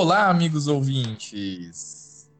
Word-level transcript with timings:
Olá, 0.00 0.30
amigos 0.30 0.68
ouvintes! 0.68 2.30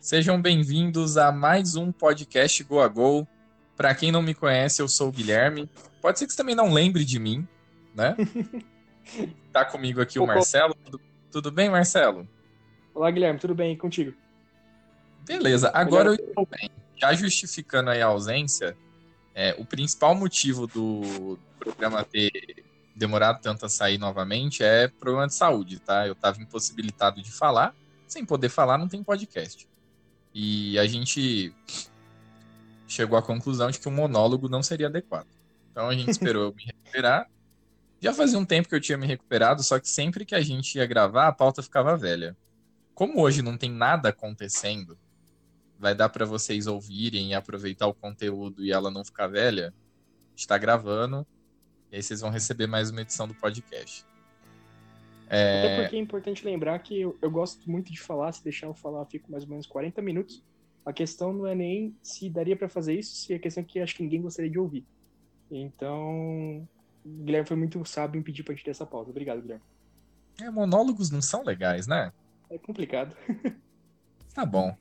Sejam 0.00 0.42
bem-vindos 0.42 1.16
a 1.16 1.30
mais 1.30 1.76
um 1.76 1.92
podcast 1.92 2.64
Go 2.64 2.80
a 2.80 2.88
Go. 2.88 3.28
Para 3.76 3.94
quem 3.94 4.10
não 4.10 4.20
me 4.20 4.34
conhece, 4.34 4.82
eu 4.82 4.88
sou 4.88 5.08
o 5.08 5.12
Guilherme. 5.12 5.70
Pode 6.02 6.18
ser 6.18 6.26
que 6.26 6.32
você 6.32 6.36
também 6.36 6.56
não 6.56 6.72
lembre 6.72 7.04
de 7.04 7.20
mim, 7.20 7.46
né? 7.94 8.16
tá 9.52 9.64
comigo 9.64 10.00
aqui 10.00 10.18
o 10.18 10.26
Marcelo. 10.26 10.74
Tudo, 10.84 11.00
tudo 11.30 11.52
bem, 11.52 11.70
Marcelo? 11.70 12.28
Olá, 12.92 13.08
Guilherme, 13.08 13.38
tudo 13.38 13.54
bem 13.54 13.76
contigo? 13.78 14.12
Beleza, 15.24 15.70
agora 15.72 16.08
eu 16.08 16.14
estou 16.14 16.44
bem. 16.44 16.68
Já 16.96 17.14
justificando 17.14 17.90
aí 17.90 18.02
a 18.02 18.06
ausência, 18.06 18.76
é, 19.32 19.54
o 19.60 19.64
principal 19.64 20.12
motivo 20.16 20.66
do 20.66 21.38
programa 21.56 22.02
ter 22.02 22.64
demorado 22.94 23.40
tanto 23.40 23.66
a 23.66 23.68
sair 23.68 23.98
novamente 23.98 24.62
é 24.62 24.88
problema 24.88 25.26
de 25.26 25.34
saúde, 25.34 25.78
tá? 25.78 26.06
Eu 26.06 26.12
estava 26.12 26.40
impossibilitado 26.40 27.22
de 27.22 27.30
falar. 27.30 27.74
Sem 28.06 28.24
poder 28.24 28.48
falar, 28.48 28.76
não 28.76 28.88
tem 28.88 29.02
podcast. 29.02 29.68
E 30.34 30.78
a 30.78 30.86
gente 30.86 31.54
chegou 32.86 33.16
à 33.16 33.22
conclusão 33.22 33.70
de 33.70 33.78
que 33.78 33.88
o 33.88 33.90
monólogo 33.90 34.48
não 34.48 34.62
seria 34.62 34.88
adequado. 34.88 35.28
Então 35.70 35.88
a 35.88 35.94
gente 35.94 36.10
esperou 36.10 36.44
eu 36.44 36.54
me 36.54 36.64
recuperar. 36.64 37.28
Já 38.00 38.12
fazia 38.12 38.38
um 38.38 38.44
tempo 38.44 38.68
que 38.68 38.74
eu 38.74 38.80
tinha 38.80 38.98
me 38.98 39.06
recuperado, 39.06 39.62
só 39.62 39.78
que 39.78 39.88
sempre 39.88 40.24
que 40.24 40.34
a 40.34 40.40
gente 40.40 40.76
ia 40.76 40.86
gravar, 40.86 41.28
a 41.28 41.32
pauta 41.32 41.62
ficava 41.62 41.96
velha. 41.96 42.36
Como 42.94 43.20
hoje 43.20 43.42
não 43.42 43.56
tem 43.56 43.70
nada 43.70 44.08
acontecendo, 44.08 44.98
vai 45.78 45.94
dar 45.94 46.08
para 46.08 46.24
vocês 46.26 46.66
ouvirem 46.66 47.30
e 47.30 47.34
aproveitar 47.34 47.86
o 47.86 47.94
conteúdo 47.94 48.64
e 48.64 48.72
ela 48.72 48.90
não 48.90 49.04
ficar 49.04 49.26
velha. 49.26 49.72
Está 50.34 50.58
gravando 50.58 51.26
e 51.92 51.96
aí 51.96 52.02
vocês 52.02 52.20
vão 52.20 52.30
receber 52.30 52.66
mais 52.66 52.90
uma 52.90 53.02
edição 53.02 53.26
do 53.26 53.34
podcast. 53.34 54.04
É... 55.28 55.58
Até 55.58 55.82
porque 55.82 55.96
é 55.96 55.98
importante 55.98 56.44
lembrar 56.44 56.78
que 56.80 57.00
eu, 57.00 57.16
eu, 57.20 57.30
gosto 57.30 57.70
muito 57.70 57.92
de 57.92 58.00
falar, 58.00 58.32
se 58.32 58.42
deixar 58.42 58.66
eu 58.66 58.74
falar, 58.74 59.00
eu 59.00 59.06
fico 59.06 59.30
mais 59.30 59.44
ou 59.44 59.50
menos 59.50 59.66
40 59.66 60.00
minutos. 60.02 60.42
A 60.84 60.92
questão 60.92 61.32
não 61.32 61.46
é 61.46 61.54
nem 61.54 61.94
se 62.02 62.28
daria 62.28 62.56
para 62.56 62.68
fazer 62.68 62.94
isso, 62.94 63.14
se 63.14 63.34
a 63.34 63.38
questão 63.38 63.62
é 63.62 63.64
que 63.64 63.80
acho 63.80 63.94
que 63.94 64.02
ninguém 64.02 64.22
gostaria 64.22 64.50
de 64.50 64.58
ouvir. 64.58 64.84
Então, 65.50 66.66
o 67.04 67.24
Guilherme 67.24 67.46
foi 67.46 67.56
muito 67.56 67.84
sábio 67.84 68.18
em 68.18 68.22
pedir 68.22 68.42
pra 68.42 68.54
gente 68.54 68.64
ter 68.64 68.70
essa 68.70 68.86
pausa. 68.86 69.10
Obrigado, 69.10 69.42
Guilherme. 69.42 69.62
É, 70.40 70.50
monólogos 70.50 71.10
não 71.10 71.20
são 71.20 71.44
legais, 71.44 71.86
né? 71.86 72.12
É 72.48 72.58
complicado. 72.58 73.14
tá 74.34 74.46
bom. 74.46 74.76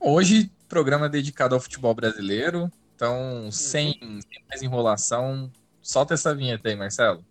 Hoje, 0.00 0.50
programa 0.68 1.08
dedicado 1.08 1.54
ao 1.54 1.60
futebol 1.60 1.94
brasileiro. 1.94 2.70
Então, 2.94 3.50
sem, 3.50 3.92
sem 4.00 4.44
mais 4.48 4.62
enrolação, 4.62 5.50
Solta 5.84 6.14
essa 6.14 6.34
vinheta 6.34 6.70
aí, 6.70 6.74
Marcelo. 6.74 7.22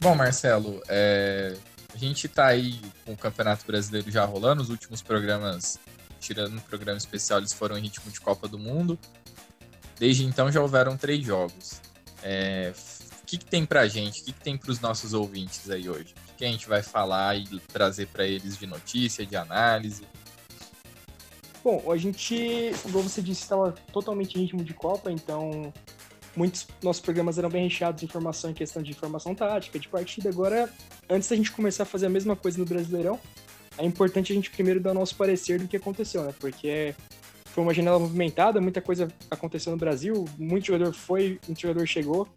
Bom, 0.00 0.14
Marcelo, 0.16 0.82
é, 0.88 1.56
gente 2.06 2.28
tá 2.28 2.46
aí 2.46 2.80
com 3.04 3.12
o 3.12 3.16
Campeonato 3.16 3.64
Brasileiro 3.66 4.10
já 4.10 4.24
rolando, 4.24 4.62
os 4.62 4.70
últimos 4.70 5.00
programas, 5.02 5.78
tirando 6.20 6.56
um 6.56 6.60
programa 6.60 6.98
especial, 6.98 7.38
eles 7.38 7.52
foram 7.52 7.78
em 7.78 7.82
ritmo 7.82 8.10
de 8.10 8.20
Copa 8.20 8.48
do 8.48 8.58
Mundo. 8.58 8.98
Desde 9.98 10.24
então 10.24 10.50
já 10.50 10.60
houveram 10.60 10.96
três 10.96 11.24
jogos. 11.24 11.80
É, 12.22 12.72
o 13.22 13.26
que, 13.26 13.38
que 13.38 13.44
tem 13.44 13.64
pra 13.64 13.86
gente, 13.86 14.20
o 14.20 14.24
que, 14.24 14.32
que 14.32 14.40
tem 14.40 14.56
pros 14.56 14.80
nossos 14.80 15.14
ouvintes 15.14 15.70
aí 15.70 15.88
hoje? 15.88 16.12
O 16.12 16.26
que, 16.28 16.38
que 16.38 16.44
a 16.44 16.48
gente 16.48 16.68
vai 16.68 16.82
falar 16.82 17.36
e 17.36 17.46
trazer 17.72 18.08
para 18.08 18.26
eles 18.26 18.56
de 18.56 18.66
notícia, 18.66 19.24
de 19.24 19.36
análise? 19.36 20.06
Bom, 21.62 21.92
a 21.92 21.96
gente, 21.96 22.72
como 22.82 23.00
você 23.00 23.22
disse, 23.22 23.42
estava 23.42 23.72
totalmente 23.92 24.36
em 24.36 24.42
ritmo 24.42 24.64
de 24.64 24.74
Copa, 24.74 25.12
então 25.12 25.72
muitos 26.36 26.66
nossos 26.82 27.02
programas 27.02 27.38
eram 27.38 27.48
bem 27.48 27.64
recheados 27.64 28.00
de 28.00 28.06
informação 28.06 28.50
em 28.50 28.54
questão 28.54 28.82
de 28.82 28.90
informação 28.90 29.34
tática, 29.34 29.78
de 29.78 29.88
partida. 29.88 30.28
Agora, 30.28 30.68
antes 31.08 31.28
da 31.28 31.36
gente 31.36 31.52
começar 31.52 31.82
a 31.82 31.86
fazer 31.86 32.06
a 32.06 32.10
mesma 32.10 32.34
coisa 32.34 32.58
no 32.58 32.64
Brasileirão, 32.64 33.18
é 33.78 33.84
importante 33.84 34.32
a 34.32 34.34
gente 34.34 34.50
primeiro 34.50 34.80
dar 34.80 34.92
o 34.92 34.94
nosso 34.94 35.16
parecer 35.16 35.58
do 35.58 35.68
que 35.68 35.76
aconteceu, 35.76 36.24
né? 36.24 36.34
Porque 36.38 36.94
foi 37.46 37.62
uma 37.62 37.74
janela 37.74 37.98
movimentada, 37.98 38.60
muita 38.60 38.80
coisa 38.80 39.08
aconteceu 39.30 39.72
no 39.72 39.78
Brasil, 39.78 40.24
muito 40.38 40.66
jogador 40.66 40.92
foi, 40.92 41.38
muito 41.46 41.60
jogador 41.60 41.86
chegou. 41.86 42.28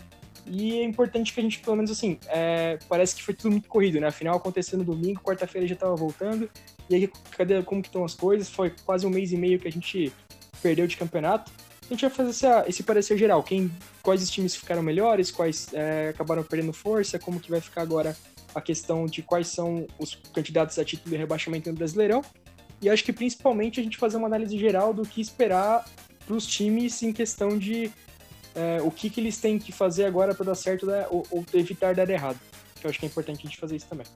E 0.47 0.79
é 0.79 0.83
importante 0.83 1.33
que 1.33 1.39
a 1.39 1.43
gente, 1.43 1.59
pelo 1.59 1.75
menos 1.75 1.89
assim, 1.89 2.19
é, 2.27 2.77
parece 2.87 3.15
que 3.15 3.23
foi 3.23 3.33
tudo 3.33 3.51
muito 3.51 3.67
corrido, 3.67 3.99
né? 3.99 4.07
Afinal, 4.07 4.35
aconteceu 4.37 4.77
no 4.77 4.83
domingo, 4.83 5.19
quarta-feira 5.21 5.67
já 5.67 5.73
estava 5.73 5.95
voltando. 5.95 6.49
E 6.89 6.95
aí, 6.95 7.11
cadê, 7.31 7.63
como 7.63 7.81
que 7.81 7.87
estão 7.87 8.05
as 8.05 8.13
coisas? 8.13 8.49
Foi 8.49 8.71
quase 8.85 9.07
um 9.07 9.09
mês 9.09 9.31
e 9.31 9.37
meio 9.37 9.59
que 9.59 9.67
a 9.67 9.71
gente 9.71 10.13
perdeu 10.61 10.85
de 10.85 10.97
campeonato 10.97 11.51
a 11.85 11.93
gente 11.93 12.01
vai 12.01 12.09
fazer 12.09 12.29
essa, 12.29 12.65
esse 12.67 12.83
parecer 12.83 13.17
geral. 13.17 13.43
Quem, 13.43 13.71
quais 14.01 14.29
times 14.29 14.55
ficaram 14.55 14.81
melhores, 14.81 15.29
quais 15.29 15.67
é, 15.73 16.09
acabaram 16.09 16.43
perdendo 16.43 16.73
força, 16.73 17.19
como 17.19 17.39
que 17.39 17.49
vai 17.49 17.61
ficar 17.61 17.81
agora 17.81 18.15
a 18.53 18.61
questão 18.61 19.05
de 19.05 19.21
quais 19.21 19.49
são 19.49 19.85
os 19.99 20.15
candidatos 20.33 20.79
a 20.79 20.85
título 20.85 21.11
de 21.11 21.17
rebaixamento 21.17 21.69
no 21.69 21.75
Brasileirão. 21.75 22.23
E 22.81 22.89
acho 22.89 23.03
que 23.03 23.13
principalmente 23.13 23.79
a 23.79 23.83
gente 23.83 23.97
fazer 23.97 24.17
uma 24.17 24.27
análise 24.27 24.57
geral 24.57 24.93
do 24.93 25.03
que 25.03 25.21
esperar 25.21 25.85
para 26.25 26.35
os 26.35 26.47
times 26.47 27.01
em 27.03 27.13
questão 27.13 27.57
de 27.57 27.91
é, 28.55 28.81
o 28.81 28.89
que, 28.89 29.09
que 29.09 29.19
eles 29.19 29.37
têm 29.37 29.59
que 29.59 29.71
fazer 29.71 30.05
agora 30.05 30.33
para 30.33 30.45
dar 30.45 30.55
certo 30.55 30.85
né, 30.85 31.05
ou, 31.09 31.25
ou, 31.29 31.45
evitar 31.53 31.93
dar 31.93 32.09
errado. 32.09 32.39
Eu 32.83 32.89
acho 32.89 32.99
que 32.99 33.05
é 33.05 33.09
importante 33.09 33.39
a 33.39 33.41
gente 33.41 33.57
fazer 33.57 33.75
isso 33.75 33.87
também. 33.87 34.07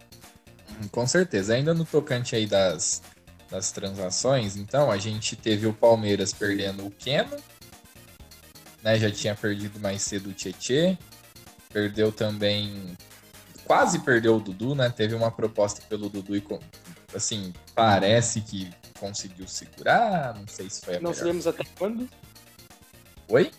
Com 0.91 1.06
certeza. 1.06 1.53
Ainda 1.53 1.74
no 1.74 1.84
tocante 1.84 2.36
aí 2.36 2.46
das, 2.46 3.01
das 3.50 3.72
transações, 3.72 4.56
então, 4.56 4.90
a 4.90 4.97
gente 4.97 5.36
teve 5.36 5.68
o 5.68 5.74
Palmeiras 5.74 6.31
perdendo 6.31 6.86
o 6.86 6.91
Keno, 6.91 7.36
né? 8.84 8.98
Já 8.98 9.12
tinha 9.12 9.36
perdido 9.36 9.80
mais 9.80 10.02
cedo 10.02 10.30
o 10.30 10.34
Tietê, 10.34 10.98
perdeu 11.72 12.12
também, 12.12 12.98
quase 13.66 14.00
perdeu 14.00 14.36
o 14.38 14.40
Dudu, 14.40 14.76
né? 14.76 14.90
Teve 14.90 15.16
uma 15.16 15.32
proposta 15.32 15.82
pelo 15.88 16.10
Dudu 16.10 16.36
e 16.36 16.44
assim 17.16 17.54
parece 17.76 18.42
que 18.42 18.70
conseguiu 19.00 19.48
segurar, 19.48 20.36
não 20.36 20.48
sei 20.48 20.70
se 20.70 20.82
foi 20.82 20.96
a 20.96 21.00
Não 21.00 21.12
melhor. 21.12 21.20
sabemos 21.20 21.48
até 21.48 21.64
quando. 21.78 22.10
Oi? 23.30 23.52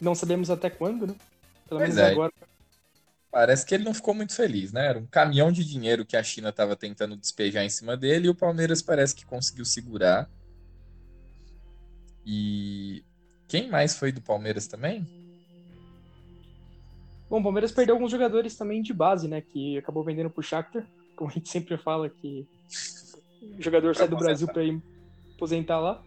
Não 0.00 0.14
sabemos 0.14 0.50
até 0.50 0.68
quando, 0.70 1.06
né? 1.06 1.14
Pelo 1.68 1.80
pois 1.80 1.94
menos 1.94 1.98
é. 1.98 2.12
agora. 2.12 2.32
Parece 3.30 3.66
que 3.66 3.74
ele 3.74 3.84
não 3.84 3.92
ficou 3.92 4.14
muito 4.14 4.34
feliz, 4.34 4.72
né? 4.72 4.86
Era 4.86 4.98
um 4.98 5.06
caminhão 5.06 5.52
de 5.52 5.64
dinheiro 5.64 6.04
que 6.04 6.16
a 6.16 6.22
China 6.22 6.48
estava 6.48 6.74
tentando 6.74 7.16
despejar 7.16 7.64
em 7.64 7.68
cima 7.68 7.96
dele 7.96 8.26
e 8.26 8.30
o 8.30 8.34
Palmeiras 8.34 8.80
parece 8.80 9.14
que 9.14 9.24
conseguiu 9.26 9.64
segurar. 9.64 10.28
E 12.24 13.04
quem 13.48 13.68
mais 13.68 13.96
foi 13.96 14.12
do 14.12 14.20
Palmeiras 14.20 14.66
também? 14.66 15.06
Bom, 17.30 17.40
o 17.40 17.42
Palmeiras 17.42 17.72
perdeu 17.72 17.94
alguns 17.94 18.10
jogadores 18.10 18.56
também 18.56 18.82
de 18.82 18.92
base, 18.92 19.26
né? 19.26 19.40
Que 19.40 19.78
acabou 19.78 20.04
vendendo 20.04 20.30
pro 20.30 20.42
Shakhtar. 20.42 20.86
Como 21.16 21.30
a 21.30 21.32
gente 21.34 21.48
sempre 21.48 21.76
fala 21.76 22.08
que 22.08 22.46
o 23.42 23.62
jogador 23.62 23.94
sai 23.96 24.06
do 24.06 24.16
Brasil 24.16 24.46
para 24.46 24.64
ir 24.64 24.80
aposentar 25.34 25.80
lá. 25.80 26.02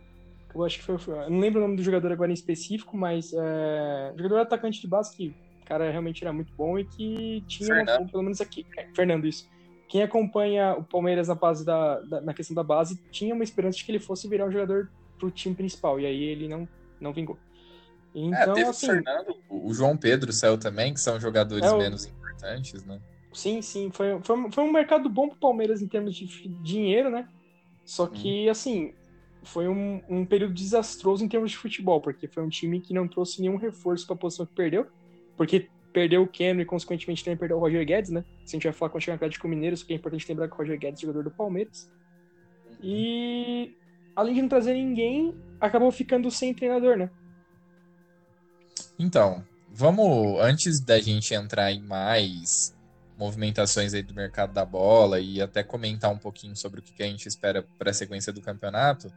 Eu 0.54 0.64
acho 0.64 0.80
que 0.80 0.84
foi, 0.84 0.96
Eu 0.96 1.30
não 1.30 1.40
lembro 1.40 1.60
o 1.60 1.64
nome 1.64 1.78
do 1.78 1.84
jogador 1.84 2.12
agora 2.12 2.30
em 2.30 2.34
específico, 2.34 2.98
mas 2.98 3.32
é, 3.34 4.14
jogador 4.18 4.40
atacante 4.40 4.82
de 4.82 4.88
base 4.88 5.16
que 5.16 5.34
o 5.62 5.66
cara 5.66 5.90
realmente 5.90 6.24
era 6.24 6.34
muito 6.34 6.54
bom 6.54 6.78
e 6.78 6.86
que 6.86 7.44
tinha, 7.48 7.74
uma, 7.74 8.06
pelo 8.06 8.24
menos 8.24 8.42
aqui, 8.42 8.66
é, 8.78 8.88
Fernando, 8.94 9.26
isso. 9.26 9.50
Quem 9.88 10.04
acompanha 10.04 10.76
o 10.76 10.84
Palmeiras 10.84 11.28
na 11.28 11.36
base 11.36 11.66
da, 11.66 12.00
da, 12.02 12.22
na 12.22 12.34
questão 12.34 12.56
da 12.56 12.64
base 12.64 13.02
tinha 13.12 13.34
uma 13.34 13.44
esperança 13.44 13.78
de 13.78 13.86
que 13.86 13.92
ele 13.92 14.00
fosse 14.00 14.28
virar 14.28 14.46
um 14.46 14.52
jogador 14.52 14.90
pro 15.18 15.32
time 15.32 15.56
principal. 15.56 16.00
E 16.00 16.06
aí 16.06 16.24
ele 16.24 16.48
não 16.48 16.68
não 17.02 17.12
vingou. 17.12 17.38
É, 18.14 18.20
então, 18.20 18.52
é, 18.52 18.54
teve 18.54 18.70
assim, 18.70 18.88
o 18.88 18.90
Fernando, 18.90 19.38
o 19.50 19.74
João 19.74 19.98
Pedro 19.98 20.32
saiu 20.32 20.58
também, 20.58 20.94
que 20.94 21.00
são 21.00 21.20
jogadores 21.20 21.66
é 21.66 21.72
o... 21.72 21.78
menos 21.78 22.06
importantes, 22.06 22.84
né? 22.86 23.00
Sim, 23.34 23.62
sim. 23.62 23.90
Foi, 23.92 24.20
foi, 24.22 24.52
foi 24.52 24.64
um 24.64 24.72
mercado 24.72 25.10
bom 25.10 25.30
pro 25.30 25.38
Palmeiras 25.38 25.82
em 25.82 25.88
termos 25.88 26.16
de 26.16 26.26
dinheiro, 26.62 27.10
né? 27.10 27.28
Só 27.86 28.08
que, 28.08 28.48
hum. 28.48 28.52
assim, 28.52 28.94
foi 29.44 29.68
um, 29.68 30.02
um 30.10 30.26
período 30.26 30.54
desastroso 30.54 31.24
em 31.24 31.28
termos 31.28 31.52
de 31.52 31.58
futebol, 31.58 32.02
porque 32.02 32.28
foi 32.28 32.44
um 32.44 32.50
time 32.50 32.80
que 32.80 32.94
não 32.94 33.08
trouxe 33.08 33.42
nenhum 33.42 33.56
reforço 33.56 34.06
para 34.06 34.16
a 34.16 34.20
posição 34.20 34.46
que 34.46 34.54
perdeu, 34.54 34.88
porque 35.36 35.70
perdeu 35.92 36.22
o 36.24 36.28
Keno 36.28 36.62
e, 36.62 36.66
consequentemente, 36.66 37.24
também 37.24 37.38
perdeu 37.38 37.58
o 37.58 37.60
Roger 37.60 37.86
Guedes, 37.86 38.12
né? 38.12 38.24
Se 38.46 38.56
a 38.56 38.58
gente 38.58 38.64
vai 38.64 38.74
falar 38.74 38.90
quando 38.90 39.04
chegar 39.04 39.14
no 39.14 39.18
Atlético 39.18 39.48
Mineiro, 39.48 39.76
só 39.76 39.86
que 39.86 39.94
é 39.94 39.96
importante 39.96 40.28
lembrar 40.28 40.48
que 40.48 40.54
o 40.54 40.58
Roger 40.58 40.78
Guedes 40.78 41.00
é 41.00 41.02
jogador 41.02 41.24
do 41.24 41.32
Palmeiras. 41.32 41.90
Uhum. 42.70 42.78
E, 42.84 43.76
além 44.16 44.36
de 44.36 44.42
não 44.42 44.50
trazer 44.50 44.74
ninguém, 44.74 45.36
acabou 45.60 45.92
ficando 45.92 46.30
sem 46.32 46.54
treinador, 46.54 46.98
né? 46.98 47.10
Então, 48.98 49.44
vamos, 49.70 50.40
antes 50.40 50.80
da 50.80 51.00
gente 51.00 51.34
entrar 51.34 51.72
em 51.72 51.82
mais 51.82 52.76
movimentações 53.18 53.94
aí 53.94 54.02
do 54.02 54.16
mercado 54.16 54.52
da 54.52 54.66
bola 54.66 55.20
e 55.20 55.42
até 55.42 55.64
comentar 55.64 56.12
um 56.12 56.18
pouquinho 56.18 56.56
sobre 56.56 56.80
o 56.80 56.84
que 56.84 57.04
a 57.04 57.06
gente 57.06 57.28
espera 57.28 57.64
para 57.78 57.92
a 57.92 57.94
sequência 57.94 58.34
do 58.34 58.42
campeonato, 58.42 59.14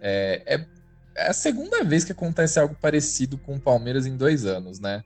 é, 0.00 0.42
é, 0.46 0.66
é 1.14 1.28
a 1.28 1.32
segunda 1.32 1.84
vez 1.84 2.02
que 2.02 2.12
acontece 2.12 2.58
algo 2.58 2.74
parecido 2.74 3.38
com 3.38 3.54
o 3.54 3.60
Palmeiras 3.60 4.04
em 4.06 4.16
dois 4.16 4.44
anos, 4.44 4.80
né? 4.80 5.04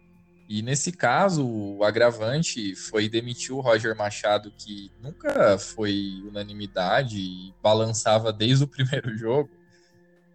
E 0.49 0.61
nesse 0.61 0.93
caso, 0.93 1.47
o 1.47 1.83
agravante 1.83 2.75
foi 2.77 3.09
demitir 3.09 3.55
o 3.55 3.61
Roger 3.61 3.97
Machado, 3.97 4.53
que 4.57 4.93
nunca 5.01 5.59
foi 5.59 6.23
unanimidade 6.27 7.19
e 7.19 7.55
balançava 7.63 8.33
desde 8.33 8.65
o 8.65 8.69
primeiro 8.69 9.17
jogo, 9.17 9.51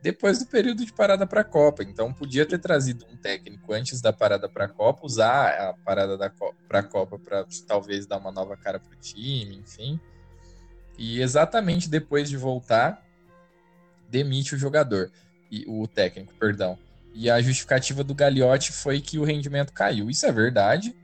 depois 0.01 0.39
do 0.39 0.47
período 0.47 0.83
de 0.83 0.91
parada 0.93 1.27
para 1.27 1.41
a 1.41 1.43
Copa. 1.45 1.83
Então, 1.83 2.11
podia 2.11 2.45
ter 2.45 2.57
trazido 2.57 3.05
um 3.11 3.15
técnico 3.15 3.71
antes 3.71 4.01
da 4.01 4.11
parada 4.11 4.49
para 4.49 4.65
a 4.65 4.69
Copa, 4.69 5.05
usar 5.05 5.49
a 5.49 5.73
parada 5.73 6.17
para 6.67 6.79
a 6.79 6.83
Copa 6.83 7.19
para 7.19 7.45
talvez 7.67 8.07
dar 8.07 8.17
uma 8.17 8.31
nova 8.31 8.57
cara 8.57 8.79
para 8.79 8.95
o 8.95 8.99
time, 8.99 9.57
enfim. 9.57 9.99
E 10.97 11.21
exatamente 11.21 11.87
depois 11.87 12.29
de 12.29 12.35
voltar, 12.35 13.05
demite 14.09 14.55
o 14.55 14.57
jogador 14.57 15.11
e 15.51 15.65
o 15.67 15.87
técnico, 15.87 16.33
perdão. 16.39 16.77
E 17.19 17.29
a 17.29 17.41
justificativa 17.41 18.01
do 18.01 18.15
Gagliotti 18.15 18.71
foi 18.71 19.01
que 19.01 19.19
o 19.19 19.25
rendimento 19.25 19.73
caiu. 19.73 20.09
Isso 20.09 20.25
é 20.25 20.31
verdade, 20.31 20.95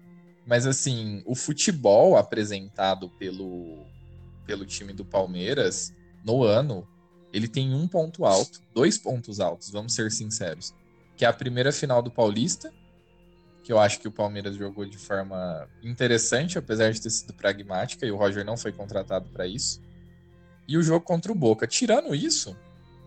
mas 0.47 0.65
assim, 0.65 1.21
o 1.25 1.35
futebol 1.35 2.15
apresentado 2.15 3.09
pelo, 3.19 3.85
pelo 4.45 4.65
time 4.65 4.93
do 4.93 5.03
Palmeiras 5.03 5.93
no 6.23 6.41
ano, 6.41 6.87
ele 7.33 7.49
tem 7.49 7.73
um 7.73 7.85
ponto 7.85 8.23
alto, 8.23 8.61
dois 8.73 8.97
pontos 8.97 9.41
altos, 9.41 9.69
vamos 9.69 9.93
ser 9.93 10.09
sinceros, 10.09 10.73
que 11.17 11.25
é 11.25 11.27
a 11.27 11.33
primeira 11.33 11.73
final 11.73 12.01
do 12.01 12.09
Paulista, 12.09 12.71
que 13.61 13.73
eu 13.73 13.77
acho 13.77 13.99
que 13.99 14.07
o 14.07 14.11
Palmeiras 14.11 14.55
jogou 14.55 14.85
de 14.85 14.97
forma 14.97 15.67
interessante, 15.83 16.57
apesar 16.57 16.93
de 16.93 17.01
ter 17.01 17.09
sido 17.09 17.33
pragmática, 17.33 18.05
e 18.05 18.11
o 18.11 18.15
Roger 18.15 18.45
não 18.45 18.55
foi 18.55 18.71
contratado 18.71 19.27
para 19.31 19.45
isso. 19.45 19.81
E 20.65 20.77
o 20.77 20.81
jogo 20.81 21.03
contra 21.03 21.29
o 21.29 21.35
Boca. 21.35 21.67
Tirando 21.67 22.15
isso, 22.15 22.55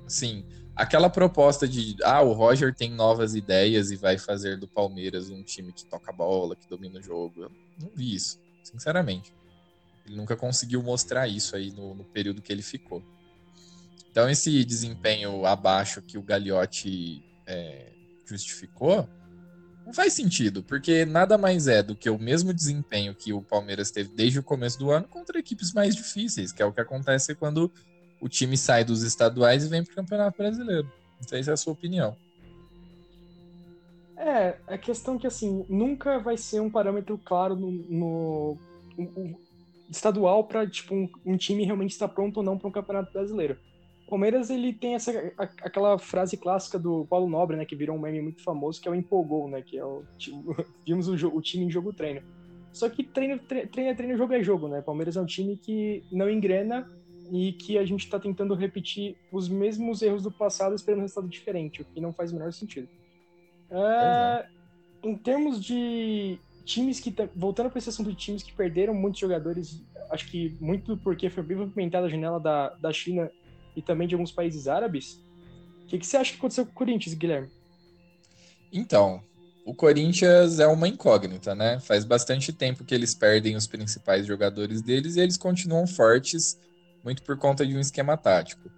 assim, 0.07 0.45
aquela 0.79 1.11
proposta 1.11 1.67
de 1.67 1.97
ah, 2.05 2.23
o 2.23 2.33
Roger 2.33 2.73
tem 2.73 2.93
novas 2.93 3.35
ideias 3.35 3.91
e 3.91 3.97
vai 3.97 4.17
fazer 4.17 4.57
do 4.57 4.69
Palmeiras 4.69 5.29
um 5.29 5.43
time 5.43 5.73
que 5.73 5.85
toca 5.85 6.13
bola, 6.13 6.55
que 6.55 6.69
domina 6.69 7.01
o 7.01 7.03
jogo. 7.03 7.43
Eu 7.43 7.53
não 7.81 7.91
vi 7.93 8.15
isso, 8.15 8.41
sinceramente. 8.63 9.35
Ele 10.07 10.17
nunca 10.17 10.37
conseguiu 10.37 10.81
mostrar 10.81 11.27
isso 11.27 11.57
aí 11.57 11.73
no, 11.73 11.97
no 11.97 12.05
período 12.05 12.41
que 12.41 12.53
ele 12.53 12.63
ficou. 12.63 13.03
Então, 14.09 14.31
esse 14.31 14.65
desempenho 14.65 15.45
abaixo 15.45 16.01
que 16.01 16.17
o 16.17 16.23
Gagliotti 16.23 17.25
é, 17.45 17.93
justificou 18.25 19.09
não 19.85 19.93
faz 19.93 20.13
sentido, 20.13 20.63
porque 20.63 21.05
nada 21.05 21.37
mais 21.37 21.67
é 21.67 21.83
do 21.83 21.97
que 21.97 22.09
o 22.09 22.19
mesmo 22.19 22.55
desempenho 22.55 23.15
que 23.15 23.33
o 23.33 23.43
Palmeiras 23.43 23.91
teve 23.91 24.11
desde 24.15 24.39
o 24.39 24.43
começo 24.43 24.79
do 24.79 24.91
ano 24.91 25.09
contra 25.09 25.39
equipes 25.39 25.73
mais 25.73 25.97
difíceis, 25.97 26.53
que 26.53 26.63
é 26.63 26.67
o 26.67 26.73
que 26.73 26.81
acontece 26.81 27.35
quando 27.35 27.73
o 28.21 28.29
time 28.29 28.57
sai 28.57 28.85
dos 28.85 29.03
estaduais 29.03 29.65
e 29.65 29.69
vem 29.69 29.85
para 29.85 29.93
o 29.93 29.97
Campeonato 29.97 30.39
Brasileiro. 30.39 30.91
Não 31.21 31.29
sei 31.29 31.43
se 31.43 31.51
é 31.51 31.53
a 31.53 31.57
sua 31.57 31.73
opinião. 31.73 32.17
É, 34.17 34.57
a 34.67 34.77
questão 34.77 35.17
que 35.17 35.27
assim, 35.27 35.65
nunca 35.69 36.19
vai 36.19 36.37
ser 36.37 36.61
um 36.61 36.69
parâmetro 36.69 37.17
claro 37.19 37.55
no, 37.55 37.71
no, 37.71 38.59
no 38.97 39.39
estadual 39.89 40.45
para 40.45 40.69
tipo 40.69 40.95
um, 40.95 41.09
um, 41.25 41.37
time 41.37 41.65
realmente 41.65 41.93
estar 41.93 42.09
pronto 42.09 42.39
ou 42.39 42.43
não 42.43 42.59
para 42.59 42.69
um 42.69 42.73
Campeonato 42.73 43.13
Brasileiro. 43.13 43.57
O 44.07 44.11
Palmeiras 44.11 44.51
ele 44.51 44.73
tem 44.73 44.95
essa 44.95 45.13
a, 45.39 45.45
aquela 45.63 45.99
frase 45.99 46.37
clássica 46.37 46.79
do 46.79 47.07
Paulo 47.07 47.29
Nobre, 47.29 47.57
né, 47.57 47.65
que 47.65 47.77
virou 47.77 47.97
um 47.97 48.01
meme 48.01 48.21
muito 48.21 48.43
famoso, 48.43 48.81
que 48.81 48.89
é 48.89 48.91
o 48.91 48.95
empolgou, 48.95 49.49
né, 49.49 49.63
que 49.63 49.79
é 49.79 49.85
o 49.85 50.03
tipo, 50.17 50.57
vimos 50.85 51.07
o, 51.09 51.29
o, 51.29 51.41
time 51.41 51.67
em 51.67 51.71
jogo 51.71 51.93
treino. 51.93 52.23
Só 52.73 52.89
que 52.89 53.05
treino, 53.05 53.39
treino 53.39 53.91
é 53.91 53.95
treino, 53.95 54.19
jogo 54.19 54.35
é 54.35 54.43
jogo, 54.43 54.69
né? 54.69 54.83
Palmeiras 54.83 55.17
é 55.17 55.21
um 55.21 55.27
time 55.27 55.57
que 55.57 56.05
não 56.13 56.29
engrena 56.29 56.89
e 57.31 57.53
que 57.53 57.79
a 57.79 57.85
gente 57.85 58.05
está 58.05 58.19
tentando 58.19 58.55
repetir 58.55 59.17
os 59.33 59.49
mesmos 59.49 60.03
erros 60.03 60.23
do 60.23 60.31
passado 60.31 60.75
esperando 60.75 61.01
um 61.01 61.03
resultado 61.03 61.29
diferente, 61.29 61.83
o 61.83 61.85
que 61.85 62.01
não 62.01 62.13
faz 62.13 62.33
o 62.33 62.35
menor 62.35 62.53
sentido. 62.53 62.89
É, 63.71 64.47
em 65.03 65.17
termos 65.17 65.63
de 65.63 66.39
times 66.65 67.01
que. 67.01 67.15
Voltando 67.35 67.71
para 67.71 67.79
esse 67.79 67.89
assunto 67.89 68.11
de 68.11 68.17
times 68.17 68.43
que 68.43 68.53
perderam 68.53 68.95
muitos 68.95 69.21
jogadores, 69.21 69.83
acho 70.11 70.31
que 70.31 70.57
muito 70.61 70.97
porque 70.97 71.31
foi 71.31 71.43
bem 71.43 71.57
movimentada 71.57 72.07
a 72.07 72.11
janela 72.11 72.39
da, 72.39 72.71
da 72.71 72.93
China 72.93 73.31
e 73.77 73.83
também 73.83 74.09
de 74.09 74.15
alguns 74.15 74.33
países 74.33 74.69
árabes. 74.69 75.21
O 75.83 75.87
que, 75.87 75.99
que 75.99 76.07
você 76.07 76.17
acha 76.17 76.33
que 76.33 76.39
aconteceu 76.39 76.67
com 76.67 76.73
o 76.73 76.75
Corinthians, 76.75 77.15
Guilherme? 77.15 77.49
Então, 78.71 79.23
o 79.65 79.75
Corinthians 79.75 80.61
é 80.61 80.67
uma 80.67 80.89
incógnita, 80.89 81.55
né? 81.55 81.81
Faz 81.81 82.05
bastante 82.05 82.53
tempo 82.53 82.85
que 82.85 82.95
eles 82.95 83.15
perdem 83.15 83.57
os 83.57 83.67
principais 83.67 84.27
jogadores 84.27 84.83
deles 84.83 85.17
e 85.17 85.21
eles 85.21 85.37
continuam 85.37 85.87
fortes 85.87 86.59
muito 87.05 87.23
por 87.23 87.37
conta 87.37 87.67
de 87.67 87.77
um 87.77 87.81
esquema 87.81 88.17
tático. 88.17 88.71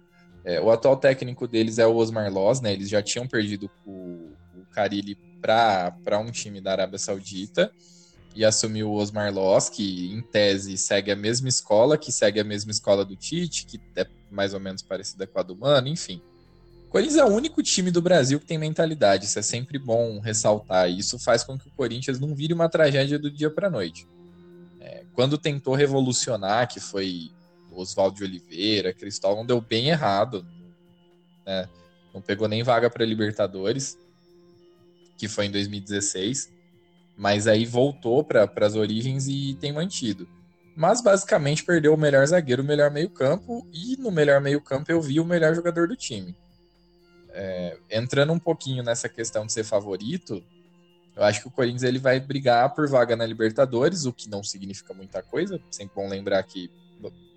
É, 0.43 0.59
o 0.59 0.71
atual 0.71 0.97
técnico 0.97 1.47
deles 1.47 1.77
é 1.77 1.85
o 1.85 1.95
Osmar 1.95 2.31
Loz, 2.31 2.61
né? 2.61 2.73
Eles 2.73 2.89
já 2.89 3.01
tinham 3.01 3.27
perdido 3.27 3.69
o, 3.85 4.31
o 4.55 4.65
Carilli 4.71 5.15
para 5.41 6.19
um 6.19 6.31
time 6.31 6.59
da 6.59 6.71
Arábia 6.71 6.97
Saudita 6.97 7.71
e 8.35 8.45
assumiu 8.45 8.89
o 8.89 8.95
Osmar 8.95 9.33
Loz, 9.33 9.69
que 9.69 10.11
em 10.11 10.21
tese 10.21 10.77
segue 10.77 11.11
a 11.11 11.15
mesma 11.15 11.49
escola, 11.49 11.97
que 11.97 12.11
segue 12.11 12.39
a 12.39 12.43
mesma 12.43 12.71
escola 12.71 13.05
do 13.05 13.15
Tite, 13.15 13.65
que 13.65 13.79
é 13.95 14.07
mais 14.31 14.53
ou 14.53 14.59
menos 14.59 14.81
parecida 14.81 15.27
com 15.27 15.39
a 15.39 15.43
do 15.43 15.55
Mano, 15.55 15.87
enfim. 15.87 16.21
Corinthians 16.89 17.17
é 17.17 17.23
o 17.23 17.29
único 17.29 17.63
time 17.63 17.89
do 17.89 18.01
Brasil 18.01 18.39
que 18.39 18.45
tem 18.45 18.57
mentalidade, 18.57 19.25
isso 19.25 19.39
é 19.39 19.41
sempre 19.41 19.79
bom 19.79 20.19
ressaltar. 20.19 20.89
Isso 20.89 21.17
faz 21.17 21.43
com 21.43 21.57
que 21.57 21.67
o 21.67 21.71
Corinthians 21.71 22.19
não 22.19 22.35
vire 22.35 22.53
uma 22.53 22.67
tragédia 22.67 23.17
do 23.17 23.31
dia 23.31 23.49
para 23.49 23.69
noite. 23.69 24.05
É, 24.79 25.03
quando 25.13 25.37
tentou 25.37 25.73
revolucionar, 25.73 26.67
que 26.67 26.81
foi 26.81 27.31
Oswaldo 27.79 28.17
de 28.17 28.23
Oliveira, 28.23 28.93
Cristóvão 28.93 29.45
deu 29.45 29.61
bem 29.61 29.89
errado. 29.89 30.45
Né? 31.45 31.69
Não 32.13 32.21
pegou 32.21 32.47
nem 32.47 32.63
vaga 32.63 32.89
para 32.89 33.05
Libertadores, 33.05 33.97
que 35.17 35.27
foi 35.27 35.45
em 35.45 35.51
2016. 35.51 36.51
Mas 37.17 37.47
aí 37.47 37.65
voltou 37.65 38.23
para 38.23 38.49
as 38.61 38.75
origens 38.75 39.27
e 39.27 39.55
tem 39.55 39.71
mantido. 39.71 40.27
Mas 40.75 41.01
basicamente 41.01 41.63
perdeu 41.63 41.93
o 41.93 41.97
melhor 41.97 42.25
zagueiro, 42.25 42.63
o 42.63 42.65
melhor 42.65 42.89
meio-campo, 42.89 43.67
e 43.73 43.97
no 43.97 44.09
melhor 44.09 44.39
meio-campo 44.39 44.91
eu 44.91 45.01
vi 45.01 45.19
o 45.19 45.25
melhor 45.25 45.53
jogador 45.53 45.87
do 45.87 45.95
time. 45.95 46.35
É, 47.33 47.77
entrando 47.89 48.33
um 48.33 48.39
pouquinho 48.39 48.83
nessa 48.83 49.07
questão 49.07 49.45
de 49.45 49.53
ser 49.53 49.63
favorito, 49.63 50.43
eu 51.15 51.23
acho 51.23 51.41
que 51.41 51.47
o 51.47 51.51
Corinthians 51.51 51.83
ele 51.83 51.99
vai 51.99 52.19
brigar 52.19 52.73
por 52.73 52.87
vaga 52.89 53.15
na 53.15 53.25
Libertadores, 53.25 54.05
o 54.05 54.13
que 54.13 54.29
não 54.29 54.43
significa 54.43 54.93
muita 54.93 55.21
coisa. 55.21 55.61
Sempre 55.69 55.95
bom 55.95 56.07
lembrar 56.07 56.41
que 56.43 56.71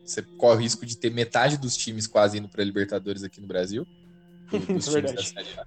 você 0.04 0.23
corre 0.23 0.56
o 0.56 0.61
risco 0.61 0.84
de 0.84 0.96
ter 0.96 1.11
metade 1.11 1.56
dos 1.56 1.76
times 1.76 2.06
quase 2.06 2.38
indo 2.38 2.49
para 2.49 2.62
Libertadores 2.62 3.23
aqui 3.23 3.40
no 3.40 3.46
Brasil. 3.46 3.87
Dos 4.50 4.87
times 4.87 5.12
da 5.12 5.23
Série 5.23 5.49
A. 5.58 5.66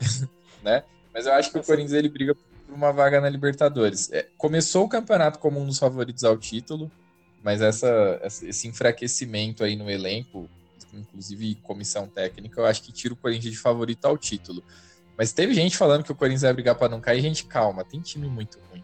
né? 0.62 0.84
Mas 1.12 1.26
eu 1.26 1.32
acho 1.32 1.52
que 1.52 1.58
o 1.58 1.62
Corinthians 1.62 1.92
ele 1.92 2.08
briga 2.08 2.34
por 2.34 2.74
uma 2.74 2.92
vaga 2.92 3.20
na 3.20 3.28
Libertadores. 3.28 4.10
É, 4.12 4.26
começou 4.36 4.84
o 4.84 4.88
campeonato 4.88 5.38
como 5.38 5.60
um 5.60 5.66
dos 5.66 5.78
favoritos 5.78 6.24
ao 6.24 6.36
título, 6.36 6.90
mas 7.42 7.60
essa, 7.62 8.20
esse 8.42 8.66
enfraquecimento 8.66 9.62
aí 9.62 9.76
no 9.76 9.88
elenco, 9.88 10.48
inclusive 10.92 11.54
comissão 11.56 12.08
técnica, 12.08 12.60
eu 12.60 12.66
acho 12.66 12.82
que 12.82 12.92
tira 12.92 13.14
o 13.14 13.16
Corinthians 13.16 13.54
de 13.54 13.60
favorito 13.60 14.04
ao 14.04 14.18
título. 14.18 14.62
Mas 15.16 15.32
teve 15.32 15.54
gente 15.54 15.76
falando 15.76 16.02
que 16.02 16.10
o 16.10 16.14
Corinthians 16.14 16.42
vai 16.42 16.52
brigar 16.52 16.74
para 16.74 16.88
não 16.88 17.00
cair, 17.00 17.20
gente, 17.20 17.44
calma, 17.46 17.84
tem 17.84 18.00
time 18.00 18.26
muito 18.26 18.58
ruim. 18.70 18.83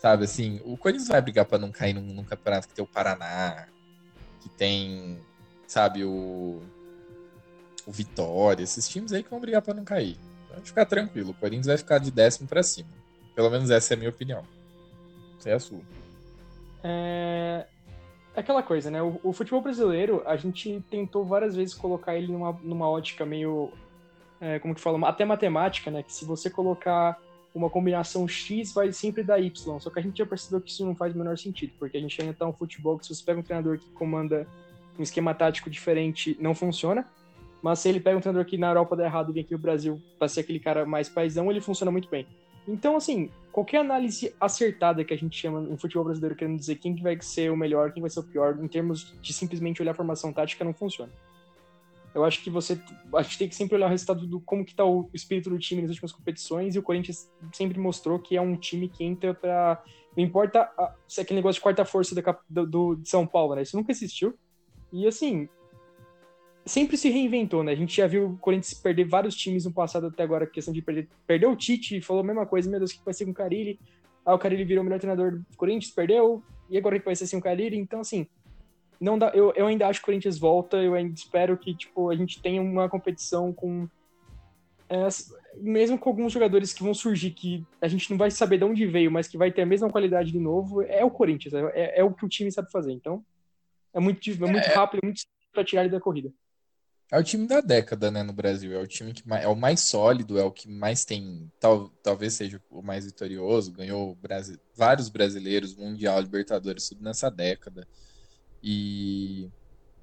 Sabe, 0.00 0.24
assim, 0.24 0.62
o 0.64 0.78
Corinthians 0.78 1.08
vai 1.08 1.20
brigar 1.20 1.44
para 1.44 1.58
não 1.58 1.70
cair 1.70 1.92
num, 1.92 2.00
num, 2.00 2.24
campeonato 2.24 2.66
que 2.66 2.72
tem 2.72 2.82
o 2.82 2.88
Paraná, 2.88 3.66
que 4.40 4.48
tem, 4.48 5.20
sabe, 5.66 6.04
o, 6.04 6.62
o 7.86 7.92
Vitória, 7.92 8.62
esses 8.62 8.88
times 8.88 9.12
aí 9.12 9.22
que 9.22 9.28
vão 9.28 9.38
brigar 9.38 9.60
para 9.60 9.74
não 9.74 9.84
cair. 9.84 10.16
Pode 10.48 10.62
ficar 10.62 10.86
tranquilo, 10.86 11.32
o 11.32 11.34
Corinthians 11.34 11.66
vai 11.66 11.76
ficar 11.76 11.98
de 11.98 12.10
décimo 12.10 12.48
para 12.48 12.62
cima. 12.62 12.88
Pelo 13.34 13.50
menos 13.50 13.68
essa 13.68 13.92
é 13.92 13.94
a 13.94 13.98
minha 13.98 14.08
opinião. 14.08 14.42
Essa 15.38 15.50
é 15.50 15.52
a 15.52 15.60
sua. 15.60 15.82
É, 16.82 17.66
é 18.34 18.40
aquela 18.40 18.62
coisa, 18.62 18.90
né? 18.90 19.02
O, 19.02 19.20
o, 19.22 19.34
futebol 19.34 19.60
brasileiro, 19.60 20.22
a 20.24 20.34
gente 20.34 20.82
tentou 20.90 21.26
várias 21.26 21.54
vezes 21.54 21.74
colocar 21.74 22.16
ele 22.16 22.32
numa, 22.32 22.58
numa 22.62 22.88
ótica 22.88 23.26
meio. 23.26 23.70
É, 24.40 24.58
como 24.60 24.74
que 24.74 24.80
fala? 24.80 25.06
Até 25.06 25.26
matemática, 25.26 25.90
né? 25.90 26.02
Que 26.02 26.10
se 26.10 26.24
você 26.24 26.48
colocar 26.48 27.20
uma 27.54 27.68
combinação 27.68 28.26
X 28.28 28.72
vai 28.72 28.92
sempre 28.92 29.22
dar 29.22 29.40
Y. 29.40 29.80
Só 29.80 29.90
que 29.90 29.98
a 29.98 30.02
gente 30.02 30.18
já 30.18 30.26
percebeu 30.26 30.60
que 30.60 30.70
isso 30.70 30.84
não 30.84 30.94
faz 30.94 31.14
o 31.14 31.18
menor 31.18 31.36
sentido, 31.36 31.72
porque 31.78 31.96
a 31.96 32.00
gente 32.00 32.20
ainda 32.20 32.34
tá 32.34 32.46
um 32.46 32.52
futebol 32.52 32.98
que 32.98 33.06
se 33.06 33.14
você 33.14 33.24
pega 33.24 33.40
um 33.40 33.42
treinador 33.42 33.78
que 33.78 33.90
comanda 33.90 34.46
um 34.98 35.02
esquema 35.02 35.34
tático 35.34 35.68
diferente, 35.68 36.36
não 36.40 36.54
funciona. 36.54 37.06
Mas 37.62 37.80
se 37.80 37.88
ele 37.88 38.00
pega 38.00 38.16
um 38.16 38.20
treinador 38.20 38.46
que 38.46 38.56
na 38.56 38.68
Europa 38.68 38.96
dá 38.96 39.04
errado 39.04 39.30
e 39.30 39.34
vem 39.34 39.42
aqui 39.42 39.52
no 39.52 39.58
Brasil 39.58 40.00
para 40.18 40.28
ser 40.28 40.40
aquele 40.40 40.60
cara 40.60 40.86
mais 40.86 41.08
paizão, 41.08 41.50
ele 41.50 41.60
funciona 41.60 41.90
muito 41.90 42.08
bem. 42.08 42.26
Então, 42.66 42.96
assim, 42.96 43.30
qualquer 43.50 43.78
análise 43.78 44.34
acertada 44.40 45.04
que 45.04 45.12
a 45.12 45.16
gente 45.16 45.36
chama 45.36 45.60
no 45.60 45.76
futebol 45.76 46.04
brasileiro 46.04 46.36
querendo 46.36 46.58
dizer 46.58 46.76
quem 46.76 46.94
vai 46.96 47.20
ser 47.20 47.50
o 47.50 47.56
melhor, 47.56 47.92
quem 47.92 48.00
vai 48.00 48.10
ser 48.10 48.20
o 48.20 48.22
pior, 48.22 48.56
em 48.62 48.68
termos 48.68 49.14
de 49.20 49.32
simplesmente 49.32 49.82
olhar 49.82 49.92
a 49.92 49.94
formação 49.94 50.32
tática, 50.32 50.64
não 50.64 50.72
funciona. 50.72 51.12
Eu 52.14 52.24
acho 52.24 52.42
que 52.42 52.50
você. 52.50 52.80
A 53.14 53.22
gente 53.22 53.38
tem 53.38 53.48
que 53.48 53.54
sempre 53.54 53.76
olhar 53.76 53.86
o 53.86 53.90
resultado 53.90 54.26
do 54.26 54.40
como 54.40 54.64
que 54.64 54.74
tá 54.74 54.84
o 54.84 55.08
espírito 55.14 55.48
do 55.48 55.58
time 55.58 55.82
nas 55.82 55.90
últimas 55.90 56.12
competições, 56.12 56.74
e 56.74 56.78
o 56.78 56.82
Corinthians 56.82 57.30
sempre 57.52 57.78
mostrou 57.78 58.18
que 58.18 58.36
é 58.36 58.40
um 58.40 58.56
time 58.56 58.88
que 58.88 59.04
entra 59.04 59.32
pra. 59.32 59.82
Não 60.16 60.24
importa 60.24 60.62
a, 60.76 60.94
se 61.06 61.20
é 61.20 61.22
aquele 61.22 61.38
negócio 61.38 61.58
de 61.58 61.62
quarta 61.62 61.84
força 61.84 62.14
do, 62.48 62.66
do, 62.66 62.94
de 62.96 63.08
São 63.08 63.26
Paulo, 63.26 63.54
né? 63.54 63.62
Isso 63.62 63.76
nunca 63.76 63.92
existiu. 63.92 64.34
E 64.92 65.06
assim. 65.06 65.48
sempre 66.66 66.96
se 66.96 67.08
reinventou, 67.08 67.62
né? 67.62 67.72
A 67.72 67.76
gente 67.76 67.96
já 67.96 68.08
viu 68.08 68.30
o 68.30 68.38
Corinthians 68.38 68.74
perder 68.74 69.04
vários 69.04 69.36
times 69.36 69.64
no 69.64 69.72
passado 69.72 70.08
até 70.08 70.24
agora, 70.24 70.46
questão 70.46 70.74
de 70.74 70.82
perder. 70.82 71.08
Perdeu 71.28 71.52
o 71.52 71.56
Tite, 71.56 72.00
falou 72.00 72.24
a 72.24 72.26
mesma 72.26 72.44
coisa, 72.44 72.68
meu 72.68 72.80
Deus, 72.80 72.90
o 72.90 72.98
que 72.98 73.04
vai 73.04 73.14
ser 73.14 73.24
com 73.24 73.30
o 73.30 73.34
Carilli? 73.34 73.78
Ah, 74.26 74.34
o 74.34 74.38
Carilli 74.38 74.64
virou 74.64 74.82
o 74.82 74.84
melhor 74.84 74.98
treinador 74.98 75.38
do 75.38 75.56
Corinthians, 75.56 75.94
perdeu, 75.94 76.42
e 76.68 76.76
agora 76.76 76.98
que 76.98 77.04
vai 77.04 77.16
ser 77.16 77.26
sem 77.26 77.38
o 77.38 77.42
Carilli? 77.42 77.78
Então, 77.78 78.00
assim, 78.00 78.26
não 79.00 79.18
dá, 79.18 79.30
eu, 79.30 79.52
eu 79.56 79.66
ainda 79.66 79.86
acho 79.88 80.00
que 80.00 80.04
o 80.04 80.06
Corinthians 80.06 80.38
volta, 80.38 80.76
eu 80.76 80.94
ainda 80.94 81.14
espero 81.14 81.56
que, 81.56 81.74
tipo, 81.74 82.10
a 82.10 82.16
gente 82.16 82.40
tenha 82.40 82.60
uma 82.60 82.88
competição 82.88 83.52
com... 83.52 83.88
É, 84.88 85.08
mesmo 85.56 85.98
com 85.98 86.10
alguns 86.10 86.32
jogadores 86.32 86.72
que 86.72 86.82
vão 86.82 86.92
surgir, 86.92 87.30
que 87.30 87.64
a 87.80 87.88
gente 87.88 88.10
não 88.10 88.18
vai 88.18 88.30
saber 88.30 88.58
de 88.58 88.64
onde 88.64 88.86
veio, 88.86 89.10
mas 89.10 89.26
que 89.26 89.38
vai 89.38 89.50
ter 89.50 89.62
a 89.62 89.66
mesma 89.66 89.88
qualidade 89.88 90.30
de 90.30 90.38
novo, 90.38 90.82
é 90.82 91.04
o 91.04 91.10
Corinthians, 91.10 91.54
é, 91.54 91.60
é, 91.74 92.00
é 92.00 92.04
o 92.04 92.12
que 92.12 92.24
o 92.24 92.28
time 92.28 92.52
sabe 92.52 92.70
fazer, 92.70 92.92
então... 92.92 93.24
É 93.92 93.98
muito, 93.98 94.30
é 94.30 94.36
muito 94.46 94.68
é. 94.68 94.72
rápido, 94.72 95.00
é 95.02 95.06
muito 95.06 95.22
para 95.52 95.64
tirar 95.64 95.82
ele 95.82 95.90
da 95.90 96.00
corrida. 96.00 96.32
É 97.10 97.18
o 97.18 97.24
time 97.24 97.44
da 97.44 97.60
década, 97.60 98.08
né, 98.08 98.22
no 98.22 98.32
Brasil. 98.32 98.72
É 98.72 98.80
o 98.80 98.86
time 98.86 99.12
que 99.12 99.26
mais, 99.28 99.44
é 99.44 99.48
o 99.48 99.56
mais 99.56 99.80
sólido, 99.80 100.38
é 100.38 100.44
o 100.44 100.52
que 100.52 100.68
mais 100.68 101.04
tem, 101.04 101.50
tal, 101.58 101.88
talvez 102.00 102.34
seja 102.34 102.62
o 102.70 102.82
mais 102.82 103.04
vitorioso. 103.04 103.72
Ganhou 103.72 104.14
Brasi 104.14 104.60
vários 104.76 105.08
brasileiros, 105.08 105.74
Mundial, 105.74 106.20
Libertadores, 106.20 106.88
tudo 106.88 107.02
nessa 107.02 107.28
década. 107.28 107.84
E 108.62 109.50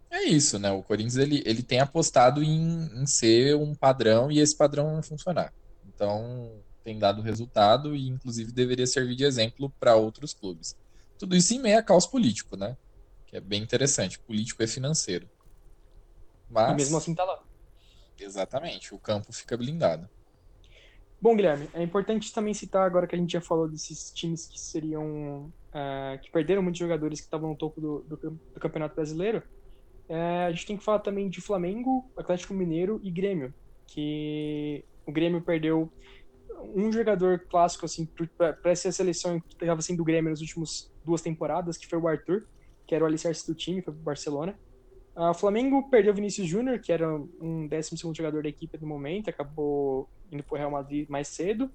é 0.10 0.24
isso, 0.24 0.58
né? 0.58 0.72
O 0.72 0.82
Corinthians 0.82 1.18
ele, 1.18 1.44
ele 1.46 1.62
tem 1.62 1.80
apostado 1.80 2.44
em, 2.44 2.90
em 3.02 3.06
ser 3.06 3.56
um 3.56 3.76
padrão 3.76 4.32
e 4.32 4.40
esse 4.40 4.56
padrão 4.56 4.94
não 4.94 5.04
funcionar. 5.04 5.54
Então 5.86 6.62
tem 6.84 6.98
dado 6.98 7.22
resultado 7.22 7.96
e 7.96 8.08
inclusive 8.08 8.52
deveria 8.52 8.88
servir 8.88 9.16
de 9.16 9.26
exemplo 9.26 9.70
para 9.80 9.96
outros 9.96 10.34
clubes. 10.34 10.76
Tudo 11.20 11.36
isso 11.36 11.54
em 11.54 11.60
meio 11.60 11.78
a 11.78 11.84
caos 11.84 12.06
político, 12.06 12.56
né? 12.56 12.78
Que 13.26 13.38
é 13.38 13.42
bem 13.42 13.62
interessante. 13.62 14.20
Político 14.20 14.64
e 14.64 14.68
financeiro. 14.68 15.30
Mas... 16.50 16.72
E 16.72 16.76
mesmo 16.76 16.98
assim 16.98 17.14
tá 17.14 17.24
lá. 17.24 17.44
Exatamente, 18.20 18.96
o 18.96 19.00
campo 19.00 19.32
fica 19.32 19.56
blindado. 19.56 20.10
Bom, 21.20 21.36
Guilherme, 21.36 21.68
é 21.74 21.82
importante 21.82 22.32
também 22.32 22.54
citar 22.54 22.86
agora 22.86 23.08
que 23.08 23.16
a 23.16 23.18
gente 23.18 23.32
já 23.32 23.42
falou 23.42 23.68
desses 23.68 24.12
times 24.12 24.46
que 24.46 24.60
seriam. 24.60 25.52
Uh, 25.70 26.20
que 26.22 26.32
perderam 26.32 26.62
muitos 26.62 26.80
jogadores 26.80 27.20
que 27.20 27.26
estavam 27.26 27.50
no 27.50 27.56
topo 27.56 27.80
do, 27.82 28.00
do, 28.02 28.18
do 28.18 28.60
Campeonato 28.60 28.96
Brasileiro. 28.96 29.44
Uh, 30.10 30.48
a 30.48 30.52
gente 30.52 30.66
tem 30.66 30.78
que 30.78 30.84
falar 30.84 31.00
também 31.00 31.30
de 31.30 31.42
Flamengo, 31.42 32.10
Atlético 32.16 32.54
Mineiro 32.54 33.00
e 33.04 33.12
Grêmio. 33.12 33.54
Que 33.88 34.86
o 35.06 35.12
Grêmio 35.12 35.42
perdeu 35.42 35.92
um 36.76 36.92
jogador 36.92 37.40
clássico 37.50 37.86
assim 37.86 38.08
para 38.38 38.72
essa 38.72 38.92
seleção 38.92 39.40
que 39.40 39.56
estava 39.56 39.82
sendo 39.82 39.98
do 39.98 40.04
Grêmio 40.04 40.30
nas 40.30 40.42
últimas 40.42 40.92
duas 41.04 41.22
temporadas, 41.22 41.78
que 41.78 41.88
foi 41.88 42.00
o 42.00 42.08
Arthur, 42.08 42.46
que 42.86 42.94
era 42.94 43.04
o 43.04 43.08
alicerce 43.08 43.46
do 43.46 43.56
time, 43.56 43.82
foi 43.82 43.94
pro 43.94 44.04
Barcelona. 44.04 44.58
O 45.20 45.34
Flamengo 45.34 45.90
perdeu 45.90 46.14
o 46.14 46.16
Vinícius 46.16 46.48
Júnior, 46.48 46.80
que 46.80 46.92
era 46.92 47.12
um 47.12 47.68
12 47.68 47.96
jogador 48.14 48.44
da 48.44 48.50
equipe 48.50 48.78
no 48.80 48.86
momento, 48.86 49.32
acabou 49.32 50.08
indo 50.32 50.44
para 50.44 50.54
o 50.54 50.58
Real 50.60 50.70
Madrid 50.70 51.10
mais 51.10 51.30
cedo. 51.30 51.72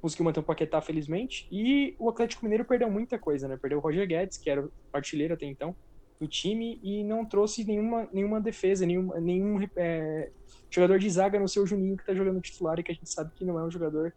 Conseguiu 0.00 0.24
manter 0.24 0.38
o 0.38 0.44
Paquetá, 0.44 0.80
felizmente. 0.80 1.48
E 1.50 1.96
o 1.98 2.08
Atlético 2.08 2.44
Mineiro 2.44 2.64
perdeu 2.64 2.88
muita 2.88 3.18
coisa, 3.18 3.48
né? 3.48 3.58
Perdeu 3.60 3.78
o 3.78 3.80
Roger 3.80 4.06
Guedes, 4.06 4.38
que 4.38 4.48
era 4.48 4.64
o 4.64 4.70
artilheiro 4.92 5.34
até 5.34 5.44
então 5.44 5.74
do 6.20 6.28
time, 6.28 6.78
e 6.84 7.02
não 7.02 7.24
trouxe 7.24 7.64
nenhuma, 7.64 8.08
nenhuma 8.12 8.40
defesa, 8.40 8.86
nenhum, 8.86 9.12
nenhum 9.20 9.68
é, 9.76 10.30
jogador 10.70 11.00
de 11.00 11.10
zaga 11.10 11.40
no 11.40 11.48
seu 11.48 11.66
Juninho 11.66 11.96
que 11.96 12.02
está 12.04 12.14
jogando 12.14 12.40
titular 12.40 12.78
e 12.78 12.84
que 12.84 12.92
a 12.92 12.94
gente 12.94 13.10
sabe 13.10 13.32
que 13.34 13.44
não 13.44 13.58
é 13.58 13.64
um 13.64 13.70
jogador 13.70 14.14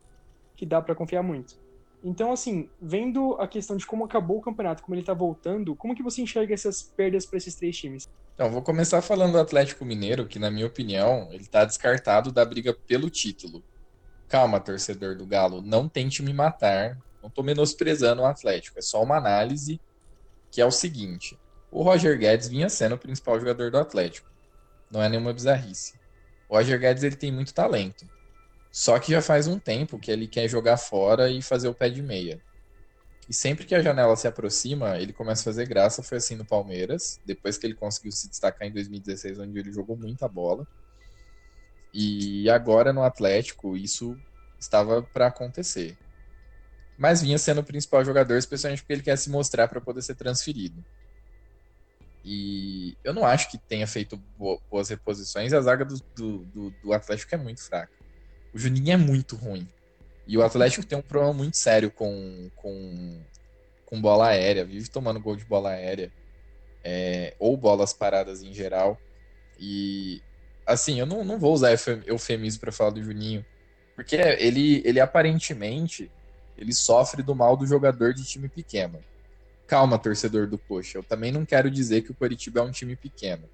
que 0.55 0.67
dá 0.67 0.79
para 0.79 0.93
confiar 0.93 1.23
muito. 1.23 1.55
Então, 2.03 2.31
assim, 2.31 2.69
vendo 2.79 3.33
a 3.39 3.47
questão 3.47 3.75
de 3.75 3.87
como 3.87 4.05
acabou 4.05 4.37
o 4.37 4.41
campeonato, 4.41 4.83
como 4.83 4.93
ele 4.93 5.03
tá 5.03 5.15
voltando, 5.15 5.75
como 5.75 5.95
que 5.95 6.03
você 6.03 6.21
enxerga 6.21 6.53
essas 6.53 6.83
perdas 6.83 7.25
para 7.25 7.37
esses 7.37 7.55
três 7.55 7.75
times? 7.75 8.07
Então, 8.37 8.51
vou 8.51 8.61
começar 8.61 9.01
falando 9.01 9.31
do 9.31 9.39
Atlético 9.39 9.83
Mineiro, 9.83 10.27
que 10.27 10.37
na 10.37 10.51
minha 10.51 10.67
opinião, 10.67 11.27
ele 11.31 11.47
tá 11.47 11.65
descartado 11.65 12.31
da 12.31 12.45
briga 12.45 12.71
pelo 12.71 13.09
título. 13.09 13.63
Calma, 14.27 14.59
torcedor 14.59 15.15
do 15.15 15.25
Galo, 15.25 15.59
não 15.59 15.89
tente 15.89 16.21
me 16.21 16.31
matar. 16.31 16.99
Não 17.23 17.31
tô 17.31 17.41
menosprezando 17.41 18.21
o 18.21 18.25
Atlético, 18.27 18.77
é 18.77 18.81
só 18.83 19.01
uma 19.01 19.17
análise 19.17 19.81
que 20.51 20.61
é 20.61 20.65
o 20.67 20.69
seguinte: 20.69 21.35
o 21.71 21.81
Roger 21.81 22.15
Guedes 22.15 22.47
vinha 22.47 22.69
sendo 22.69 22.93
o 22.93 22.99
principal 22.99 23.39
jogador 23.39 23.71
do 23.71 23.79
Atlético. 23.79 24.29
Não 24.91 25.01
é 25.01 25.09
nenhuma 25.09 25.33
bizarrice. 25.33 25.99
O 26.47 26.55
Roger 26.55 26.79
Guedes 26.79 27.01
ele 27.01 27.15
tem 27.15 27.31
muito 27.31 27.55
talento. 27.55 28.07
Só 28.71 28.99
que 28.99 29.13
já 29.13 29.21
faz 29.21 29.47
um 29.47 29.57
tempo 29.57 29.97
que 29.97 30.11
ele 30.11 30.27
quer 30.27 30.47
jogar 30.47 30.77
fora 30.77 31.27
e 31.27 31.41
fazer 31.41 31.69
o 31.69 31.73
pé 31.73 31.89
de 31.89 32.03
meia. 32.03 32.39
E 33.29 33.33
sempre 33.33 33.65
que 33.65 33.75
a 33.75 33.81
janela 33.81 34.15
se 34.15 34.27
aproxima, 34.27 34.97
ele 34.97 35.11
começa 35.11 35.41
a 35.41 35.45
fazer 35.45 35.67
graça. 35.67 36.01
Foi 36.01 36.17
assim 36.17 36.35
no 36.35 36.45
Palmeiras, 36.45 37.19
depois 37.25 37.57
que 37.57 37.67
ele 37.67 37.73
conseguiu 37.73 38.11
se 38.11 38.29
destacar 38.29 38.67
em 38.67 38.71
2016, 38.71 39.39
onde 39.39 39.59
ele 39.59 39.71
jogou 39.71 39.97
muita 39.97 40.27
bola. 40.27 40.65
E 41.93 42.49
agora 42.49 42.93
no 42.93 43.03
Atlético, 43.03 43.75
isso 43.75 44.17
estava 44.59 45.01
para 45.01 45.27
acontecer. 45.27 45.97
Mas 46.97 47.21
vinha 47.21 47.37
sendo 47.37 47.61
o 47.61 47.63
principal 47.63 48.03
jogador, 48.03 48.37
especialmente 48.37 48.81
porque 48.81 48.93
ele 48.93 49.03
quer 49.03 49.17
se 49.17 49.29
mostrar 49.29 49.67
para 49.67 49.81
poder 49.81 50.01
ser 50.01 50.15
transferido. 50.15 50.83
E 52.23 52.97
eu 53.03 53.13
não 53.13 53.25
acho 53.25 53.49
que 53.51 53.57
tenha 53.57 53.87
feito 53.87 54.17
boas 54.69 54.89
reposições. 54.89 55.53
A 55.53 55.61
zaga 55.61 55.85
do, 55.85 55.97
do, 56.15 56.71
do 56.83 56.93
Atlético 56.93 57.35
é 57.35 57.37
muito 57.37 57.63
fraca. 57.63 57.93
O 58.53 58.57
Juninho 58.57 58.91
é 58.91 58.97
muito 58.97 59.35
ruim. 59.35 59.67
E 60.27 60.37
o 60.37 60.43
Atlético 60.43 60.85
tem 60.85 60.97
um 60.97 61.01
problema 61.01 61.33
muito 61.33 61.55
sério 61.55 61.89
com, 61.89 62.49
com, 62.55 63.21
com 63.85 64.01
bola 64.01 64.27
aérea, 64.27 64.65
vive 64.65 64.89
tomando 64.89 65.21
gol 65.21 65.35
de 65.35 65.45
bola 65.45 65.69
aérea. 65.69 66.11
É, 66.83 67.33
ou 67.39 67.55
bolas 67.57 67.93
paradas 67.93 68.43
em 68.43 68.53
geral. 68.53 68.99
E 69.59 70.21
assim, 70.65 70.99
eu 70.99 71.05
não, 71.05 71.23
não 71.23 71.39
vou 71.39 71.53
usar 71.53 71.71
eufemismo 72.05 72.59
para 72.59 72.71
falar 72.71 72.91
do 72.91 73.01
Juninho, 73.01 73.45
porque 73.95 74.15
ele, 74.15 74.81
ele 74.85 74.99
aparentemente 74.99 76.11
ele 76.57 76.73
sofre 76.73 77.23
do 77.23 77.35
mal 77.35 77.55
do 77.55 77.65
jogador 77.65 78.13
de 78.13 78.23
time 78.25 78.49
pequeno. 78.49 78.99
Calma, 79.65 79.97
torcedor 79.97 80.47
do 80.47 80.57
Coxa, 80.57 80.97
eu 80.97 81.03
também 81.03 81.31
não 81.31 81.45
quero 81.45 81.69
dizer 81.71 82.01
que 82.01 82.11
o 82.11 82.15
Coritiba 82.15 82.59
é 82.59 82.63
um 82.63 82.71
time 82.71 82.95
pequeno, 82.95 83.49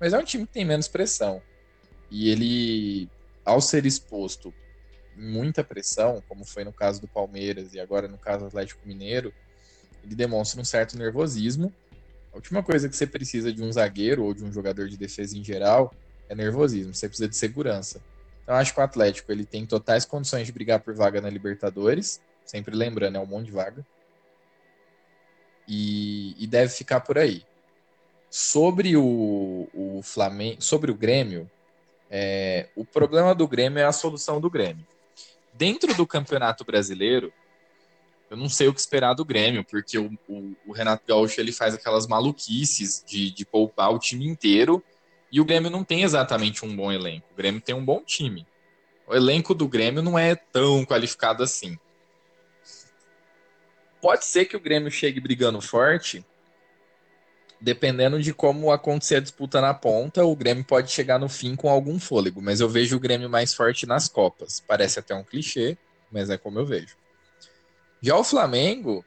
mas 0.00 0.12
é 0.12 0.18
um 0.18 0.24
time 0.24 0.46
que 0.46 0.52
tem 0.52 0.64
menos 0.64 0.88
pressão. 0.88 1.42
E 2.10 2.30
ele 2.30 3.08
ao 3.44 3.60
ser 3.60 3.86
exposto 3.86 4.52
muita 5.18 5.64
pressão, 5.64 6.22
como 6.28 6.44
foi 6.44 6.64
no 6.64 6.72
caso 6.72 7.00
do 7.00 7.08
Palmeiras 7.08 7.74
e 7.74 7.80
agora 7.80 8.06
no 8.06 8.16
caso 8.16 8.40
do 8.40 8.46
Atlético 8.46 8.86
Mineiro, 8.86 9.32
ele 10.04 10.14
demonstra 10.14 10.60
um 10.60 10.64
certo 10.64 10.96
nervosismo. 10.96 11.72
A 12.32 12.36
última 12.36 12.62
coisa 12.62 12.88
que 12.88 12.96
você 12.96 13.06
precisa 13.06 13.52
de 13.52 13.62
um 13.62 13.72
zagueiro 13.72 14.24
ou 14.24 14.32
de 14.32 14.44
um 14.44 14.52
jogador 14.52 14.88
de 14.88 14.96
defesa 14.96 15.36
em 15.36 15.42
geral 15.42 15.92
é 16.28 16.34
nervosismo, 16.34 16.94
você 16.94 17.08
precisa 17.08 17.28
de 17.28 17.36
segurança. 17.36 18.00
Então 18.42 18.54
acho 18.54 18.72
que 18.72 18.80
o 18.80 18.82
Atlético 18.82 19.32
ele 19.32 19.44
tem 19.44 19.66
totais 19.66 20.04
condições 20.04 20.46
de 20.46 20.52
brigar 20.52 20.80
por 20.80 20.94
vaga 20.94 21.20
na 21.20 21.28
Libertadores, 21.28 22.20
sempre 22.44 22.74
lembrando, 22.74 23.16
é 23.16 23.20
um 23.20 23.26
monte 23.26 23.46
de 23.46 23.52
vaga. 23.52 23.84
E, 25.66 26.34
e 26.42 26.46
deve 26.46 26.72
ficar 26.72 27.00
por 27.00 27.18
aí. 27.18 27.44
Sobre 28.30 28.96
o, 28.96 29.68
o 29.74 30.00
Flamengo, 30.02 30.62
sobre 30.62 30.90
o 30.90 30.94
Grêmio, 30.94 31.50
é, 32.10 32.68
o 32.74 32.84
problema 32.84 33.34
do 33.34 33.46
Grêmio 33.46 33.78
é 33.78 33.84
a 33.84 33.92
solução 33.92 34.40
do 34.40 34.48
Grêmio. 34.48 34.86
Dentro 35.58 35.92
do 35.92 36.06
Campeonato 36.06 36.64
Brasileiro, 36.64 37.32
eu 38.30 38.36
não 38.36 38.48
sei 38.48 38.68
o 38.68 38.72
que 38.72 38.78
esperar 38.78 39.12
do 39.14 39.24
Grêmio, 39.24 39.64
porque 39.64 39.98
o, 39.98 40.16
o, 40.28 40.54
o 40.64 40.72
Renato 40.72 41.02
Gaúcho 41.04 41.40
ele 41.40 41.50
faz 41.50 41.74
aquelas 41.74 42.06
maluquices 42.06 43.02
de, 43.04 43.32
de 43.32 43.44
poupar 43.44 43.92
o 43.92 43.98
time 43.98 44.24
inteiro 44.24 44.80
e 45.32 45.40
o 45.40 45.44
Grêmio 45.44 45.68
não 45.68 45.82
tem 45.82 46.04
exatamente 46.04 46.64
um 46.64 46.76
bom 46.76 46.92
elenco. 46.92 47.26
O 47.32 47.36
Grêmio 47.36 47.60
tem 47.60 47.74
um 47.74 47.84
bom 47.84 48.04
time. 48.04 48.46
O 49.04 49.16
elenco 49.16 49.52
do 49.52 49.66
Grêmio 49.66 50.00
não 50.00 50.16
é 50.16 50.36
tão 50.36 50.84
qualificado 50.84 51.42
assim. 51.42 51.76
Pode 54.00 54.26
ser 54.26 54.44
que 54.44 54.56
o 54.56 54.60
Grêmio 54.60 54.92
chegue 54.92 55.18
brigando 55.18 55.60
forte, 55.60 56.24
dependendo 57.60 58.22
de 58.22 58.32
como 58.32 58.70
acontecer 58.70 59.16
a 59.16 59.20
disputa 59.20 59.60
na 59.60 59.74
ponta, 59.74 60.24
o 60.24 60.36
Grêmio 60.36 60.64
pode 60.64 60.90
chegar 60.90 61.18
no 61.18 61.28
fim 61.28 61.56
com 61.56 61.68
algum 61.68 61.98
fôlego, 61.98 62.40
mas 62.40 62.60
eu 62.60 62.68
vejo 62.68 62.96
o 62.96 63.00
Grêmio 63.00 63.28
mais 63.28 63.52
forte 63.52 63.86
nas 63.86 64.08
Copas. 64.08 64.60
Parece 64.60 64.98
até 64.98 65.14
um 65.14 65.24
clichê, 65.24 65.76
mas 66.10 66.30
é 66.30 66.36
como 66.36 66.58
eu 66.58 66.66
vejo. 66.66 66.96
Já 68.00 68.16
o 68.16 68.24
Flamengo, 68.24 69.04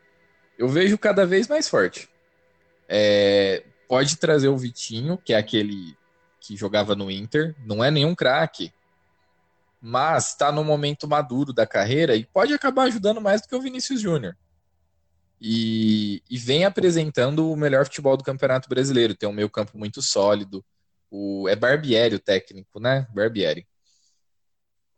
eu 0.58 0.67
vejo 0.67 0.98
cada 0.98 1.25
vez 1.25 1.48
mais 1.48 1.67
forte. 1.70 2.10
É, 2.89 3.63
pode 3.88 4.17
trazer 4.17 4.50
o 4.50 4.58
Vitinho, 4.58 5.17
que 5.17 5.34
é 5.34 5.38
aquele 5.38 5.96
que 6.39 6.58
jogava 6.58 6.96
no 6.96 7.10
Inter, 7.10 7.55
não 7.65 7.84
é 7.84 7.89
nenhum 7.89 8.15
craque, 8.15 8.74
mas 9.81 10.29
está 10.29 10.51
no 10.51 10.63
momento 10.63 11.08
maduro 11.08 11.53
da 11.53 11.65
carreira 11.65 12.15
e 12.15 12.25
pode 12.25 12.53
acabar 12.53 12.84
ajudando 12.84 13.22
mais 13.22 13.41
do 13.41 13.48
que 13.48 13.55
o 13.55 13.62
Vinícius 13.62 14.01
Júnior 14.01 14.36
e, 15.42 16.22
e, 16.30 16.38
vem 16.38 16.66
apresentando 16.66 17.52
o 17.52 17.58
melhor 17.58 17.86
futebol 17.86 18.16
do 18.16 18.24
Campeonato 18.24 18.70
Brasileiro. 18.70 19.16
Tem 19.16 19.28
um 19.28 19.34
meio 19.34 19.50
campo 19.50 19.76
muito 19.76 20.00
sólido. 20.00 20.64
O, 21.10 21.50
é 21.50 21.56
Barbieri 21.56 22.16
o 22.16 22.20
técnico, 22.20 22.80
né? 22.80 23.08
Barbieri. 23.12 23.68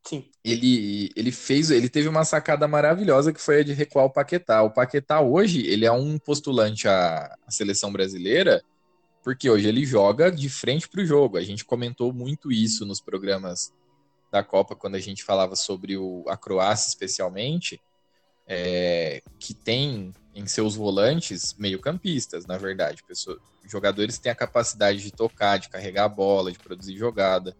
Sim. 0.05 0.29
Ele, 0.43 1.09
ele 1.15 1.31
fez, 1.31 1.71
ele 1.71 1.87
teve 1.87 2.09
uma 2.09 2.25
sacada 2.25 2.67
maravilhosa 2.67 3.31
que 3.31 3.39
foi 3.39 3.61
a 3.61 3.63
de 3.63 3.71
recuar 3.71 4.05
o 4.05 4.09
Paquetá. 4.11 4.61
O 4.61 4.69
Paquetá 4.69 5.21
hoje, 5.21 5.65
ele 5.65 5.85
é 5.85 5.91
um 5.93 6.19
postulante 6.19 6.89
à, 6.89 7.33
à 7.47 7.51
seleção 7.51 7.91
brasileira 7.91 8.61
Porque 9.23 9.49
hoje 9.49 9.69
ele 9.69 9.85
joga 9.85 10.29
de 10.29 10.49
frente 10.49 10.89
para 10.89 11.01
o 11.01 11.05
jogo. 11.05 11.37
A 11.37 11.41
gente 11.41 11.63
comentou 11.63 12.11
muito 12.11 12.51
isso 12.51 12.85
nos 12.85 12.99
programas 12.99 13.73
da 14.29 14.43
Copa, 14.43 14.75
quando 14.75 14.95
a 14.95 14.99
gente 14.99 15.23
falava 15.23 15.55
sobre 15.55 15.95
o, 15.95 16.25
a 16.27 16.35
Croácia, 16.35 16.89
especialmente, 16.89 17.79
é, 18.47 19.21
que 19.39 19.53
tem 19.53 20.11
em 20.35 20.47
seus 20.47 20.75
volantes 20.75 21.55
meio-campistas, 21.57 22.45
na 22.45 22.57
verdade. 22.57 23.03
Pessoas, 23.03 23.37
jogadores 23.65 24.17
têm 24.17 24.31
a 24.31 24.35
capacidade 24.35 25.01
de 25.01 25.11
tocar, 25.11 25.57
de 25.57 25.69
carregar 25.69 26.05
a 26.05 26.09
bola, 26.09 26.51
de 26.51 26.59
produzir 26.59 26.97
jogada. 26.97 27.55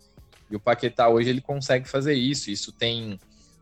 E 0.49 0.55
o 0.55 0.59
Paquetá 0.59 1.07
hoje 1.07 1.29
ele 1.29 1.41
consegue 1.41 1.87
fazer 1.87 2.13
isso. 2.13 2.51
Isso 2.51 2.71
tem, 2.71 3.19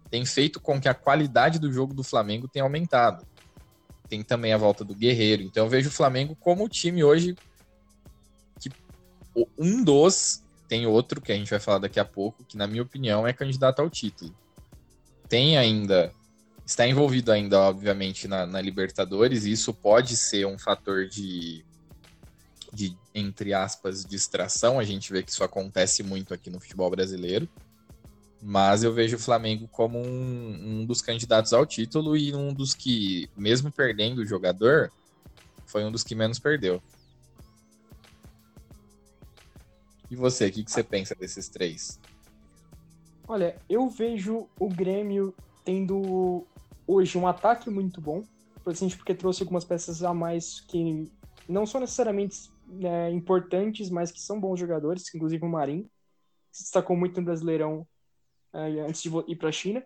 tem 0.09 0.25
feito 0.25 0.59
com 0.59 0.79
que 0.79 0.89
a 0.89 0.93
qualidade 0.93 1.59
do 1.59 1.71
jogo 1.71 1.93
do 1.93 2.03
Flamengo 2.03 2.47
tenha 2.47 2.63
aumentado. 2.63 3.25
Tem 4.09 4.23
também 4.23 4.53
a 4.53 4.57
volta 4.57 4.83
do 4.83 4.95
Guerreiro. 4.95 5.43
Então 5.43 5.65
eu 5.65 5.69
vejo 5.69 5.89
o 5.89 5.93
Flamengo 5.93 6.35
como 6.35 6.65
o 6.65 6.69
time 6.69 7.03
hoje 7.03 7.35
que 8.59 8.69
um 9.57 9.83
dos 9.83 10.43
tem 10.67 10.85
outro 10.85 11.19
que 11.19 11.33
a 11.33 11.35
gente 11.35 11.49
vai 11.49 11.59
falar 11.59 11.79
daqui 11.79 11.99
a 11.99 12.05
pouco, 12.05 12.45
que 12.45 12.55
na 12.55 12.65
minha 12.65 12.81
opinião 12.81 13.27
é 13.27 13.33
candidato 13.33 13.81
ao 13.81 13.89
título. 13.89 14.33
Tem 15.27 15.57
ainda 15.57 16.13
está 16.71 16.87
envolvido 16.87 17.31
ainda, 17.31 17.59
obviamente, 17.59 18.27
na, 18.27 18.45
na 18.45 18.61
Libertadores, 18.61 19.45
e 19.45 19.51
isso 19.51 19.73
pode 19.73 20.15
ser 20.15 20.47
um 20.47 20.57
fator 20.57 21.05
de, 21.05 21.65
de, 22.71 22.97
entre 23.13 23.53
aspas, 23.53 24.05
distração. 24.05 24.79
A 24.79 24.83
gente 24.85 25.11
vê 25.11 25.21
que 25.21 25.31
isso 25.31 25.43
acontece 25.43 26.01
muito 26.01 26.33
aqui 26.33 26.49
no 26.49 26.61
futebol 26.61 26.89
brasileiro. 26.89 27.47
Mas 28.41 28.83
eu 28.83 28.91
vejo 28.91 29.17
o 29.17 29.19
Flamengo 29.19 29.67
como 29.67 29.99
um, 29.99 30.79
um 30.81 30.85
dos 30.85 31.01
candidatos 31.01 31.53
ao 31.53 31.65
título 31.65 32.17
e 32.17 32.33
um 32.33 32.53
dos 32.53 32.73
que, 32.73 33.29
mesmo 33.35 33.71
perdendo 33.71 34.19
o 34.19 34.25
jogador, 34.25 34.91
foi 35.65 35.83
um 35.83 35.91
dos 35.91 36.03
que 36.03 36.15
menos 36.15 36.39
perdeu. 36.39 36.81
E 40.09 40.15
você, 40.15 40.47
o 40.47 40.51
que, 40.51 40.63
que 40.63 40.71
você 40.71 40.83
pensa 40.83 41.13
desses 41.13 41.49
três? 41.49 41.99
Olha, 43.27 43.57
eu 43.69 43.87
vejo 43.89 44.47
o 44.59 44.67
Grêmio 44.67 45.35
tendo 45.63 46.47
hoje 46.91 47.17
um 47.17 47.27
ataque 47.27 47.69
muito 47.69 48.01
bom, 48.01 48.23
principalmente 48.63 48.97
porque 48.97 49.15
trouxe 49.15 49.43
algumas 49.43 49.65
peças 49.65 50.03
a 50.03 50.13
mais 50.13 50.61
que 50.61 51.11
não 51.47 51.65
são 51.65 51.81
necessariamente 51.81 52.49
né, 52.67 53.11
importantes, 53.11 53.89
mas 53.89 54.11
que 54.11 54.19
são 54.19 54.39
bons 54.39 54.59
jogadores, 54.59 55.13
inclusive 55.13 55.43
o 55.45 55.49
Marinho, 55.49 55.83
que 56.51 56.57
se 56.57 56.63
destacou 56.63 56.95
muito 56.95 57.19
no 57.19 57.25
Brasileirão 57.25 57.87
uh, 58.53 58.85
antes 58.87 59.01
de 59.01 59.09
ir 59.27 59.35
para 59.35 59.49
a 59.49 59.53
China. 59.53 59.83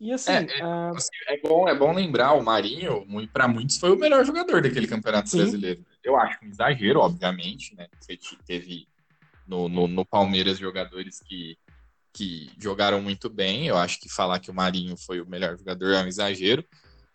E 0.00 0.12
assim, 0.12 0.32
é, 0.32 0.58
é, 0.58 0.64
uh... 0.64 0.96
assim, 0.96 1.10
é, 1.28 1.40
bom, 1.40 1.68
é 1.68 1.74
bom 1.74 1.92
lembrar, 1.92 2.34
o 2.34 2.42
Marinho, 2.42 3.06
para 3.32 3.46
muitos, 3.46 3.78
foi 3.78 3.92
o 3.92 3.98
melhor 3.98 4.24
jogador 4.24 4.60
daquele 4.60 4.86
campeonato 4.86 5.30
Sim. 5.30 5.38
brasileiro. 5.38 5.84
Eu 6.02 6.16
acho 6.16 6.44
um 6.44 6.48
exagero, 6.48 7.00
obviamente, 7.00 7.76
né? 7.76 7.86
Você 8.00 8.18
teve 8.44 8.88
no, 9.46 9.68
no, 9.68 9.86
no 9.86 10.04
Palmeiras 10.04 10.58
jogadores 10.58 11.20
que 11.20 11.56
que 12.12 12.50
jogaram 12.58 13.00
muito 13.00 13.30
bem. 13.30 13.66
Eu 13.66 13.76
acho 13.76 13.98
que 14.00 14.08
falar 14.08 14.38
que 14.38 14.50
o 14.50 14.54
Marinho 14.54 14.96
foi 14.96 15.20
o 15.20 15.28
melhor 15.28 15.56
jogador 15.56 15.92
é 15.92 16.02
um 16.02 16.06
exagero. 16.06 16.64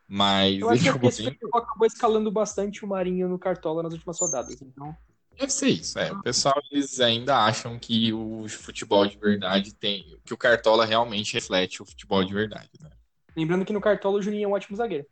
Mas 0.07 0.59
eu 0.59 0.69
acho 0.69 0.81
que 0.99 1.07
esse 1.07 1.23
bem... 1.23 1.37
acabou 1.53 1.85
escalando 1.85 2.31
bastante 2.31 2.85
o 2.85 2.87
Marinho 2.87 3.27
no 3.27 3.37
Cartola 3.37 3.83
nas 3.83 3.93
últimas 3.93 4.19
rodadas, 4.19 4.61
então. 4.61 4.95
Deve 5.37 5.51
ser 5.51 5.67
isso, 5.67 5.99
é. 5.99 6.11
O 6.11 6.21
pessoal 6.23 6.55
eles 6.71 6.99
ainda 6.99 7.37
acham 7.37 7.77
que 7.77 8.11
o 8.11 8.47
futebol 8.47 9.05
de 9.05 9.17
verdade 9.17 9.75
tem. 9.75 10.17
que 10.25 10.33
o 10.33 10.37
Cartola 10.37 10.83
realmente 10.85 11.35
reflete 11.35 11.81
o 11.81 11.85
futebol 11.85 12.23
de 12.23 12.33
verdade, 12.33 12.71
né? 12.81 12.89
Lembrando 13.35 13.63
que 13.63 13.73
no 13.73 13.81
Cartola 13.81 14.17
o 14.17 14.21
Juninho 14.21 14.45
é 14.45 14.47
um 14.47 14.53
ótimo 14.53 14.75
zagueiro. 14.75 15.05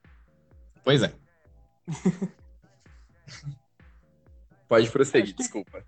Pois 0.84 1.04
é. 1.04 1.14
Pode 4.68 4.90
prosseguir, 4.90 5.36
desculpa. 5.36 5.86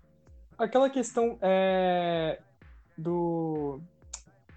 Aquela 0.56 0.88
questão 0.88 1.36
é, 1.42 2.40
do, 2.96 3.80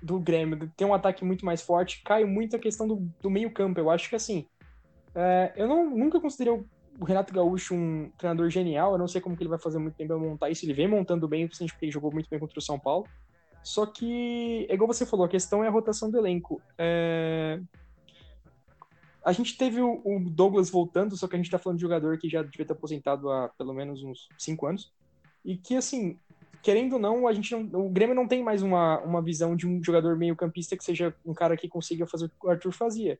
do 0.02 0.20
Grêmio 0.20 0.72
tem 0.76 0.88
um 0.88 0.94
ataque 0.94 1.24
muito 1.24 1.46
mais 1.46 1.62
forte, 1.62 2.02
cai 2.04 2.26
muito 2.26 2.56
a 2.56 2.60
questão 2.60 2.88
do, 2.88 3.08
do 3.22 3.30
meio-campo. 3.30 3.80
Eu 3.80 3.90
acho 3.90 4.10
que 4.10 4.16
assim. 4.16 4.48
É, 5.14 5.54
eu 5.56 5.68
não, 5.68 5.90
nunca 5.90 6.20
considerei 6.20 6.54
o 6.54 7.06
Renato 7.06 7.34
Gaúcho 7.34 7.76
um 7.76 8.10
treinador 8.18 8.50
genial. 8.50 8.94
Eu 8.94 8.98
não 8.98 9.08
sei 9.08 9.22
como 9.22 9.36
que 9.36 9.44
ele 9.44 9.50
vai 9.50 9.60
fazer 9.60 9.78
muito 9.78 9.96
tempo 9.96 10.14
a 10.14 10.18
montar 10.18 10.50
isso. 10.50 10.66
Ele 10.66 10.74
vem 10.74 10.88
montando 10.88 11.28
bem, 11.28 11.46
principalmente 11.46 11.74
porque 11.74 11.86
ele 11.86 11.92
jogou 11.92 12.12
muito 12.12 12.30
bem 12.30 12.40
contra 12.40 12.58
o 12.58 12.62
São 12.62 12.80
Paulo. 12.80 13.06
Só 13.64 13.86
que, 13.86 14.66
é 14.70 14.74
igual 14.74 14.88
você 14.88 15.06
falou, 15.06 15.26
a 15.26 15.30
questão 15.30 15.64
é 15.64 15.68
a 15.68 15.72
rotação 15.72 16.10
do 16.10 16.18
elenco. 16.18 16.62
É... 16.78 17.62
A 19.24 19.32
gente 19.32 19.56
teve 19.56 19.80
o, 19.80 20.02
o, 20.04 20.20
Douglas 20.32 20.72
voltando, 20.72 21.16
só 21.16 21.28
que 21.28 21.36
a 21.36 21.38
gente 21.38 21.52
tá 21.52 21.60
falando 21.60 21.78
de 21.78 21.84
jogador 21.84 22.18
que 22.18 22.28
já 22.28 22.42
devia 22.42 22.66
ter 22.66 22.74
aposentado 22.74 23.30
há 23.30 23.50
pelo 23.50 23.72
menos 23.72 24.04
uns 24.04 24.28
5 24.38 24.66
anos. 24.66 24.92
E 25.46 25.56
que, 25.56 25.76
assim, 25.76 26.18
querendo 26.62 26.94
ou 26.94 27.00
não, 27.00 27.28
a 27.28 27.34
gente 27.34 27.56
não, 27.56 27.88
o 27.88 27.90
Grêmio 27.90 28.16
não 28.16 28.28
tem 28.28 28.44
mais 28.44 28.62
uma, 28.62 29.00
uma 29.00 29.22
visão 29.22 29.56
de 29.56 29.68
um 29.68 29.84
jogador 29.84 30.18
meio 30.18 30.36
campista 30.36 30.78
que 30.78 30.84
seja 30.84 31.14
um 31.26 31.34
cara 31.34 31.58
que 31.58 31.68
consiga 31.68 32.08
fazer 32.08 32.26
o 32.26 32.30
que 32.30 32.48
o 32.48 32.50
Arthur 32.50 32.72
fazia. 32.72 33.18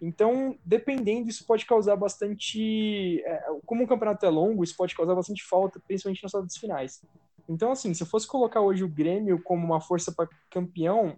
Então, 0.00 0.56
dependendo, 0.64 1.28
isso 1.28 1.46
pode 1.46 1.64
causar 1.64 1.94
bastante. 1.94 3.22
É, 3.24 3.44
como 3.64 3.84
o 3.84 3.86
campeonato 3.86 4.26
é 4.26 4.28
longo, 4.28 4.64
isso 4.64 4.76
pode 4.76 4.96
causar 4.96 5.14
bastante 5.14 5.44
falta, 5.44 5.80
principalmente 5.80 6.22
nas 6.24 6.32
rodadas 6.32 6.56
finais. 6.56 7.00
Então, 7.48 7.70
assim, 7.70 7.94
se 7.94 8.02
eu 8.02 8.06
fosse 8.06 8.26
colocar 8.26 8.60
hoje 8.60 8.82
o 8.82 8.88
Grêmio 8.88 9.40
como 9.42 9.64
uma 9.64 9.80
força 9.80 10.10
para 10.10 10.28
campeão, 10.50 11.16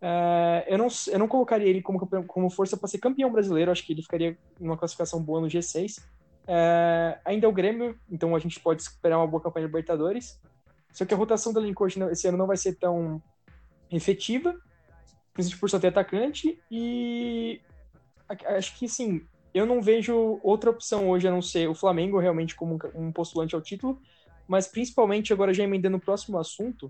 é, 0.00 0.64
eu, 0.68 0.78
não, 0.78 0.88
eu 1.08 1.18
não 1.18 1.28
colocaria 1.28 1.68
ele 1.68 1.80
como, 1.80 2.00
como 2.26 2.50
força 2.50 2.76
para 2.76 2.88
ser 2.88 2.98
campeão 2.98 3.30
brasileiro, 3.30 3.70
acho 3.70 3.84
que 3.86 3.92
ele 3.92 4.02
ficaria 4.02 4.36
numa 4.58 4.76
classificação 4.76 5.22
boa 5.22 5.40
no 5.40 5.46
G6. 5.46 6.02
É, 6.46 7.18
ainda 7.24 7.46
é 7.46 7.48
o 7.48 7.52
Grêmio, 7.52 7.98
então 8.10 8.34
a 8.34 8.38
gente 8.38 8.58
pode 8.58 8.82
esperar 8.82 9.18
uma 9.18 9.26
boa 9.26 9.42
campanha 9.42 9.66
de 9.66 9.68
Libertadores. 9.68 10.40
Só 10.98 11.04
que 11.04 11.14
a 11.14 11.16
rotação 11.16 11.52
do 11.52 11.60
elenco 11.60 11.86
esse 11.86 12.26
ano 12.26 12.36
não 12.36 12.48
vai 12.48 12.56
ser 12.56 12.74
tão 12.74 13.22
efetiva, 13.88 14.52
principalmente 15.32 15.60
por 15.60 15.70
só 15.70 15.78
ter 15.78 15.86
atacante, 15.86 16.60
e 16.68 17.60
acho 18.28 18.76
que, 18.76 18.88
sim, 18.88 19.24
eu 19.54 19.64
não 19.64 19.80
vejo 19.80 20.40
outra 20.42 20.70
opção 20.70 21.08
hoje 21.08 21.28
a 21.28 21.30
não 21.30 21.40
ser 21.40 21.68
o 21.68 21.74
Flamengo 21.74 22.18
realmente 22.18 22.56
como 22.56 22.80
um 22.96 23.12
postulante 23.12 23.54
ao 23.54 23.60
título, 23.60 24.02
mas 24.48 24.66
principalmente, 24.66 25.32
agora 25.32 25.54
já 25.54 25.62
emendando 25.62 25.98
o 25.98 26.00
próximo 26.00 26.36
assunto, 26.36 26.86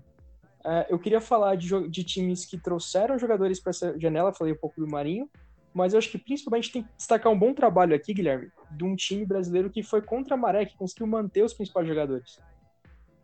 uh, 0.65 0.89
eu 0.89 0.97
queria 0.97 1.21
falar 1.21 1.53
de, 1.53 1.87
de, 1.87 2.03
times 2.03 2.47
que 2.47 2.57
trouxeram 2.57 3.19
jogadores 3.19 3.59
para 3.59 3.69
essa 3.69 3.95
janela, 3.99 4.33
falei 4.33 4.53
um 4.53 4.59
pouco 4.59 4.81
do 4.81 4.89
Marinho, 4.89 5.29
mas 5.71 5.93
eu 5.93 5.99
acho 5.99 6.09
que 6.09 6.17
principalmente 6.17 6.71
tem 6.71 6.81
que 6.81 6.89
destacar 6.97 7.31
um 7.31 7.37
bom 7.37 7.53
trabalho 7.53 7.95
aqui, 7.95 8.11
Guilherme, 8.11 8.49
de 8.71 8.83
um 8.83 8.95
time 8.95 9.23
brasileiro 9.23 9.69
que 9.69 9.83
foi 9.83 10.01
contra 10.01 10.33
a 10.33 10.37
maré, 10.37 10.65
que 10.65 10.75
conseguiu 10.75 11.05
manter 11.05 11.43
os 11.43 11.53
principais 11.53 11.87
jogadores 11.87 12.39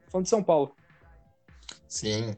falando 0.09 0.25
de 0.25 0.29
São 0.29 0.43
Paulo. 0.43 0.71
Sim. 1.87 2.35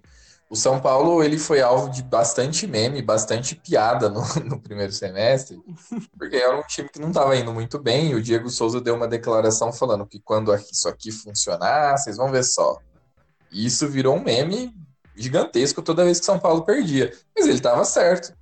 O 0.49 0.55
São 0.55 0.79
Paulo 0.79 1.21
ele 1.21 1.37
foi 1.37 1.61
alvo 1.61 1.89
de 1.89 2.01
bastante 2.01 2.65
meme, 2.65 3.01
bastante 3.01 3.53
piada 3.53 4.09
no, 4.09 4.21
no 4.45 4.59
primeiro 4.61 4.93
semestre, 4.93 5.59
porque 6.17 6.37
era 6.37 6.57
um 6.57 6.63
time 6.63 6.87
que 6.87 6.99
não 6.99 7.09
estava 7.09 7.35
indo 7.35 7.53
muito 7.53 7.77
bem. 7.77 8.15
O 8.15 8.21
Diego 8.21 8.49
Souza 8.49 8.79
deu 8.79 8.95
uma 8.95 9.07
declaração 9.07 9.73
falando 9.73 10.05
que 10.05 10.19
quando 10.19 10.55
isso 10.55 10.87
aqui 10.87 11.11
funcionar, 11.11 11.97
vocês 11.97 12.15
vão 12.15 12.31
ver 12.31 12.45
só. 12.45 12.79
E 13.51 13.65
isso 13.65 13.87
virou 13.89 14.15
um 14.15 14.23
meme 14.23 14.73
gigantesco 15.15 15.81
toda 15.81 16.05
vez 16.05 16.19
que 16.19 16.25
São 16.25 16.39
Paulo 16.39 16.63
perdia. 16.63 17.11
Mas 17.35 17.45
ele 17.45 17.57
estava 17.57 17.83
certo. 17.83 18.33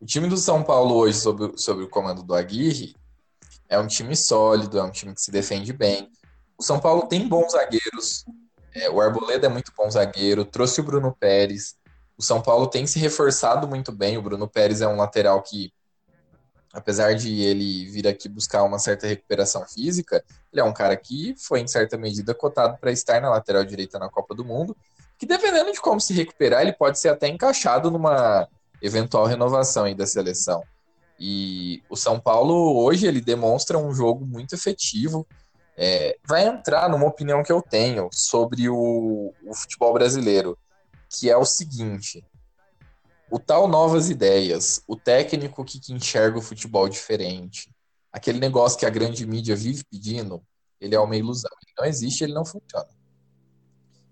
O 0.00 0.06
time 0.06 0.28
do 0.28 0.36
São 0.36 0.62
Paulo 0.62 0.94
hoje, 0.96 1.18
sob, 1.18 1.52
sob 1.56 1.82
o 1.82 1.88
comando 1.88 2.22
do 2.22 2.34
Aguirre, 2.34 2.94
é 3.68 3.78
um 3.78 3.86
time 3.86 4.14
sólido, 4.14 4.78
é 4.78 4.82
um 4.82 4.90
time 4.90 5.14
que 5.14 5.20
se 5.20 5.30
defende 5.30 5.72
bem. 5.72 6.10
O 6.56 6.62
São 6.62 6.78
Paulo 6.78 7.06
tem 7.08 7.26
bons 7.26 7.52
zagueiros, 7.52 8.24
é, 8.74 8.90
o 8.90 9.00
Arboleda 9.00 9.46
é 9.46 9.48
muito 9.48 9.72
bom 9.76 9.88
zagueiro, 9.88 10.44
trouxe 10.44 10.80
o 10.80 10.84
Bruno 10.84 11.16
Pérez. 11.18 11.76
O 12.18 12.22
São 12.22 12.42
Paulo 12.42 12.66
tem 12.66 12.86
se 12.86 12.98
reforçado 12.98 13.68
muito 13.68 13.92
bem. 13.92 14.18
O 14.18 14.22
Bruno 14.22 14.48
Pérez 14.48 14.80
é 14.80 14.88
um 14.88 14.96
lateral 14.96 15.40
que, 15.42 15.72
apesar 16.72 17.14
de 17.14 17.40
ele 17.40 17.86
vir 17.86 18.06
aqui 18.06 18.28
buscar 18.28 18.64
uma 18.64 18.78
certa 18.78 19.06
recuperação 19.06 19.64
física, 19.66 20.24
ele 20.52 20.60
é 20.60 20.64
um 20.64 20.72
cara 20.72 20.96
que 20.96 21.34
foi, 21.38 21.60
em 21.60 21.68
certa 21.68 21.96
medida, 21.96 22.34
cotado 22.34 22.76
para 22.78 22.90
estar 22.90 23.20
na 23.20 23.30
lateral 23.30 23.64
direita 23.64 23.98
na 23.98 24.08
Copa 24.08 24.34
do 24.34 24.44
Mundo. 24.44 24.76
Que, 25.16 25.26
dependendo 25.26 25.70
de 25.72 25.80
como 25.80 26.00
se 26.00 26.12
recuperar, 26.12 26.62
ele 26.62 26.72
pode 26.72 26.98
ser 26.98 27.08
até 27.08 27.28
encaixado 27.28 27.90
numa 27.90 28.48
eventual 28.82 29.26
renovação 29.26 29.84
aí 29.84 29.94
da 29.94 30.06
seleção. 30.06 30.62
E 31.18 31.80
o 31.88 31.96
São 31.96 32.18
Paulo, 32.18 32.76
hoje, 32.76 33.06
ele 33.06 33.20
demonstra 33.20 33.78
um 33.78 33.94
jogo 33.94 34.26
muito 34.26 34.54
efetivo 34.54 35.26
é, 35.76 36.16
vai 36.26 36.46
entrar 36.46 36.88
numa 36.88 37.06
opinião 37.06 37.42
que 37.42 37.52
eu 37.52 37.60
tenho 37.60 38.08
sobre 38.12 38.68
o, 38.68 39.32
o 39.44 39.54
futebol 39.54 39.92
brasileiro, 39.92 40.56
que 41.10 41.28
é 41.28 41.36
o 41.36 41.44
seguinte: 41.44 42.24
o 43.30 43.38
tal 43.38 43.66
novas 43.66 44.10
ideias, 44.10 44.82
o 44.86 44.96
técnico 44.96 45.64
que, 45.64 45.80
que 45.80 45.92
enxerga 45.92 46.38
o 46.38 46.42
futebol 46.42 46.88
diferente, 46.88 47.74
aquele 48.12 48.38
negócio 48.38 48.78
que 48.78 48.86
a 48.86 48.90
grande 48.90 49.26
mídia 49.26 49.56
vive 49.56 49.82
pedindo, 49.90 50.40
ele 50.80 50.94
é 50.94 51.00
uma 51.00 51.16
ilusão. 51.16 51.50
Ele 51.62 51.74
não 51.76 51.84
existe, 51.84 52.22
ele 52.22 52.34
não 52.34 52.44
funciona. 52.44 52.88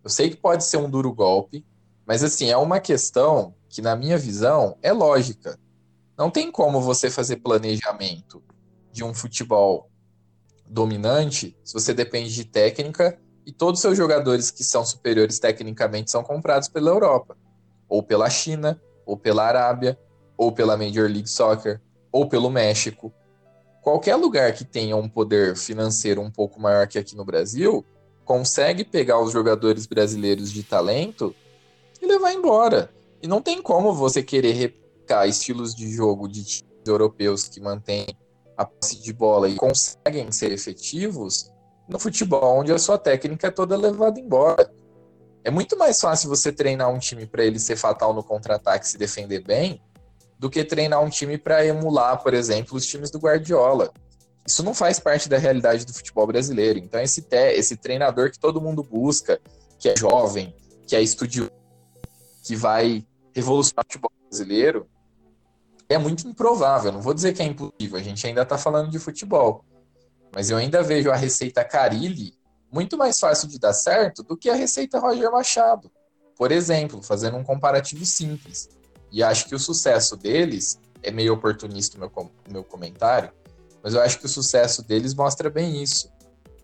Eu 0.03 0.11
sei 0.11 0.31
que 0.31 0.37
pode 0.37 0.65
ser 0.65 0.79
um 0.79 0.91
duro 0.91 1.13
golpe, 1.13 1.65
mas 2.05 2.25
assim, 2.25 2.51
é 2.51 2.57
uma 2.57 2.81
questão 2.81 3.55
que, 3.69 3.81
na 3.81 3.95
minha 3.95 4.19
visão, 4.19 4.77
é 4.83 4.93
lógica. 4.93 5.57
Não 6.19 6.31
tem 6.31 6.51
como 6.51 6.81
você 6.81 7.09
fazer 7.09 7.37
planejamento 7.37 8.43
de 8.91 9.05
um 9.05 9.15
futebol 9.15 9.92
dominante 10.73 11.55
se 11.63 11.75
você 11.75 11.93
depende 11.93 12.35
de 12.35 12.45
técnica 12.45 13.19
e 13.45 13.53
todos 13.53 13.79
os 13.79 13.83
seus 13.83 13.97
jogadores 13.97 14.51
que 14.51 14.65
são 14.65 14.85
superiores 14.85 15.39
tecnicamente 15.39 16.11
são 16.11 16.23
comprados 16.23 16.69
pela 16.69 16.91
Europa, 16.91 17.37
ou 17.89 18.03
pela 18.03 18.31
China, 18.31 18.81
ou 19.05 19.17
pela 19.17 19.45
Arábia, 19.45 19.99
ou 20.37 20.51
pela 20.51 20.77
Major 20.77 21.09
League 21.09 21.29
Soccer, 21.29 21.81
ou 22.11 22.27
pelo 22.27 22.51
México. 22.51 23.13
Qualquer 23.83 24.17
lugar 24.17 24.55
que 24.55 24.65
tenha 24.65 24.97
um 24.97 25.09
poder 25.09 25.57
financeiro 25.57 26.23
um 26.23 26.31
pouco 26.31 26.59
maior 26.59 26.87
que 26.87 26.99
aqui 26.99 27.15
no 27.17 27.25
Brasil 27.25 27.85
consegue 28.25 28.85
pegar 28.85 29.21
os 29.21 29.33
jogadores 29.33 29.87
brasileiros 29.87 30.51
de 30.51 30.63
talento 30.63 31.35
e 32.01 32.07
levar 32.07 32.33
embora. 32.33 32.91
E 33.21 33.27
não 33.27 33.43
tem 33.43 33.61
como 33.61 33.93
você 33.93 34.23
querer 34.23 34.53
replicar 34.53 35.27
estilos 35.27 35.75
de 35.75 35.91
jogo 35.91 36.29
de 36.29 36.45
times 36.45 36.73
europeus 36.87 37.49
que 37.49 37.61
mantêm 37.61 38.07
a 38.63 38.67
posse 38.67 39.01
de 39.01 39.13
bola 39.13 39.49
e 39.49 39.55
conseguem 39.55 40.31
ser 40.33 40.53
efetivos 40.53 41.51
no 41.89 41.99
futebol, 41.99 42.61
onde 42.61 42.73
a 42.73 42.79
sua 42.79 42.99
técnica 42.99 43.49
é 43.49 43.51
toda 43.51 43.77
levada 43.77 44.19
embora. 44.19 44.73
É 45.45 45.51
muito 45.51 45.77
mais 45.77 46.01
fácil 46.01 46.29
você 46.29 46.53
treinar 46.53 46.91
um 46.91 46.99
time 46.99 47.27
para 47.27 47.45
ele 47.45 47.59
ser 47.59 47.77
fatal 47.77 48.15
no 48.15 48.23
contra-ataque 48.23 48.87
e 48.87 48.89
se 48.89 48.99
defender 48.99 49.43
bem, 49.43 49.83
do 50.39 50.49
que 50.49 50.65
treinar 50.65 51.03
um 51.03 51.11
time 51.11 51.37
para 51.37 51.65
emular, 51.65 52.23
por 52.23 52.35
exemplo, 52.35 52.77
os 52.77 52.87
times 52.87 53.11
do 53.11 53.19
Guardiola. 53.19 53.93
Isso 54.47 54.63
não 54.63 54.75
faz 54.75 54.99
parte 54.99 55.29
da 55.29 55.39
realidade 55.39 55.85
do 55.85 55.93
futebol 55.93 56.27
brasileiro. 56.27 56.79
Então, 56.79 57.01
esse, 57.01 57.25
esse 57.31 57.77
treinador 57.77 58.31
que 58.31 58.39
todo 58.39 58.61
mundo 58.61 58.83
busca, 58.83 59.41
que 59.79 59.89
é 59.89 59.95
jovem, 59.97 60.55
que 60.87 60.97
é 60.97 61.03
estudioso, 61.03 61.51
que 62.45 62.57
vai 62.57 63.05
revolucionar 63.35 63.85
o 63.85 63.93
futebol 63.93 64.13
brasileiro, 64.29 64.87
é 65.89 65.99
muito 65.99 66.27
improvável. 66.27 66.93
Não 66.93 67.01
vou 67.01 67.15
dizer 67.15 67.33
que 67.33 67.43
é 67.43 67.47
impossível, 67.47 67.99
a 67.99 68.03
gente 68.03 68.27
ainda 68.27 68.43
está 68.43 68.57
falando 68.59 68.91
de 68.91 68.99
futebol. 68.99 69.65
Mas 70.35 70.51
eu 70.51 70.57
ainda 70.57 70.83
vejo 70.83 71.11
a 71.11 71.17
receita 71.17 71.65
Carilli 71.65 72.35
muito 72.71 72.97
mais 72.97 73.21
fácil 73.21 73.49
de 73.49 73.59
dar 73.59 73.75
certo 73.75 74.23
do 74.23 74.37
que 74.37 74.49
a 74.49 74.55
receita 74.55 74.99
Roger 74.99 75.31
Machado. 75.31 75.91
Por 76.37 76.51
exemplo, 76.51 77.03
fazendo 77.03 77.37
um 77.37 77.45
comparativo 77.45 78.05
simples. 78.07 78.69
E 79.11 79.23
acho 79.23 79.47
que 79.47 79.55
o 79.55 79.59
sucesso 79.59 80.17
deles 80.17 80.79
é 81.03 81.11
meio 81.11 81.35
oportunista 81.35 81.99
o 81.99 82.01
meu, 82.01 82.31
meu 82.49 82.65
comentário, 82.65 83.31
mas 83.83 83.93
eu 83.93 84.01
acho 84.01 84.19
que 84.19 84.27
o 84.27 84.29
sucesso 84.29 84.83
deles 84.83 85.13
mostra 85.13 85.51
bem 85.51 85.83
isso. 85.83 86.11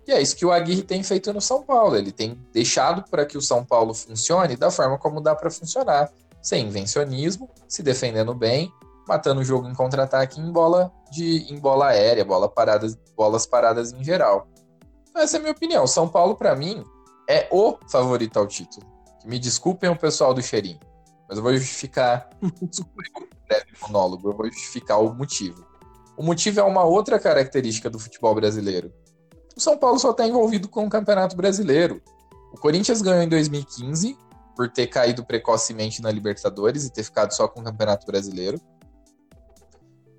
E 0.06 0.12
é 0.12 0.22
isso 0.22 0.34
que 0.34 0.46
o 0.46 0.52
Aguirre 0.52 0.82
tem 0.82 1.02
feito 1.02 1.30
no 1.34 1.40
São 1.40 1.62
Paulo. 1.62 1.94
Ele 1.94 2.10
tem 2.10 2.40
deixado 2.50 3.04
para 3.10 3.26
que 3.26 3.36
o 3.36 3.42
São 3.42 3.62
Paulo 3.62 3.92
funcione 3.92 4.56
da 4.56 4.70
forma 4.70 4.96
como 4.96 5.20
dá 5.20 5.34
para 5.34 5.50
funcionar, 5.50 6.10
sem 6.40 6.66
invencionismo, 6.66 7.50
se 7.68 7.82
defendendo 7.82 8.32
bem 8.32 8.72
matando 9.08 9.40
o 9.40 9.44
jogo 9.44 9.66
em 9.66 9.74
contra-ataque 9.74 10.40
em 10.40 10.52
bola 10.52 10.92
de 11.10 11.52
em 11.52 11.58
bola 11.58 11.88
aérea, 11.88 12.24
bola 12.24 12.48
paradas, 12.48 12.96
bolas 13.16 13.46
paradas 13.46 13.92
em 13.92 14.04
geral. 14.04 14.46
Essa 15.16 15.36
é 15.36 15.38
a 15.38 15.40
minha 15.40 15.52
opinião. 15.52 15.86
São 15.86 16.06
Paulo, 16.08 16.36
para 16.36 16.54
mim, 16.54 16.84
é 17.28 17.48
o 17.50 17.78
favorito 17.90 18.38
ao 18.38 18.46
título. 18.46 18.86
Me 19.24 19.38
desculpem 19.38 19.90
o 19.90 19.98
pessoal 19.98 20.32
do 20.32 20.42
cheirinho, 20.42 20.78
mas 21.28 21.38
eu 21.38 21.42
vou 21.42 21.56
justificar. 21.56 22.28
breve 23.48 23.66
monólogo, 23.80 24.28
eu 24.28 24.36
vou 24.36 24.46
justificar 24.46 25.02
o 25.02 25.12
motivo. 25.14 25.66
O 26.16 26.22
motivo 26.22 26.60
é 26.60 26.62
uma 26.62 26.84
outra 26.84 27.18
característica 27.18 27.88
do 27.88 27.98
futebol 27.98 28.34
brasileiro. 28.34 28.92
O 29.56 29.60
São 29.60 29.78
Paulo 29.78 29.98
só 29.98 30.10
está 30.10 30.26
envolvido 30.26 30.68
com 30.68 30.86
o 30.86 30.90
Campeonato 30.90 31.36
Brasileiro. 31.36 32.02
O 32.52 32.58
Corinthians 32.58 33.00
ganhou 33.00 33.22
em 33.22 33.28
2015 33.28 34.16
por 34.54 34.68
ter 34.68 34.88
caído 34.88 35.24
precocemente 35.24 36.02
na 36.02 36.10
Libertadores 36.10 36.84
e 36.84 36.92
ter 36.92 37.04
ficado 37.04 37.32
só 37.32 37.46
com 37.48 37.60
o 37.60 37.64
Campeonato 37.64 38.06
Brasileiro. 38.06 38.60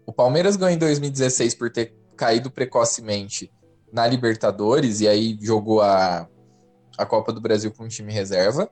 O 0.09 0.11
Palmeiras 0.11 0.55
ganhou 0.55 0.73
em 0.73 0.79
2016 0.79 1.53
por 1.53 1.71
ter 1.71 1.93
caído 2.17 2.49
precocemente 2.49 3.53
na 3.93 4.07
Libertadores 4.07 5.01
e 5.01 5.07
aí 5.07 5.37
jogou 5.39 5.83
a, 5.83 6.27
a 6.97 7.05
Copa 7.05 7.31
do 7.31 7.39
Brasil 7.39 7.71
com 7.71 7.83
um 7.83 7.87
time 7.87 8.11
reserva. 8.11 8.71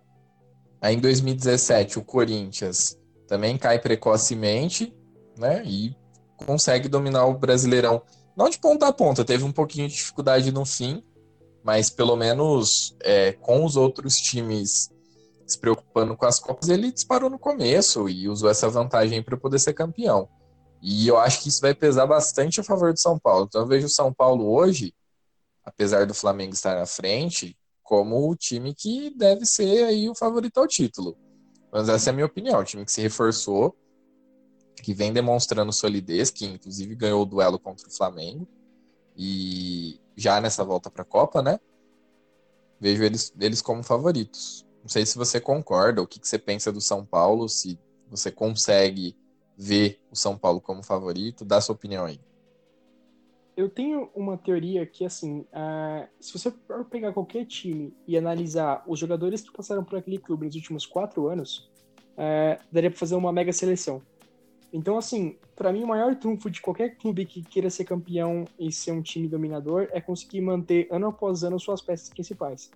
Aí 0.81 0.95
em 0.95 0.99
2017 0.99 1.99
o 1.99 2.03
Corinthians 2.03 2.97
também 3.27 3.55
cai 3.55 3.77
precocemente, 3.77 4.91
né? 5.37 5.61
E 5.63 5.95
consegue 6.37 6.89
dominar 6.89 7.27
o 7.27 7.37
Brasileirão. 7.37 8.01
Não 8.35 8.49
de 8.49 8.57
ponta 8.57 8.87
a 8.87 8.91
ponta, 8.91 9.23
teve 9.23 9.43
um 9.43 9.51
pouquinho 9.51 9.87
de 9.87 9.93
dificuldade 9.93 10.51
no 10.51 10.65
fim, 10.65 11.03
mas 11.63 11.87
pelo 11.87 12.15
menos 12.15 12.97
é, 13.03 13.33
com 13.33 13.63
os 13.63 13.75
outros 13.75 14.15
times 14.15 14.89
se 15.45 15.59
preocupando 15.59 16.17
com 16.17 16.25
as 16.25 16.39
Copas, 16.39 16.67
ele 16.67 16.91
disparou 16.91 17.29
no 17.29 17.37
começo 17.37 18.09
e 18.09 18.27
usou 18.27 18.49
essa 18.49 18.67
vantagem 18.67 19.21
para 19.21 19.37
poder 19.37 19.59
ser 19.59 19.73
campeão. 19.73 20.27
E 20.81 21.07
eu 21.07 21.17
acho 21.17 21.41
que 21.41 21.49
isso 21.49 21.61
vai 21.61 21.73
pesar 21.73 22.05
bastante 22.05 22.59
a 22.59 22.63
favor 22.63 22.93
do 22.93 22.99
São 22.99 23.17
Paulo. 23.17 23.45
Então 23.47 23.61
eu 23.61 23.67
vejo 23.67 23.87
o 23.87 23.89
São 23.89 24.13
Paulo 24.13 24.49
hoje, 24.49 24.93
apesar 25.63 26.05
do 26.05 26.13
Flamengo 26.13 26.53
estar 26.53 26.75
na 26.75 26.85
frente, 26.85 27.57
como 27.83 28.29
o 28.29 28.35
time 28.35 28.73
que 28.73 29.09
deve 29.15 29.45
ser 29.45 29.85
aí 29.85 30.09
o 30.09 30.15
favorito 30.15 30.57
ao 30.59 30.67
título. 30.67 31.17
Mas 31.71 31.89
essa 31.89 32.09
é 32.09 32.11
a 32.11 32.13
minha 32.13 32.25
opinião. 32.25 32.59
O 32.59 32.63
time 32.63 32.85
que 32.85 32.91
se 32.91 33.01
reforçou, 33.01 33.75
que 34.83 34.93
vem 34.93 35.11
demonstrando 35.11 35.71
solidez, 35.73 36.29
que 36.29 36.45
inclusive 36.45 36.95
ganhou 36.95 37.21
o 37.21 37.25
duelo 37.25 37.57
contra 37.57 37.87
o 37.87 37.91
Flamengo. 37.91 38.47
E 39.15 39.99
já 40.15 40.39
nessa 40.39 40.63
volta 40.63 40.91
para 40.91 41.01
a 41.01 41.05
Copa, 41.05 41.41
né? 41.41 41.59
Vejo 42.79 43.03
eles, 43.03 43.33
eles 43.39 43.61
como 43.61 43.83
favoritos. 43.83 44.65
Não 44.81 44.89
sei 44.89 45.05
se 45.05 45.17
você 45.17 45.39
concorda, 45.39 46.01
o 46.01 46.07
que, 46.07 46.19
que 46.19 46.27
você 46.27 46.37
pensa 46.37 46.71
do 46.71 46.79
São 46.79 47.05
Paulo, 47.05 47.49
se 47.49 47.79
você 48.09 48.31
consegue 48.31 49.15
vê 49.57 49.97
o 50.11 50.15
São 50.15 50.37
Paulo 50.37 50.61
como 50.61 50.83
favorito? 50.83 51.43
Dá 51.43 51.59
sua 51.59 51.73
opinião 51.73 52.05
aí. 52.05 52.19
Eu 53.55 53.67
tenho 53.67 54.11
uma 54.15 54.37
teoria 54.37 54.85
que, 54.85 55.03
assim, 55.03 55.39
uh, 55.39 56.07
se 56.19 56.31
você 56.31 56.53
pegar 56.91 57.11
qualquer 57.11 57.43
time 57.43 57.91
e 58.07 58.15
analisar 58.15 58.83
os 58.85 58.99
jogadores 58.99 59.41
que 59.41 59.51
passaram 59.51 59.83
por 59.83 59.97
aquele 59.97 60.19
clube 60.19 60.45
nos 60.45 60.55
últimos 60.55 60.85
quatro 60.85 61.27
anos, 61.27 61.71
uh, 62.13 62.63
daria 62.71 62.91
para 62.91 62.99
fazer 62.99 63.15
uma 63.15 63.31
mega 63.31 63.51
seleção. 63.51 63.99
Então, 64.71 64.95
assim, 64.95 65.37
para 65.55 65.73
mim, 65.73 65.83
o 65.83 65.87
maior 65.87 66.15
trunfo 66.15 66.51
de 66.51 66.61
qualquer 66.61 66.97
clube 66.97 67.25
que 67.25 67.41
queira 67.41 67.69
ser 67.69 67.85
campeão 67.85 68.45
e 68.59 68.71
ser 68.71 68.91
um 68.91 69.01
time 69.01 69.27
dominador 69.27 69.87
é 69.91 69.99
conseguir 69.99 70.41
manter 70.41 70.87
ano 70.91 71.07
após 71.07 71.43
ano 71.43 71.59
suas 71.59 71.81
peças 71.81 72.09
principais. 72.09 72.69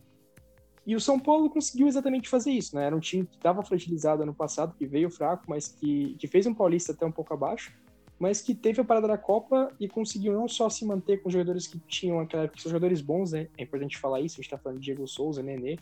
E 0.86 0.96
o 0.96 1.00
São 1.00 1.20
Paulo 1.20 1.50
conseguiu 1.50 1.88
exatamente 1.88 2.28
fazer 2.28 2.52
isso, 2.52 2.76
né? 2.76 2.86
Era 2.86 2.96
um 2.96 3.00
time 3.00 3.26
que 3.26 3.36
estava 3.36 3.64
fragilizado 3.64 4.24
ano 4.24 4.34
passado, 4.34 4.74
que 4.76 4.86
veio 4.86 5.12
fraco, 5.12 5.44
mas 5.48 5.68
que, 5.68 6.16
que 6.18 6.28
fez 6.28 6.48
um 6.48 6.54
Paulista 6.54 6.92
até 6.92 7.06
um 7.06 7.12
pouco 7.12 7.34
abaixo, 7.34 7.72
mas 8.20 8.42
que 8.42 8.56
teve 8.56 8.82
a 8.82 8.84
parada 8.84 9.08
da 9.08 9.18
Copa 9.18 9.72
e 9.80 9.88
conseguiu 9.88 10.34
não 10.34 10.48
só 10.48 10.70
se 10.70 10.86
manter 10.86 11.22
com 11.22 11.30
jogadores 11.30 11.68
que 11.68 11.80
tinham 11.80 12.20
aquela 12.20 12.44
época, 12.44 12.62
são 12.62 12.72
jogadores 12.72 13.02
bons, 13.02 13.32
né? 13.32 13.48
É 13.58 13.64
importante 13.64 13.98
falar 13.98 14.22
isso, 14.22 14.40
a 14.40 14.42
gente 14.42 14.50
tá 14.50 14.58
falando 14.58 14.80
de 14.80 14.86
Diego 14.86 15.08
Souza, 15.08 15.44
Nenê. 15.44 15.78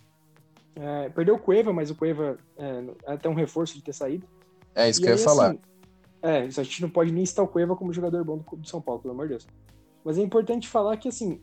É, 0.76 1.10
perdeu 1.10 1.36
o 1.36 1.40
Cueva, 1.40 1.72
mas 1.72 1.90
o 1.90 1.96
Cueva 1.96 2.38
é, 2.58 2.84
é 3.06 3.14
até 3.14 3.30
um 3.30 3.34
reforço 3.34 3.76
de 3.76 3.84
ter 3.84 3.94
saído. 3.94 4.28
É 4.76 4.90
isso 4.90 5.00
e 5.00 5.04
que 5.04 5.10
aí, 5.10 5.16
eu 5.16 5.18
ia 5.18 5.24
falar. 5.24 5.50
Assim, 5.50 5.60
é, 6.22 6.38
a 6.40 6.50
gente 6.50 6.82
não 6.82 6.90
pode 6.90 7.12
nem 7.12 7.26
citar 7.26 7.44
o 7.44 7.48
Cueva 7.48 7.76
como 7.76 7.94
jogador 7.94 8.24
bom 8.24 8.38
do, 8.38 8.58
do 8.58 8.68
São 8.68 8.82
Paulo, 8.82 9.02
pelo 9.02 9.14
amor 9.14 9.28
de 9.28 9.34
Deus. 9.34 9.48
Mas 10.04 10.18
é 10.18 10.22
importante 10.22 10.68
falar 10.68 10.98
que, 10.98 11.08
assim, 11.08 11.42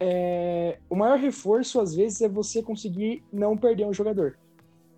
é, 0.00 0.78
o 0.88 0.96
maior 0.96 1.18
reforço, 1.18 1.78
às 1.78 1.94
vezes, 1.94 2.22
é 2.22 2.28
você 2.28 2.62
conseguir 2.62 3.22
não 3.30 3.54
perder 3.54 3.84
um 3.84 3.92
jogador. 3.92 4.38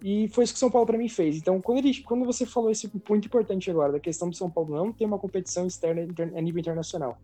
E 0.00 0.28
foi 0.28 0.44
isso 0.44 0.52
que 0.52 0.58
o 0.58 0.60
São 0.60 0.70
Paulo 0.70 0.86
para 0.86 0.96
mim 0.96 1.08
fez. 1.08 1.36
Então, 1.36 1.60
quando, 1.60 1.78
ele, 1.78 2.02
quando 2.02 2.24
você 2.24 2.46
falou 2.46 2.70
esse 2.70 2.88
ponto 2.88 3.26
importante 3.26 3.70
agora, 3.70 3.92
da 3.92 4.00
questão 4.00 4.30
do 4.30 4.36
São 4.36 4.48
Paulo 4.48 4.74
não 4.74 4.92
ter 4.92 5.04
uma 5.04 5.18
competição 5.18 5.66
externa 5.66 6.06
a 6.36 6.40
nível 6.40 6.60
internacional, 6.60 7.18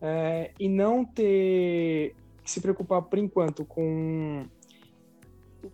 é, 0.00 0.52
e 0.58 0.68
não 0.68 1.04
ter 1.04 2.14
que 2.44 2.50
se 2.50 2.60
preocupar, 2.60 3.02
por 3.02 3.18
enquanto, 3.18 3.64
com 3.64 4.44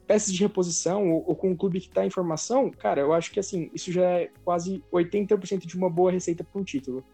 peças 0.06 0.32
de 0.32 0.40
reposição 0.40 1.10
ou, 1.12 1.24
ou 1.28 1.36
com 1.36 1.50
um 1.50 1.56
clube 1.56 1.80
que 1.80 1.88
está 1.88 2.06
em 2.06 2.10
formação, 2.10 2.70
cara, 2.70 3.02
eu 3.02 3.12
acho 3.12 3.30
que 3.30 3.38
assim, 3.38 3.70
isso 3.74 3.92
já 3.92 4.04
é 4.04 4.30
quase 4.42 4.82
80% 4.90 5.66
de 5.66 5.76
uma 5.76 5.90
boa 5.90 6.10
receita 6.10 6.42
para 6.42 6.60
um 6.60 6.64
título 6.64 7.04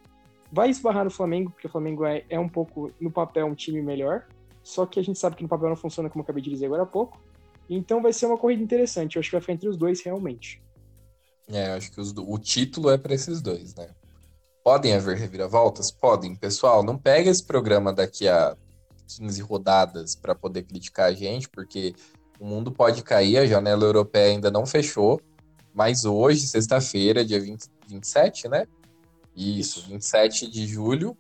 vai 0.51 0.71
esbarrar 0.71 1.05
no 1.05 1.11
Flamengo, 1.11 1.51
porque 1.51 1.67
o 1.67 1.71
Flamengo 1.71 2.05
é, 2.05 2.25
é 2.29 2.39
um 2.39 2.49
pouco, 2.49 2.93
no 3.01 3.11
papel, 3.11 3.47
um 3.47 3.55
time 3.55 3.83
melhor. 3.83 4.27
Só 4.63 4.85
que 4.87 4.99
a 5.01 5.03
gente 5.03 5.19
sabe 5.19 5.37
que 5.37 5.43
no 5.43 5.49
papel 5.49 5.69
não 5.69 5.77
funciona, 5.77 6.11
como 6.11 6.21
eu 6.21 6.25
acabei 6.25 6.43
de 6.43 6.51
dizer 6.51 6.67
agora 6.67 6.83
há 6.83 6.87
pouco. 6.87 7.21
Então 7.69 8.03
vai 8.03 8.13
ser 8.13 8.27
uma 8.27 8.39
corrida 8.39 8.63
interessante. 8.63 9.17
Eu 9.17 9.21
acho 9.21 9.29
que 9.29 9.37
vai 9.37 9.41
ficar 9.41 9.53
entre 9.53 9.69
os 9.69 9.77
dois 9.77 10.03
realmente. 10.03 10.63
É, 11.51 11.73
acho 11.73 11.91
que 11.91 12.01
os, 12.01 12.13
o 12.17 12.39
título 12.39 12.91
é 12.91 12.99
para 12.99 13.15
esses 13.15 13.41
dois, 13.41 13.75
né? 13.75 13.89
Podem 14.63 14.95
haver 14.95 15.17
reviravoltas? 15.17 15.91
Podem. 15.91 16.35
Pessoal, 16.35 16.83
não 16.83 16.99
pega 16.99 17.31
esse 17.31 17.43
programa 17.45 17.93
daqui 17.93 18.29
a 18.29 18.57
15 19.17 19.41
rodadas 19.41 20.15
para 20.15 20.35
poder 20.35 20.65
criticar 20.65 21.09
a 21.09 21.15
gente, 21.15 21.49
porque 21.49 21.95
o 22.39 22.45
mundo 22.45 22.71
pode 22.71 23.03
cair, 23.03 23.39
a 23.39 23.47
janela 23.47 23.85
europeia 23.85 24.33
ainda 24.33 24.51
não 24.51 24.67
fechou. 24.67 25.21
Mas 25.73 26.05
hoje, 26.05 26.47
sexta-feira, 26.47 27.25
dia 27.25 27.41
20, 27.41 27.67
27, 27.89 28.49
né? 28.49 28.67
Isso, 29.39 29.89
27 29.89 30.51
de 30.51 30.67
julho. 30.67 31.17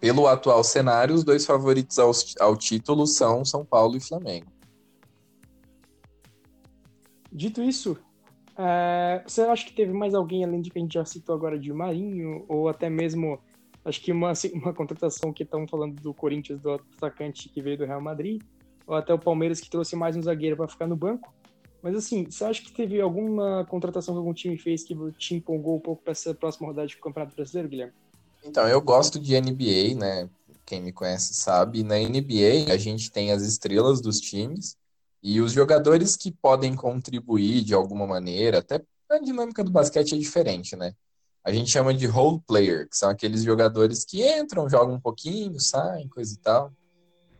Pelo 0.00 0.26
atual 0.26 0.64
cenário, 0.64 1.14
os 1.14 1.22
dois 1.22 1.46
favoritos 1.46 2.00
ao, 2.00 2.10
ao 2.40 2.56
título 2.56 3.06
são 3.06 3.44
São 3.44 3.64
Paulo 3.64 3.96
e 3.96 4.00
Flamengo. 4.00 4.46
Dito 7.32 7.62
isso, 7.62 7.96
é, 8.58 9.22
você 9.24 9.42
acha 9.42 9.64
que 9.66 9.72
teve 9.72 9.92
mais 9.92 10.14
alguém 10.14 10.44
além 10.44 10.60
de 10.60 10.68
que 10.70 10.78
a 10.78 10.82
gente 10.82 10.94
já 10.94 11.04
citou 11.04 11.34
agora 11.34 11.56
de 11.56 11.72
Marinho, 11.72 12.44
ou 12.48 12.68
até 12.68 12.90
mesmo, 12.90 13.38
acho 13.84 14.00
que 14.00 14.10
uma, 14.10 14.30
assim, 14.30 14.50
uma 14.52 14.74
contratação 14.74 15.32
que 15.32 15.44
estão 15.44 15.66
falando 15.68 16.00
do 16.00 16.12
Corinthians, 16.12 16.60
do 16.60 16.72
atacante 16.72 17.48
que 17.48 17.62
veio 17.62 17.78
do 17.78 17.84
Real 17.84 18.00
Madrid, 18.00 18.42
ou 18.84 18.96
até 18.96 19.14
o 19.14 19.18
Palmeiras 19.18 19.60
que 19.60 19.70
trouxe 19.70 19.94
mais 19.94 20.16
um 20.16 20.22
zagueiro 20.22 20.56
para 20.56 20.66
ficar 20.66 20.88
no 20.88 20.96
banco. 20.96 21.32
Mas 21.86 21.94
assim, 21.94 22.28
você 22.28 22.42
acha 22.42 22.60
que 22.60 22.72
teve 22.72 23.00
alguma 23.00 23.64
contratação 23.66 24.12
que 24.12 24.18
algum 24.18 24.34
time 24.34 24.58
fez 24.58 24.82
que 24.82 24.92
te 25.16 25.36
empolgou 25.36 25.76
um 25.76 25.80
pouco 25.80 26.02
para 26.02 26.10
essa 26.10 26.34
próxima 26.34 26.66
rodada 26.66 26.88
do 26.88 26.96
Campeonato 26.98 27.36
Brasileiro, 27.36 27.68
Guilherme? 27.68 27.92
Então, 28.44 28.66
eu 28.66 28.80
gosto 28.80 29.20
de 29.20 29.40
NBA, 29.40 29.94
né? 29.96 30.28
Quem 30.64 30.82
me 30.82 30.90
conhece 30.90 31.32
sabe. 31.34 31.84
Na 31.84 31.96
NBA, 31.96 32.72
a 32.72 32.76
gente 32.76 33.08
tem 33.08 33.30
as 33.30 33.42
estrelas 33.42 34.00
dos 34.00 34.20
times 34.20 34.76
e 35.22 35.40
os 35.40 35.52
jogadores 35.52 36.16
que 36.16 36.32
podem 36.32 36.74
contribuir 36.74 37.62
de 37.62 37.72
alguma 37.72 38.04
maneira, 38.04 38.58
até 38.58 38.82
a 39.08 39.18
dinâmica 39.20 39.62
do 39.62 39.70
basquete 39.70 40.16
é 40.16 40.18
diferente, 40.18 40.74
né? 40.74 40.92
A 41.44 41.52
gente 41.52 41.70
chama 41.70 41.94
de 41.94 42.06
role 42.06 42.40
player, 42.48 42.88
que 42.88 42.96
são 42.96 43.10
aqueles 43.10 43.44
jogadores 43.44 44.04
que 44.04 44.26
entram, 44.26 44.68
jogam 44.68 44.96
um 44.96 45.00
pouquinho, 45.00 45.60
saem, 45.60 46.08
coisa 46.08 46.34
e 46.34 46.38
tal. 46.38 46.72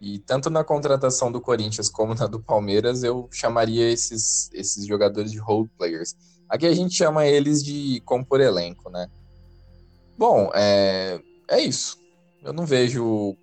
E 0.01 0.19
tanto 0.19 0.51
na 0.51 0.63
contratação 0.63 1.33
do 1.33 1.41
Corinthians 1.41 1.89
como 1.89 2.15
na 2.15 2.27
do 2.27 2.41
Palmeiras, 2.41 3.03
eu 3.03 3.29
chamaria 3.33 3.91
esses, 3.91 4.51
esses 4.53 4.87
jogadores 4.87 5.33
de 5.33 5.39
role 5.39 5.69
players. 5.79 6.15
Aqui 6.49 6.67
a 6.67 6.75
gente 6.75 6.95
chama 6.95 7.27
eles 7.27 7.65
de 7.65 8.01
compor 8.05 8.41
elenco, 8.41 8.91
né? 8.91 9.09
Bom, 10.17 10.51
é, 10.55 11.21
é 11.49 11.61
isso. 11.61 11.99
Eu 12.43 12.53
não 12.53 12.65
vejo 12.65 13.37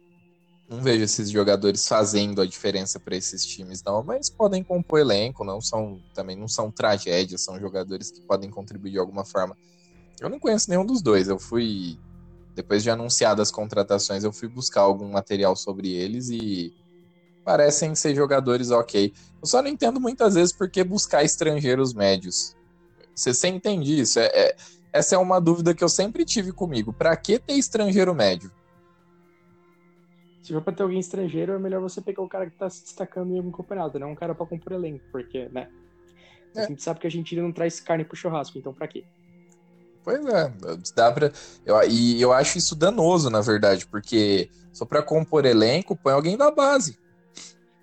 não 0.70 0.82
vejo 0.82 1.04
esses 1.04 1.30
jogadores 1.30 1.88
fazendo 1.88 2.42
a 2.42 2.46
diferença 2.46 3.00
para 3.00 3.16
esses 3.16 3.46
times 3.46 3.84
não, 3.84 4.02
mas 4.02 4.30
podem 4.30 4.64
compor 4.64 5.00
elenco, 5.00 5.44
não 5.44 5.62
são 5.62 6.02
também 6.16 6.36
não 6.36 6.48
são 6.48 6.72
tragédias, 6.72 7.44
são 7.44 7.60
jogadores 7.60 8.10
que 8.10 8.22
podem 8.22 8.50
contribuir 8.50 8.92
de 8.92 8.98
alguma 8.98 9.26
forma. 9.26 9.56
Eu 10.20 10.30
não 10.30 10.40
conheço 10.40 10.70
nenhum 10.70 10.86
dos 10.86 11.02
dois. 11.02 11.28
Eu 11.28 11.38
fui 11.38 12.00
depois 12.54 12.84
de 12.84 12.90
anunciadas 12.90 13.50
as 13.50 13.52
contratações, 13.52 14.24
eu 14.24 14.32
fui 14.32 14.48
buscar 14.48 14.82
algum 14.82 15.10
material 15.10 15.56
sobre 15.56 15.92
eles 15.92 16.30
e 16.30 16.74
parecem 17.44 17.94
ser 17.96 18.16
jogadores 18.16 18.72
ok. 18.72 19.14
Eu 19.42 19.48
só 19.48 19.62
não 19.62 19.70
entendo 19.70 20.00
muitas 20.00 20.36
vezes 20.36 20.54
por 20.56 20.70
que 20.70 20.84
buscar 20.84 21.24
estrangeiros 21.24 21.94
médios. 21.94 22.56
Você, 23.14 23.34
você 23.34 23.48
entende 23.48 24.00
isso? 24.00 24.20
É, 24.20 24.26
é, 24.28 24.56
essa 24.92 25.16
é 25.16 25.18
uma 25.18 25.40
dúvida 25.40 25.74
que 25.74 25.84
eu 25.84 25.90
sempre 25.90 26.24
tive 26.26 26.52
comigo. 26.52 26.94
Para 26.94 27.16
que 27.16 27.40
ter 27.40 27.54
estrangeiro 27.54 28.14
médio? 28.14 28.52
Se 30.42 30.52
for 30.52 30.62
para 30.62 30.74
ter 30.74 30.84
alguém 30.84 31.00
estrangeiro, 31.00 31.54
é 31.54 31.60
melhor 31.60 31.82
você 31.82 32.02
pegar 32.02 32.22
o 32.22 32.28
cara 32.28 32.50
que 32.50 32.58
tá 32.58 32.70
se 32.70 32.84
destacando 32.84 33.34
em 33.34 33.38
algum 33.38 33.52
campeonato, 33.52 33.98
não 33.98 34.12
um 34.12 34.16
cara 34.16 34.36
para 34.36 34.46
compor 34.46 34.74
elenco, 34.74 35.04
porque, 35.12 35.48
né? 35.50 35.70
É. 36.54 36.64
A 36.64 36.68
gente 36.68 36.84
sabe 36.84 37.00
que 37.00 37.08
a 37.08 37.10
Argentina 37.10 37.42
não 37.42 37.52
traz 37.52 37.80
carne 37.80 38.04
pro 38.04 38.16
churrasco, 38.16 38.58
então 38.58 38.74
para 38.74 38.88
quê? 38.88 39.06
Pois 40.04 40.26
é, 40.26 40.52
dá 40.96 41.12
pra. 41.12 41.32
Eu, 41.66 41.82
e 41.90 42.22
eu 42.22 42.34
acho 42.34 42.58
isso 42.58 42.76
danoso, 42.76 43.30
na 43.30 43.42
verdade, 43.42 43.88
porque 43.88 44.50
só 44.72 44.86
para 44.86 45.02
compor 45.02 45.46
elenco, 45.46 45.96
põe 45.96 46.14
alguém 46.14 46.36
da 46.36 46.52
base. 46.52 47.00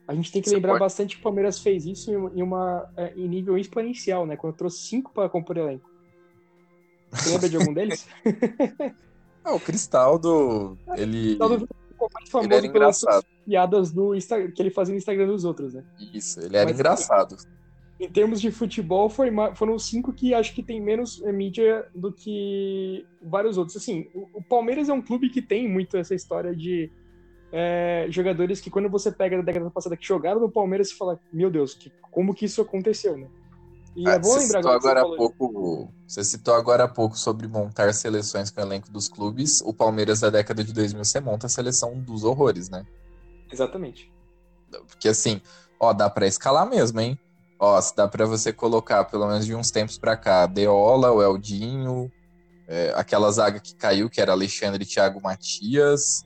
A 0.06 0.14
gente 0.14 0.32
tem 0.32 0.42
que 0.42 0.48
Você 0.48 0.56
lembrar 0.56 0.72
pode... 0.72 0.80
bastante 0.80 1.14
que 1.14 1.20
o 1.20 1.22
Palmeiras 1.22 1.60
fez 1.60 1.86
isso 1.86 2.10
em, 2.10 2.42
uma, 2.42 2.90
é, 2.96 3.12
em 3.14 3.28
nível 3.28 3.56
exponencial, 3.56 4.26
né? 4.26 4.36
Quando 4.36 4.56
trouxe 4.56 4.78
cinco 4.78 5.12
para 5.12 5.28
compor 5.28 5.56
elenco. 5.56 5.88
Você 7.12 7.30
lembra 7.30 7.48
de 7.48 7.56
algum 7.56 7.72
deles? 7.72 8.06
ah, 9.44 9.54
o 9.54 9.60
Cristaldo, 9.60 10.76
ele. 10.96 11.36
Cristaldo 11.36 11.68
ficou 11.88 12.10
mais 12.12 12.28
famoso 12.28 12.52
ele 12.52 12.70
pelas 12.70 13.04
piadas 13.46 13.92
do 13.92 14.14
Instagram, 14.14 14.50
que 14.50 14.60
ele 14.60 14.70
fazia 14.70 14.92
no 14.92 14.98
Instagram 14.98 15.26
dos 15.26 15.44
outros, 15.44 15.74
né? 15.74 15.84
Isso, 16.12 16.40
ele 16.40 16.56
era 16.56 16.66
Mas, 16.66 16.74
engraçado. 16.74 17.36
Assim, 17.36 17.48
em 18.00 18.08
termos 18.08 18.40
de 18.40 18.50
futebol, 18.50 19.10
foi, 19.10 19.30
foram 19.54 19.78
cinco 19.78 20.10
que 20.10 20.32
acho 20.32 20.54
que 20.54 20.62
tem 20.62 20.80
menos 20.80 21.22
eh, 21.22 21.30
mídia 21.30 21.86
do 21.94 22.10
que 22.10 23.06
vários 23.22 23.58
outros. 23.58 23.76
Assim, 23.76 24.08
o, 24.14 24.26
o 24.32 24.42
Palmeiras 24.42 24.88
é 24.88 24.92
um 24.92 25.02
clube 25.02 25.28
que 25.28 25.42
tem 25.42 25.68
muito 25.68 25.98
essa 25.98 26.14
história 26.14 26.56
de 26.56 26.90
é, 27.52 28.06
jogadores 28.08 28.58
que 28.58 28.70
quando 28.70 28.88
você 28.88 29.12
pega 29.12 29.36
da 29.36 29.42
década 29.42 29.70
passada 29.70 29.98
que 29.98 30.06
jogaram 30.06 30.40
no 30.40 30.50
Palmeiras, 30.50 30.88
você 30.88 30.96
fala, 30.96 31.20
meu 31.30 31.50
Deus, 31.50 31.74
que, 31.74 31.92
como 32.10 32.34
que 32.34 32.46
isso 32.46 32.62
aconteceu, 32.62 33.18
né? 33.18 33.28
E 33.94 34.08
ah, 34.08 34.12
é 34.12 34.18
bom 34.18 34.34
lembrar 34.34 34.60
agora, 34.60 34.76
agora 34.76 35.00
há 35.02 35.16
pouco, 35.16 35.92
Você 36.06 36.24
citou 36.24 36.54
agora 36.54 36.84
há 36.84 36.88
pouco 36.88 37.18
sobre 37.18 37.46
montar 37.48 37.92
seleções 37.92 38.50
com 38.50 38.62
o 38.62 38.64
elenco 38.64 38.90
dos 38.90 39.08
clubes. 39.08 39.60
O 39.60 39.74
Palmeiras 39.74 40.20
da 40.20 40.30
década 40.30 40.64
de 40.64 40.72
2000 40.72 41.04
você 41.04 41.20
monta 41.20 41.48
a 41.48 41.50
seleção 41.50 42.00
dos 42.00 42.24
horrores, 42.24 42.70
né? 42.70 42.86
Exatamente. 43.52 44.10
Porque 44.86 45.08
assim, 45.08 45.42
ó, 45.78 45.92
dá 45.92 46.08
para 46.08 46.26
escalar 46.26 46.70
mesmo, 46.70 47.00
hein? 47.00 47.18
Ó, 47.62 47.78
se 47.78 47.94
dá 47.94 48.08
para 48.08 48.24
você 48.24 48.54
colocar, 48.54 49.04
pelo 49.04 49.28
menos 49.28 49.44
de 49.44 49.54
uns 49.54 49.70
tempos 49.70 49.98
para 49.98 50.16
cá, 50.16 50.46
Deola, 50.46 51.12
o 51.12 51.22
Eldinho, 51.22 52.10
é, 52.66 52.90
aquela 52.96 53.30
zaga 53.30 53.60
que 53.60 53.74
caiu, 53.74 54.08
que 54.08 54.18
era 54.18 54.32
Alexandre 54.32 54.82
e 54.82 54.86
Thiago 54.86 55.20
Matias. 55.20 56.24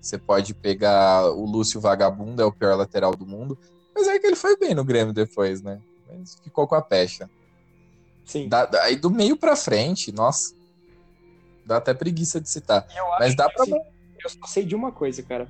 Você 0.00 0.18
pode 0.18 0.52
pegar 0.52 1.30
o 1.30 1.44
Lúcio 1.44 1.80
Vagabundo, 1.80 2.42
é 2.42 2.44
o 2.44 2.50
pior 2.50 2.76
lateral 2.76 3.14
do 3.14 3.24
mundo. 3.24 3.56
Mas 3.94 4.08
é 4.08 4.18
que 4.18 4.26
ele 4.26 4.34
foi 4.34 4.56
bem 4.56 4.74
no 4.74 4.84
Grêmio 4.84 5.14
depois, 5.14 5.62
né? 5.62 5.80
Mas 6.08 6.34
ficou 6.42 6.66
com 6.66 6.74
a 6.74 6.82
pecha. 6.82 7.30
Sim. 8.24 8.48
Da, 8.48 8.68
aí 8.82 8.96
do 8.96 9.08
meio 9.08 9.36
para 9.36 9.54
frente, 9.54 10.10
nossa. 10.10 10.52
Dá 11.64 11.76
até 11.76 11.94
preguiça 11.94 12.40
de 12.40 12.48
citar. 12.48 12.84
Mas 13.20 13.36
dá 13.36 13.48
pra. 13.48 13.62
Assim, 13.62 13.72
eu 14.24 14.30
só 14.30 14.46
sei 14.46 14.64
de 14.64 14.74
uma 14.74 14.90
coisa, 14.90 15.22
cara. 15.22 15.48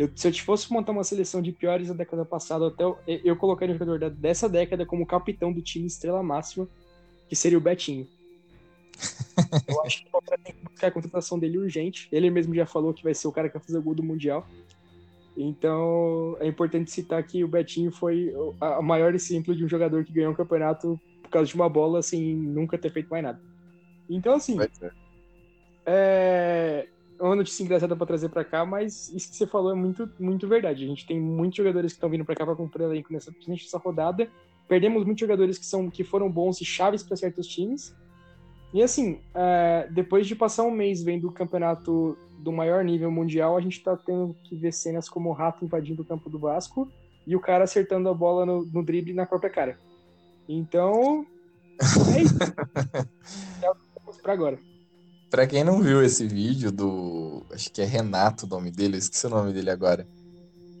Eu, 0.00 0.10
se 0.16 0.26
eu 0.26 0.32
te 0.32 0.42
fosse 0.42 0.72
montar 0.72 0.92
uma 0.92 1.04
seleção 1.04 1.42
de 1.42 1.52
piores 1.52 1.88
da 1.88 1.92
década 1.92 2.24
passada, 2.24 2.68
até 2.68 2.82
eu, 2.82 2.98
eu 3.06 3.36
colocaria 3.36 3.74
o 3.74 3.78
jogador 3.78 4.08
dessa 4.08 4.48
década 4.48 4.86
como 4.86 5.04
capitão 5.04 5.52
do 5.52 5.60
time 5.60 5.86
estrela 5.86 6.22
máxima, 6.22 6.66
que 7.28 7.36
seria 7.36 7.58
o 7.58 7.60
Betinho. 7.60 8.08
eu 9.68 9.84
acho 9.84 10.00
que 10.00 10.08
o 10.08 10.10
Palmeiras 10.10 10.40
tem 10.42 10.54
que 10.54 10.64
buscar 10.64 10.86
a 10.86 10.90
contratação 10.90 11.38
dele 11.38 11.58
urgente. 11.58 12.08
Ele 12.10 12.30
mesmo 12.30 12.54
já 12.54 12.64
falou 12.64 12.94
que 12.94 13.02
vai 13.02 13.12
ser 13.12 13.28
o 13.28 13.32
cara 13.32 13.50
que 13.50 13.58
vai 13.58 13.62
fazer 13.62 13.76
o 13.76 13.82
gol 13.82 13.94
do 13.94 14.02
Mundial. 14.02 14.48
Então, 15.36 16.34
é 16.40 16.46
importante 16.46 16.90
citar 16.90 17.22
que 17.22 17.44
o 17.44 17.48
Betinho 17.48 17.92
foi 17.92 18.32
a 18.58 18.80
maior 18.80 19.14
exemplo 19.14 19.54
de 19.54 19.62
um 19.62 19.68
jogador 19.68 20.02
que 20.02 20.14
ganhou 20.14 20.32
um 20.32 20.34
campeonato 20.34 20.98
por 21.22 21.28
causa 21.28 21.46
de 21.46 21.54
uma 21.54 21.68
bola, 21.68 22.00
sem 22.00 22.34
nunca 22.34 22.78
ter 22.78 22.90
feito 22.90 23.10
mais 23.10 23.22
nada. 23.22 23.40
Então, 24.08 24.32
assim, 24.32 24.56
é, 25.84 26.88
uma 27.20 27.36
notícia 27.36 27.62
engraçada 27.62 27.94
para 27.94 28.06
trazer 28.06 28.28
para 28.30 28.44
cá, 28.44 28.64
mas 28.64 29.08
isso 29.10 29.30
que 29.30 29.36
você 29.36 29.46
falou 29.46 29.70
é 29.70 29.74
muito, 29.74 30.10
muito 30.18 30.48
verdade. 30.48 30.84
A 30.84 30.86
gente 30.86 31.06
tem 31.06 31.20
muitos 31.20 31.56
jogadores 31.56 31.92
que 31.92 31.96
estão 31.96 32.08
vindo 32.08 32.24
para 32.24 32.34
cá 32.34 32.46
para 32.46 32.56
cumprir 32.56 32.84
elenco 32.84 33.12
nessa, 33.12 33.32
nessa 33.46 33.78
rodada. 33.78 34.28
Perdemos 34.66 35.04
muitos 35.04 35.20
jogadores 35.20 35.58
que, 35.58 35.66
são, 35.66 35.90
que 35.90 36.02
foram 36.02 36.30
bons 36.30 36.60
e 36.60 36.64
chaves 36.64 37.02
para 37.02 37.16
certos 37.16 37.46
times. 37.46 37.94
E 38.72 38.82
assim, 38.82 39.20
é, 39.34 39.88
depois 39.90 40.26
de 40.26 40.34
passar 40.34 40.62
um 40.62 40.70
mês 40.70 41.02
vendo 41.02 41.28
o 41.28 41.32
campeonato 41.32 42.16
do 42.38 42.52
maior 42.52 42.84
nível 42.84 43.10
mundial, 43.10 43.56
a 43.56 43.60
gente 43.60 43.76
está 43.76 43.96
tendo 43.96 44.34
que 44.44 44.56
ver 44.56 44.72
cenas 44.72 45.08
como 45.08 45.28
o 45.28 45.32
Rato 45.32 45.64
invadindo 45.64 46.02
o 46.02 46.04
campo 46.04 46.30
do 46.30 46.38
Vasco 46.38 46.90
e 47.26 47.36
o 47.36 47.40
cara 47.40 47.64
acertando 47.64 48.08
a 48.08 48.14
bola 48.14 48.46
no, 48.46 48.64
no 48.64 48.82
drible 48.82 49.12
na 49.12 49.26
própria 49.26 49.50
cara. 49.50 49.78
Então, 50.48 51.26
é 52.14 52.22
isso. 52.22 52.38
é 53.62 53.70
o 53.70 53.74
que 53.74 53.80
temos 53.94 54.16
para 54.22 54.32
agora. 54.32 54.69
Pra 55.30 55.46
quem 55.46 55.62
não 55.62 55.80
viu 55.80 56.02
esse 56.02 56.26
vídeo 56.26 56.72
do. 56.72 57.44
Acho 57.52 57.70
que 57.70 57.80
é 57.80 57.84
Renato 57.84 58.46
o 58.46 58.48
nome 58.48 58.70
dele, 58.70 58.96
eu 58.96 58.98
esqueci 58.98 59.26
o 59.26 59.30
nome 59.30 59.52
dele 59.52 59.70
agora. 59.70 60.06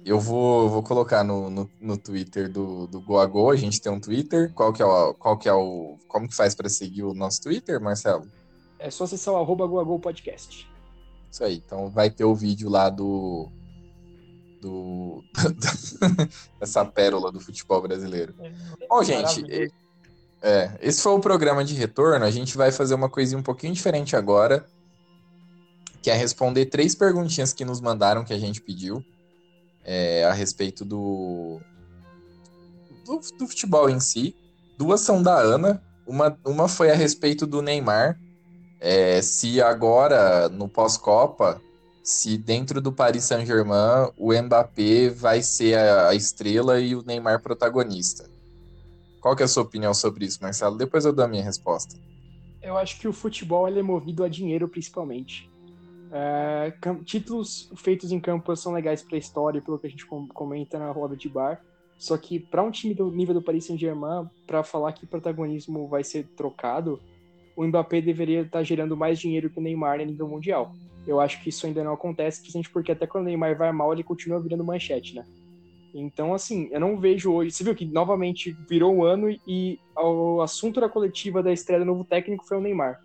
Eu 0.04 0.18
vou, 0.18 0.68
vou 0.68 0.82
colocar 0.82 1.22
no, 1.22 1.48
no, 1.48 1.70
no 1.80 1.96
Twitter 1.96 2.50
do, 2.50 2.86
do 2.86 3.00
Goago. 3.00 3.50
A 3.50 3.56
gente 3.56 3.80
tem 3.80 3.92
um 3.92 4.00
Twitter. 4.00 4.52
Qual 4.52 4.72
que 4.72 4.82
é 4.82 4.84
o. 4.84 5.14
Qual 5.14 5.38
que 5.38 5.48
é 5.48 5.52
o 5.52 5.98
como 6.08 6.26
que 6.26 6.34
faz 6.34 6.54
para 6.54 6.68
seguir 6.68 7.04
o 7.04 7.14
nosso 7.14 7.40
Twitter, 7.42 7.80
Marcelo? 7.80 8.26
É 8.78 8.90
só 8.90 9.04
acessar 9.04 9.34
o 9.34 9.36
arroba 9.36 9.66
Goago 9.66 10.00
Podcast. 10.00 10.66
Isso 11.30 11.44
aí. 11.44 11.62
Então 11.64 11.88
vai 11.88 12.10
ter 12.10 12.24
o 12.24 12.34
vídeo 12.34 12.68
lá 12.68 12.88
do. 12.88 13.48
Do. 14.60 15.22
dessa 16.58 16.84
pérola 16.84 17.30
do 17.30 17.38
futebol 17.38 17.80
brasileiro. 17.82 18.34
É, 18.40 18.52
Bom, 18.88 19.02
gente. 19.04 19.44
É, 20.42 20.70
esse 20.80 21.02
foi 21.02 21.12
o 21.12 21.20
programa 21.20 21.64
de 21.64 21.74
retorno. 21.74 22.24
A 22.24 22.30
gente 22.30 22.56
vai 22.56 22.72
fazer 22.72 22.94
uma 22.94 23.08
coisinha 23.08 23.38
um 23.38 23.42
pouquinho 23.42 23.74
diferente 23.74 24.16
agora, 24.16 24.64
que 26.02 26.10
é 26.10 26.14
responder 26.14 26.66
três 26.66 26.94
perguntinhas 26.94 27.52
que 27.52 27.64
nos 27.64 27.80
mandaram, 27.80 28.24
que 28.24 28.32
a 28.32 28.38
gente 28.38 28.60
pediu, 28.60 29.04
é, 29.84 30.24
a 30.24 30.32
respeito 30.32 30.84
do, 30.84 31.60
do, 33.04 33.20
do, 33.38 33.46
futebol 33.46 33.90
em 33.90 34.00
si. 34.00 34.34
Duas 34.78 35.02
são 35.02 35.22
da 35.22 35.38
Ana, 35.38 35.82
uma, 36.06 36.38
uma 36.44 36.68
foi 36.68 36.90
a 36.90 36.94
respeito 36.94 37.46
do 37.46 37.60
Neymar. 37.60 38.18
É, 38.80 39.20
se 39.20 39.60
agora, 39.60 40.48
no 40.48 40.66
pós-Copa, 40.66 41.60
se 42.02 42.38
dentro 42.38 42.80
do 42.80 42.90
Paris 42.90 43.24
Saint-Germain 43.24 44.10
o 44.16 44.32
Mbappé 44.32 45.10
vai 45.10 45.42
ser 45.42 45.76
a, 45.76 46.08
a 46.08 46.14
estrela 46.14 46.80
e 46.80 46.96
o 46.96 47.02
Neymar 47.02 47.42
protagonista. 47.42 48.39
Qual 49.20 49.36
que 49.36 49.42
é 49.42 49.44
a 49.44 49.48
sua 49.48 49.62
opinião 49.62 49.92
sobre 49.92 50.24
isso, 50.24 50.42
Marcelo? 50.42 50.76
Depois 50.76 51.04
eu 51.04 51.12
dou 51.12 51.24
a 51.24 51.28
minha 51.28 51.44
resposta. 51.44 51.94
Eu 52.62 52.76
acho 52.76 52.98
que 52.98 53.08
o 53.08 53.12
futebol 53.12 53.68
é 53.68 53.82
movido 53.82 54.24
a 54.24 54.28
dinheiro, 54.28 54.68
principalmente. 54.68 55.50
É, 56.12 56.72
títulos 57.04 57.70
feitos 57.76 58.10
em 58.10 58.18
campo 58.18 58.54
são 58.56 58.72
legais 58.72 59.02
para 59.02 59.16
a 59.16 59.18
história, 59.18 59.60
pelo 59.60 59.78
que 59.78 59.86
a 59.86 59.90
gente 59.90 60.06
comenta 60.06 60.78
na 60.78 60.90
roda 60.90 61.16
de 61.16 61.28
bar. 61.28 61.60
Só 61.98 62.16
que 62.16 62.38
para 62.38 62.62
um 62.62 62.70
time 62.70 62.94
do 62.94 63.10
nível 63.10 63.34
do 63.34 63.42
Paris 63.42 63.66
Saint-Germain, 63.66 64.28
para 64.46 64.64
falar 64.64 64.92
que 64.92 65.06
protagonismo 65.06 65.86
vai 65.86 66.02
ser 66.02 66.26
trocado, 66.36 66.98
o 67.54 67.64
Mbappé 67.64 68.00
deveria 68.00 68.40
estar 68.40 68.58
tá 68.58 68.62
gerando 68.64 68.96
mais 68.96 69.18
dinheiro 69.18 69.50
que 69.50 69.58
o 69.58 69.62
Neymar 69.62 70.00
a 70.00 70.04
nível 70.04 70.26
mundial. 70.26 70.74
Eu 71.06 71.20
acho 71.20 71.42
que 71.42 71.50
isso 71.50 71.66
ainda 71.66 71.84
não 71.84 71.92
acontece, 71.92 72.40
principalmente 72.40 72.70
porque 72.70 72.92
até 72.92 73.06
quando 73.06 73.24
o 73.24 73.26
Neymar 73.26 73.56
vai 73.56 73.70
mal, 73.70 73.92
ele 73.92 74.02
continua 74.02 74.40
virando 74.40 74.64
manchete, 74.64 75.14
né? 75.14 75.24
Então, 75.94 76.32
assim, 76.34 76.68
eu 76.70 76.80
não 76.80 76.98
vejo 76.98 77.32
hoje. 77.32 77.50
Você 77.50 77.64
viu 77.64 77.74
que 77.74 77.84
novamente 77.84 78.56
virou 78.68 78.94
o 78.94 79.04
ano 79.04 79.28
e 79.46 79.78
o 79.96 80.40
assunto 80.40 80.80
da 80.80 80.88
coletiva 80.88 81.42
da 81.42 81.52
estreia 81.52 81.80
do 81.80 81.86
novo 81.86 82.04
técnico 82.04 82.46
foi 82.46 82.56
o 82.56 82.60
Neymar. 82.60 83.00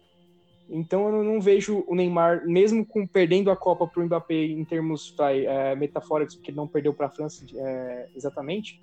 Então 0.69 1.07
eu 1.07 1.23
não 1.23 1.39
vejo 1.39 1.83
o 1.87 1.95
Neymar, 1.95 2.43
mesmo 2.47 2.85
com 2.85 3.05
perdendo 3.05 3.51
a 3.51 3.55
Copa 3.55 3.85
para 3.85 4.01
o 4.01 4.05
Mbappé 4.05 4.45
em 4.45 4.65
termos 4.65 5.13
vai, 5.15 5.45
é, 5.45 5.75
metafóricos, 5.75 6.35
porque 6.35 6.49
ele 6.49 6.57
não 6.57 6.67
perdeu 6.67 6.93
para 6.93 7.05
a 7.05 7.09
França 7.09 7.45
é, 7.55 8.07
exatamente, 8.15 8.81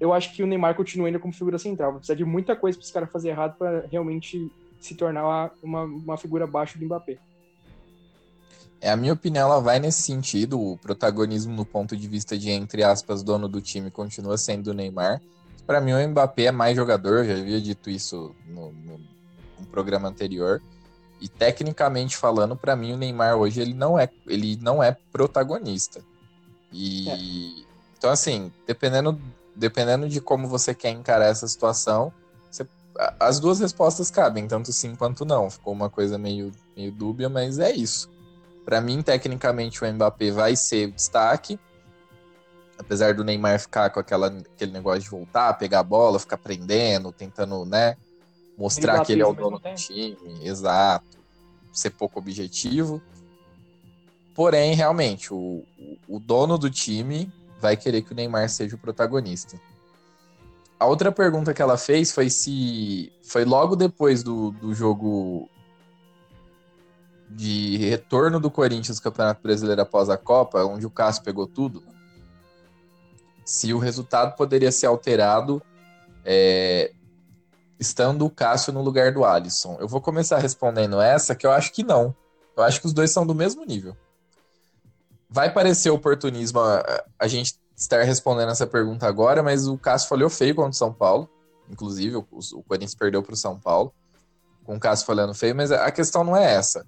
eu 0.00 0.12
acho 0.12 0.32
que 0.32 0.42
o 0.42 0.46
Neymar 0.46 0.76
continua 0.76 1.08
ainda 1.08 1.18
como 1.18 1.32
figura 1.32 1.58
central. 1.58 1.90
Vai 1.90 1.98
precisar 1.98 2.14
de 2.14 2.24
muita 2.24 2.54
coisa 2.54 2.78
para 2.78 2.84
os 2.84 2.90
caras 2.90 3.10
fazer 3.10 3.30
errado 3.30 3.56
para 3.58 3.86
realmente 3.90 4.50
se 4.80 4.94
tornar 4.94 5.52
uma, 5.60 5.82
uma 5.82 6.16
figura 6.16 6.44
abaixo 6.44 6.78
do 6.78 6.84
Mbappé. 6.84 7.18
É, 8.80 8.90
a 8.90 8.96
minha 8.96 9.12
opinião 9.12 9.50
ela 9.50 9.60
vai 9.60 9.78
nesse 9.78 10.02
sentido. 10.02 10.60
O 10.60 10.76
protagonismo 10.78 11.54
no 11.54 11.64
ponto 11.64 11.96
de 11.96 12.08
vista 12.08 12.38
de, 12.38 12.50
entre 12.50 12.82
aspas, 12.82 13.22
dono 13.22 13.48
do 13.48 13.60
time 13.60 13.90
continua 13.90 14.38
sendo 14.38 14.68
o 14.68 14.74
Neymar. 14.74 15.20
Para 15.66 15.80
mim, 15.80 15.92
o 15.92 16.08
Mbappé 16.08 16.44
é 16.44 16.52
mais 16.52 16.76
jogador, 16.76 17.24
já 17.24 17.34
havia 17.34 17.60
dito 17.60 17.90
isso 17.90 18.34
no, 18.46 18.72
no, 18.72 18.98
no 19.58 19.66
programa 19.70 20.08
anterior. 20.08 20.62
E 21.20 21.28
tecnicamente 21.28 22.16
falando, 22.16 22.56
para 22.56 22.76
mim 22.76 22.92
o 22.92 22.96
Neymar 22.96 23.36
hoje 23.36 23.60
ele 23.60 23.74
não 23.74 23.98
é, 23.98 24.08
ele 24.26 24.56
não 24.62 24.82
é 24.82 24.96
protagonista. 25.12 26.00
E 26.72 27.08
é. 27.08 27.64
então 27.96 28.10
assim, 28.10 28.52
dependendo 28.66 29.20
dependendo 29.54 30.08
de 30.08 30.20
como 30.20 30.46
você 30.46 30.72
quer 30.72 30.90
encarar 30.90 31.26
essa 31.26 31.48
situação, 31.48 32.12
você, 32.48 32.64
as 33.18 33.40
duas 33.40 33.58
respostas 33.58 34.10
cabem, 34.10 34.46
tanto 34.46 34.72
sim 34.72 34.94
quanto 34.94 35.24
não. 35.24 35.50
Ficou 35.50 35.72
uma 35.72 35.90
coisa 35.90 36.16
meio 36.16 36.52
meio 36.76 36.92
dúbia, 36.92 37.28
mas 37.28 37.58
é 37.58 37.72
isso. 37.72 38.08
Para 38.68 38.82
mim, 38.82 39.00
tecnicamente 39.00 39.82
o 39.82 39.90
Mbappé 39.90 40.30
vai 40.30 40.54
ser 40.54 40.90
destaque. 40.90 41.58
Apesar 42.76 43.14
do 43.14 43.24
Neymar 43.24 43.58
ficar 43.58 43.88
com 43.88 43.98
aquela, 43.98 44.26
aquele 44.26 44.72
negócio 44.72 45.00
de 45.00 45.08
voltar, 45.08 45.54
pegar 45.54 45.78
a 45.78 45.82
bola, 45.82 46.18
ficar 46.18 46.36
prendendo, 46.36 47.10
tentando, 47.10 47.64
né, 47.64 47.96
mostrar 48.58 48.96
ele 48.96 49.04
que 49.06 49.12
ele 49.12 49.22
é 49.22 49.26
o 49.26 49.32
dono 49.32 49.58
do 49.58 49.74
time, 49.74 50.18
exato, 50.42 51.18
ser 51.72 51.88
pouco 51.92 52.18
objetivo. 52.18 53.00
Porém, 54.34 54.74
realmente, 54.74 55.32
o, 55.32 55.64
o 56.06 56.20
dono 56.20 56.58
do 56.58 56.68
time 56.68 57.32
vai 57.58 57.74
querer 57.74 58.02
que 58.02 58.12
o 58.12 58.14
Neymar 58.14 58.50
seja 58.50 58.76
o 58.76 58.78
protagonista. 58.78 59.58
A 60.78 60.84
outra 60.84 61.10
pergunta 61.10 61.54
que 61.54 61.62
ela 61.62 61.78
fez 61.78 62.12
foi 62.12 62.28
se 62.28 63.10
foi 63.22 63.46
logo 63.46 63.74
depois 63.74 64.22
do, 64.22 64.50
do 64.50 64.74
jogo 64.74 65.48
de 67.30 67.76
retorno 67.76 68.40
do 68.40 68.50
Corinthians 68.50 68.98
no 68.98 69.02
Campeonato 69.02 69.42
Brasileiro 69.42 69.82
após 69.82 70.08
a 70.08 70.16
Copa, 70.16 70.64
onde 70.64 70.86
o 70.86 70.90
Cássio 70.90 71.22
pegou 71.22 71.46
tudo, 71.46 71.82
se 73.44 73.72
o 73.72 73.78
resultado 73.78 74.36
poderia 74.36 74.70
ser 74.70 74.86
alterado 74.86 75.62
é, 76.24 76.92
estando 77.80 78.26
o 78.26 78.30
Cássio 78.30 78.72
no 78.72 78.82
lugar 78.82 79.12
do 79.12 79.24
Alisson? 79.24 79.78
Eu 79.80 79.88
vou 79.88 80.00
começar 80.00 80.38
respondendo 80.38 81.00
essa, 81.00 81.34
que 81.34 81.46
eu 81.46 81.52
acho 81.52 81.72
que 81.72 81.82
não. 81.82 82.14
Eu 82.56 82.62
acho 82.62 82.80
que 82.80 82.86
os 82.86 82.92
dois 82.92 83.10
são 83.10 83.26
do 83.26 83.34
mesmo 83.34 83.64
nível. 83.64 83.96
Vai 85.30 85.52
parecer 85.52 85.90
oportunismo 85.90 86.60
a, 86.60 87.04
a 87.18 87.28
gente 87.28 87.54
estar 87.76 88.02
respondendo 88.02 88.50
essa 88.50 88.66
pergunta 88.66 89.06
agora, 89.06 89.42
mas 89.42 89.66
o 89.66 89.78
Cássio 89.78 90.08
falhou 90.08 90.28
feio 90.28 90.54
contra 90.54 90.70
o 90.70 90.74
São 90.74 90.92
Paulo. 90.92 91.28
Inclusive, 91.70 92.16
o, 92.16 92.26
o 92.30 92.62
Corinthians 92.64 92.94
perdeu 92.94 93.22
para 93.22 93.34
o 93.34 93.36
São 93.36 93.58
Paulo, 93.58 93.94
com 94.64 94.76
o 94.76 94.80
Cássio 94.80 95.06
falhando 95.06 95.34
feio, 95.34 95.54
mas 95.54 95.70
a 95.70 95.90
questão 95.90 96.24
não 96.24 96.36
é 96.36 96.54
essa. 96.54 96.84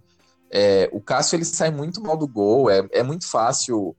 É, 0.50 0.90
o 0.92 1.00
Cássio 1.00 1.36
ele 1.36 1.44
sai 1.44 1.70
muito 1.70 2.00
mal 2.00 2.16
do 2.16 2.26
gol, 2.26 2.70
é, 2.70 2.86
é 2.92 3.02
muito 3.02 3.26
fácil 3.28 3.96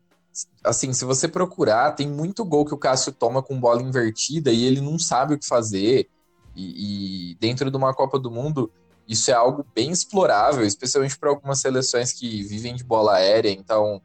assim, 0.64 0.94
se 0.94 1.04
você 1.06 1.28
procurar, 1.28 1.92
tem 1.94 2.08
muito 2.08 2.46
gol 2.46 2.66
que 2.66 2.74
o 2.74 2.78
Cássio 2.78 3.12
toma 3.12 3.44
com 3.44 3.60
bola 3.60 3.82
invertida 3.82 4.52
e 4.52 4.64
ele 4.64 4.82
não 4.82 4.98
sabe 4.98 5.34
o 5.34 5.40
que 5.40 5.46
fazer. 5.46 6.10
E, 6.56 7.32
e, 7.32 7.36
dentro 7.36 7.70
de 7.70 7.78
uma 7.78 7.94
Copa 7.94 8.20
do 8.20 8.32
Mundo, 8.32 8.72
isso 9.08 9.32
é 9.32 9.34
algo 9.34 9.66
bem 9.74 9.92
explorável, 9.92 10.66
especialmente 10.66 11.18
para 11.18 11.30
algumas 11.30 11.60
seleções 11.60 12.12
que 12.14 12.44
vivem 12.44 12.76
de 12.76 12.84
bola 12.84 13.16
aérea. 13.16 13.50
Então, 13.50 14.02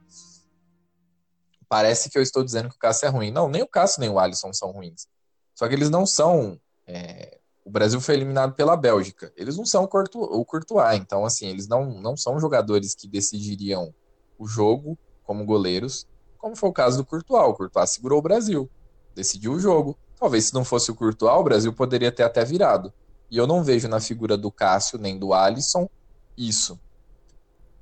parece 1.69 2.11
que 2.11 2.19
eu 2.19 2.23
estou 2.23 2.45
dizendo 2.45 2.69
que 2.69 2.77
o 2.77 2.79
Cássio 2.79 3.07
é 3.07 3.09
ruim. 3.09 3.31
Não, 3.31 3.49
nem 3.49 3.63
o 3.63 3.69
Cássio 3.69 4.01
nem 4.01 4.11
o 4.11 4.19
Alisson 4.19 4.53
são 4.53 4.71
ruins. 4.71 5.07
Só 5.55 5.69
que 5.69 5.75
eles 5.75 5.91
não 5.91 6.07
são. 6.07 6.61
É... 6.87 7.39
O 7.67 7.71
Brasil 7.71 8.01
foi 8.01 8.15
eliminado 8.15 8.55
pela 8.55 8.77
Bélgica. 8.77 9.33
Eles 9.37 9.57
não 9.57 9.67
são 9.67 9.83
o, 9.83 9.89
Courtois, 9.89 10.29
o 10.31 10.45
Courtois. 10.45 11.01
Então, 11.01 11.25
assim, 11.25 11.49
eles 11.49 11.67
não, 11.67 12.01
não 12.01 12.17
são 12.17 12.39
jogadores 12.39 12.95
que 12.95 13.09
decidiriam 13.09 13.93
o 14.39 14.47
jogo 14.47 14.97
como 15.25 15.45
goleiros, 15.45 16.07
como 16.39 16.55
foi 16.55 16.69
o 16.69 16.73
caso 16.73 16.99
do 16.99 17.05
Courtois. 17.05 17.49
O 17.49 17.55
Courtois 17.55 17.91
segurou 17.91 18.21
o 18.21 18.23
Brasil, 18.23 18.71
decidiu 19.17 19.53
o 19.53 19.59
jogo. 19.59 19.99
Talvez 20.17 20.45
se 20.45 20.55
não 20.55 20.65
fosse 20.65 20.93
o 20.93 20.95
Courtois, 20.95 21.41
o 21.41 21.43
Brasil 21.43 21.73
poderia 21.73 22.13
ter 22.13 22.23
até 22.23 22.45
virado. 22.45 22.93
E 23.29 23.37
eu 23.37 23.49
não 23.49 23.65
vejo 23.65 23.89
na 23.89 23.99
figura 23.99 24.37
do 24.37 24.53
Cássio 24.53 24.97
nem 24.97 25.19
do 25.19 25.35
Alisson 25.35 25.91
isso. 26.39 26.79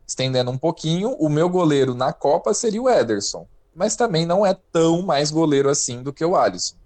Estendendo 0.06 0.50
um 0.50 0.56
pouquinho, 0.56 1.10
o 1.18 1.28
meu 1.28 1.50
goleiro 1.50 1.94
na 1.94 2.10
Copa 2.10 2.54
seria 2.54 2.80
o 2.80 2.88
Ederson. 2.88 3.46
Mas 3.74 3.96
também 3.96 4.24
não 4.24 4.46
é 4.46 4.54
tão 4.72 5.02
mais 5.02 5.30
goleiro 5.30 5.68
assim 5.68 6.02
do 6.02 6.10
que 6.10 6.24
o 6.24 6.34
Alisson 6.34 6.76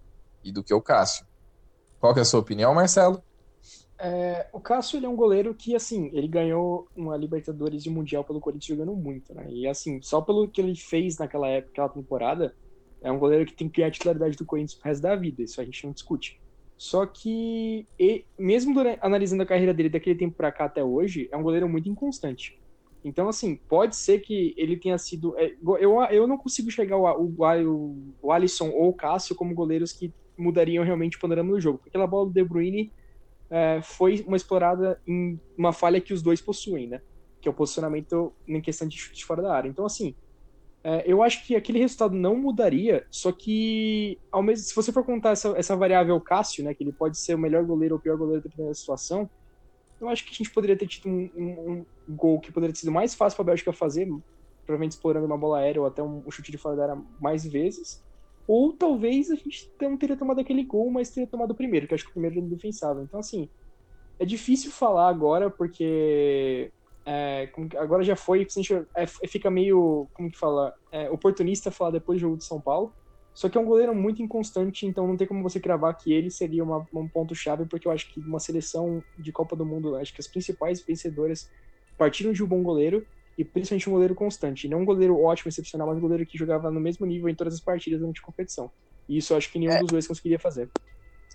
e 0.42 0.50
do 0.50 0.64
que 0.64 0.74
o 0.74 0.82
Cássio. 0.82 1.27
Qual 2.00 2.14
é 2.16 2.20
a 2.20 2.24
sua 2.24 2.40
opinião, 2.40 2.74
Marcelo? 2.74 3.22
É, 4.00 4.46
o 4.52 4.60
Cássio 4.60 4.96
ele 4.96 5.06
é 5.06 5.08
um 5.08 5.16
goleiro 5.16 5.52
que, 5.52 5.74
assim, 5.74 6.08
ele 6.12 6.28
ganhou 6.28 6.86
uma 6.96 7.16
Libertadores 7.16 7.84
e 7.84 7.88
um 7.88 7.94
Mundial 7.94 8.22
pelo 8.22 8.40
Corinthians 8.40 8.78
jogando 8.78 8.94
muito, 8.94 9.34
né? 9.34 9.46
E, 9.50 9.66
assim, 9.66 10.00
só 10.00 10.20
pelo 10.20 10.46
que 10.46 10.60
ele 10.60 10.76
fez 10.76 11.18
naquela 11.18 11.48
época, 11.48 11.72
aquela 11.72 11.88
temporada, 11.88 12.54
é 13.02 13.10
um 13.10 13.18
goleiro 13.18 13.44
que 13.44 13.54
tem 13.54 13.68
que 13.68 13.74
criar 13.74 13.88
a 13.88 13.90
titularidade 13.90 14.36
do 14.36 14.44
Corinthians 14.44 14.74
pro 14.74 14.88
resto 14.88 15.02
da 15.02 15.16
vida, 15.16 15.42
isso 15.42 15.60
a 15.60 15.64
gente 15.64 15.84
não 15.84 15.92
discute. 15.92 16.40
Só 16.76 17.04
que, 17.06 17.88
e, 17.98 18.24
mesmo 18.38 18.72
durante, 18.72 19.00
analisando 19.02 19.42
a 19.42 19.46
carreira 19.46 19.74
dele 19.74 19.88
daquele 19.88 20.16
tempo 20.16 20.36
para 20.36 20.52
cá 20.52 20.66
até 20.66 20.84
hoje, 20.84 21.28
é 21.32 21.36
um 21.36 21.42
goleiro 21.42 21.68
muito 21.68 21.88
inconstante. 21.88 22.56
Então, 23.04 23.28
assim, 23.28 23.56
pode 23.68 23.96
ser 23.96 24.20
que 24.20 24.54
ele 24.56 24.76
tenha 24.76 24.96
sido. 24.96 25.36
É, 25.36 25.54
eu, 25.80 26.00
eu 26.02 26.26
não 26.26 26.38
consigo 26.38 26.70
chegar 26.70 26.96
o, 26.96 27.04
o, 27.04 27.96
o 28.22 28.32
Alisson 28.32 28.70
ou 28.70 28.90
o 28.90 28.94
Cássio 28.94 29.34
como 29.34 29.54
goleiros 29.54 29.92
que 29.92 30.12
mudariam 30.38 30.84
realmente 30.84 31.16
o 31.16 31.20
panorama 31.20 31.52
do 31.52 31.60
jogo. 31.60 31.80
Aquela 31.86 32.06
bola 32.06 32.26
do 32.26 32.32
De 32.32 32.44
Bruyne 32.44 32.92
é, 33.50 33.80
foi 33.82 34.24
uma 34.26 34.36
explorada 34.36 35.00
em 35.06 35.38
uma 35.56 35.72
falha 35.72 36.00
que 36.00 36.12
os 36.12 36.22
dois 36.22 36.40
possuem, 36.40 36.86
né? 36.86 37.00
Que 37.40 37.48
é 37.48 37.50
o 37.50 37.54
posicionamento 37.54 38.32
em 38.46 38.60
questão 38.60 38.86
de 38.86 38.96
chute 38.96 39.24
fora 39.24 39.42
da 39.42 39.54
área. 39.54 39.68
Então, 39.68 39.84
assim, 39.84 40.14
é, 40.84 41.02
eu 41.06 41.22
acho 41.22 41.44
que 41.46 41.56
aquele 41.56 41.78
resultado 41.78 42.14
não 42.14 42.36
mudaria, 42.36 43.04
só 43.10 43.32
que 43.32 44.18
ao 44.30 44.42
mesmo, 44.42 44.64
se 44.64 44.74
você 44.74 44.92
for 44.92 45.04
contar 45.04 45.30
essa, 45.30 45.48
essa 45.56 45.76
variável 45.76 46.20
Cássio, 46.20 46.64
né, 46.64 46.72
que 46.72 46.84
ele 46.84 46.92
pode 46.92 47.18
ser 47.18 47.34
o 47.34 47.38
melhor 47.38 47.64
goleiro 47.64 47.96
ou 47.96 47.98
o 47.98 48.02
pior 48.02 48.16
goleiro 48.16 48.42
dependendo 48.42 48.68
da 48.68 48.74
situação, 48.74 49.28
eu 50.00 50.08
acho 50.08 50.24
que 50.24 50.30
a 50.30 50.34
gente 50.34 50.50
poderia 50.50 50.76
ter 50.76 50.86
tido 50.86 51.08
um, 51.08 51.30
um, 51.36 51.84
um 52.08 52.16
gol 52.16 52.40
que 52.40 52.52
poderia 52.52 52.72
ter 52.72 52.80
sido 52.80 52.92
mais 52.92 53.14
fácil 53.14 53.36
para 53.36 53.42
a 53.42 53.46
Bélgica 53.46 53.72
fazer, 53.72 54.06
provavelmente 54.64 54.92
explorando 54.92 55.26
uma 55.26 55.36
bola 55.36 55.58
aérea 55.58 55.80
ou 55.80 55.86
até 55.86 56.02
um, 56.02 56.22
um 56.24 56.30
chute 56.30 56.52
de 56.52 56.58
fora 56.58 56.76
da 56.76 56.82
área 56.84 57.02
mais 57.20 57.44
vezes, 57.44 58.04
ou 58.48 58.72
talvez 58.72 59.30
a 59.30 59.34
gente 59.34 59.70
não 59.78 59.98
teria 59.98 60.16
tomado 60.16 60.40
aquele 60.40 60.64
gol, 60.64 60.90
mas 60.90 61.10
teria 61.10 61.28
tomado 61.28 61.50
o 61.50 61.54
primeiro, 61.54 61.86
que 61.86 61.94
acho 61.94 62.04
que 62.04 62.10
o 62.10 62.14
primeiro 62.14 62.38
era 62.38 62.46
indefensável. 62.46 63.04
Então, 63.04 63.20
assim, 63.20 63.46
é 64.18 64.24
difícil 64.24 64.72
falar 64.72 65.10
agora, 65.10 65.50
porque 65.50 66.72
é, 67.04 67.52
agora 67.76 68.02
já 68.02 68.16
foi, 68.16 68.46
é, 68.96 69.06
fica 69.06 69.50
meio, 69.50 70.08
como 70.14 70.30
que 70.30 70.38
fala, 70.38 70.74
é, 70.90 71.10
oportunista 71.10 71.70
falar 71.70 71.90
depois 71.90 72.18
do 72.18 72.22
jogo 72.22 72.38
de 72.38 72.44
São 72.44 72.58
Paulo. 72.58 72.94
Só 73.34 73.50
que 73.50 73.58
é 73.58 73.60
um 73.60 73.66
goleiro 73.66 73.94
muito 73.94 74.22
inconstante, 74.22 74.86
então 74.86 75.06
não 75.06 75.16
tem 75.16 75.26
como 75.26 75.42
você 75.42 75.60
cravar 75.60 75.94
que 75.96 76.10
ele 76.10 76.30
seria 76.30 76.64
uma, 76.64 76.84
um 76.92 77.06
ponto-chave, 77.06 77.66
porque 77.66 77.86
eu 77.86 77.92
acho 77.92 78.12
que 78.12 78.18
uma 78.18 78.40
seleção 78.40 79.04
de 79.16 79.30
Copa 79.30 79.54
do 79.54 79.64
Mundo, 79.64 79.94
acho 79.94 80.12
que 80.12 80.22
as 80.22 80.26
principais 80.26 80.82
vencedoras 80.82 81.50
partiram 81.98 82.32
de 82.32 82.42
um 82.42 82.48
bom 82.48 82.62
goleiro, 82.62 83.06
e 83.38 83.44
principalmente 83.44 83.88
um 83.88 83.92
goleiro 83.92 84.14
constante. 84.16 84.66
Não 84.66 84.80
um 84.80 84.84
goleiro 84.84 85.22
ótimo, 85.22 85.48
excepcional, 85.48 85.86
mas 85.86 85.96
um 85.96 86.00
goleiro 86.00 86.26
que 86.26 86.36
jogava 86.36 86.72
no 86.72 86.80
mesmo 86.80 87.06
nível 87.06 87.28
em 87.28 87.34
todas 87.36 87.54
as 87.54 87.60
partidas 87.60 88.00
durante 88.00 88.20
a 88.20 88.24
competição. 88.24 88.68
E 89.08 89.16
isso 89.16 89.32
eu 89.32 89.36
acho 89.36 89.50
que 89.52 89.60
nenhum 89.60 89.72
é. 89.72 89.78
dos 89.78 89.88
dois 89.88 90.08
conseguiria 90.08 90.40
fazer. 90.40 90.68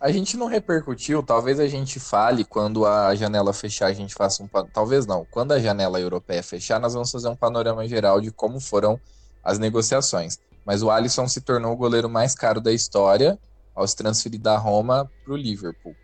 A 0.01 0.11
gente 0.11 0.35
não 0.35 0.47
repercutiu, 0.47 1.23
talvez 1.23 1.61
a 1.61 1.67
gente 1.67 2.01
fale 2.01 2.43
quando 2.43 2.85
a 2.85 3.15
janela 3.15 3.53
fechar, 3.53 3.85
a 3.85 3.93
gente 3.93 4.13
faça 4.13 4.43
um. 4.43 4.49
Talvez 4.73 5.05
não. 5.05 5.25
Quando 5.31 5.53
a 5.53 5.59
janela 5.59 5.97
europeia 5.97 6.43
fechar, 6.43 6.77
nós 6.77 6.93
vamos 6.93 7.09
fazer 7.09 7.29
um 7.29 7.37
panorama 7.37 7.87
geral 7.87 8.19
de 8.19 8.29
como 8.29 8.59
foram 8.59 8.99
as 9.41 9.57
negociações. 9.57 10.37
Mas 10.65 10.83
o 10.83 10.91
Alisson 10.91 11.25
se 11.29 11.39
tornou 11.39 11.71
o 11.71 11.77
goleiro 11.77 12.09
mais 12.09 12.35
caro 12.35 12.59
da 12.59 12.73
história 12.73 13.39
ao 13.73 13.87
se 13.87 13.95
transferir 13.95 14.41
da 14.41 14.57
Roma 14.57 15.09
para 15.23 15.33
o 15.33 15.37
Liverpool. 15.37 15.95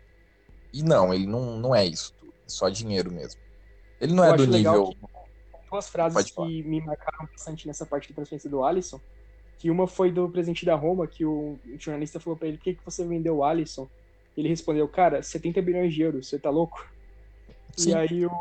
E 0.72 0.82
não, 0.82 1.12
ele 1.12 1.26
não, 1.26 1.58
não 1.58 1.74
é 1.74 1.84
isso. 1.84 2.14
É 2.24 2.48
só 2.48 2.70
dinheiro 2.70 3.12
mesmo. 3.12 3.38
Ele 4.00 4.14
não 4.14 4.24
Eu 4.24 4.32
é 4.32 4.36
do 4.38 4.46
nível. 4.46 4.94
Duas 5.70 5.88
frases 5.88 6.30
que 6.30 6.62
me 6.62 6.80
marcaram 6.80 7.28
bastante 7.30 7.66
nessa 7.66 7.86
parte 7.86 8.08
de 8.08 8.14
transferência 8.14 8.50
do 8.50 8.64
Alisson 8.64 9.00
que 9.60 9.70
uma 9.70 9.86
foi 9.86 10.10
do 10.10 10.26
presidente 10.26 10.64
da 10.64 10.74
Roma, 10.74 11.06
que 11.06 11.22
o 11.22 11.58
jornalista 11.78 12.18
falou 12.18 12.34
para 12.34 12.48
ele, 12.48 12.56
por 12.56 12.64
que, 12.64 12.74
que 12.74 12.84
você 12.84 13.04
vendeu 13.04 13.36
o 13.36 13.44
Alisson? 13.44 13.86
Ele 14.34 14.48
respondeu, 14.48 14.88
cara, 14.88 15.22
70 15.22 15.60
bilhões 15.60 15.92
de 15.92 16.00
euros, 16.00 16.28
você 16.28 16.38
tá 16.38 16.48
louco? 16.48 16.90
Sim. 17.76 17.90
E 17.90 17.94
aí 17.94 18.24
o, 18.24 18.32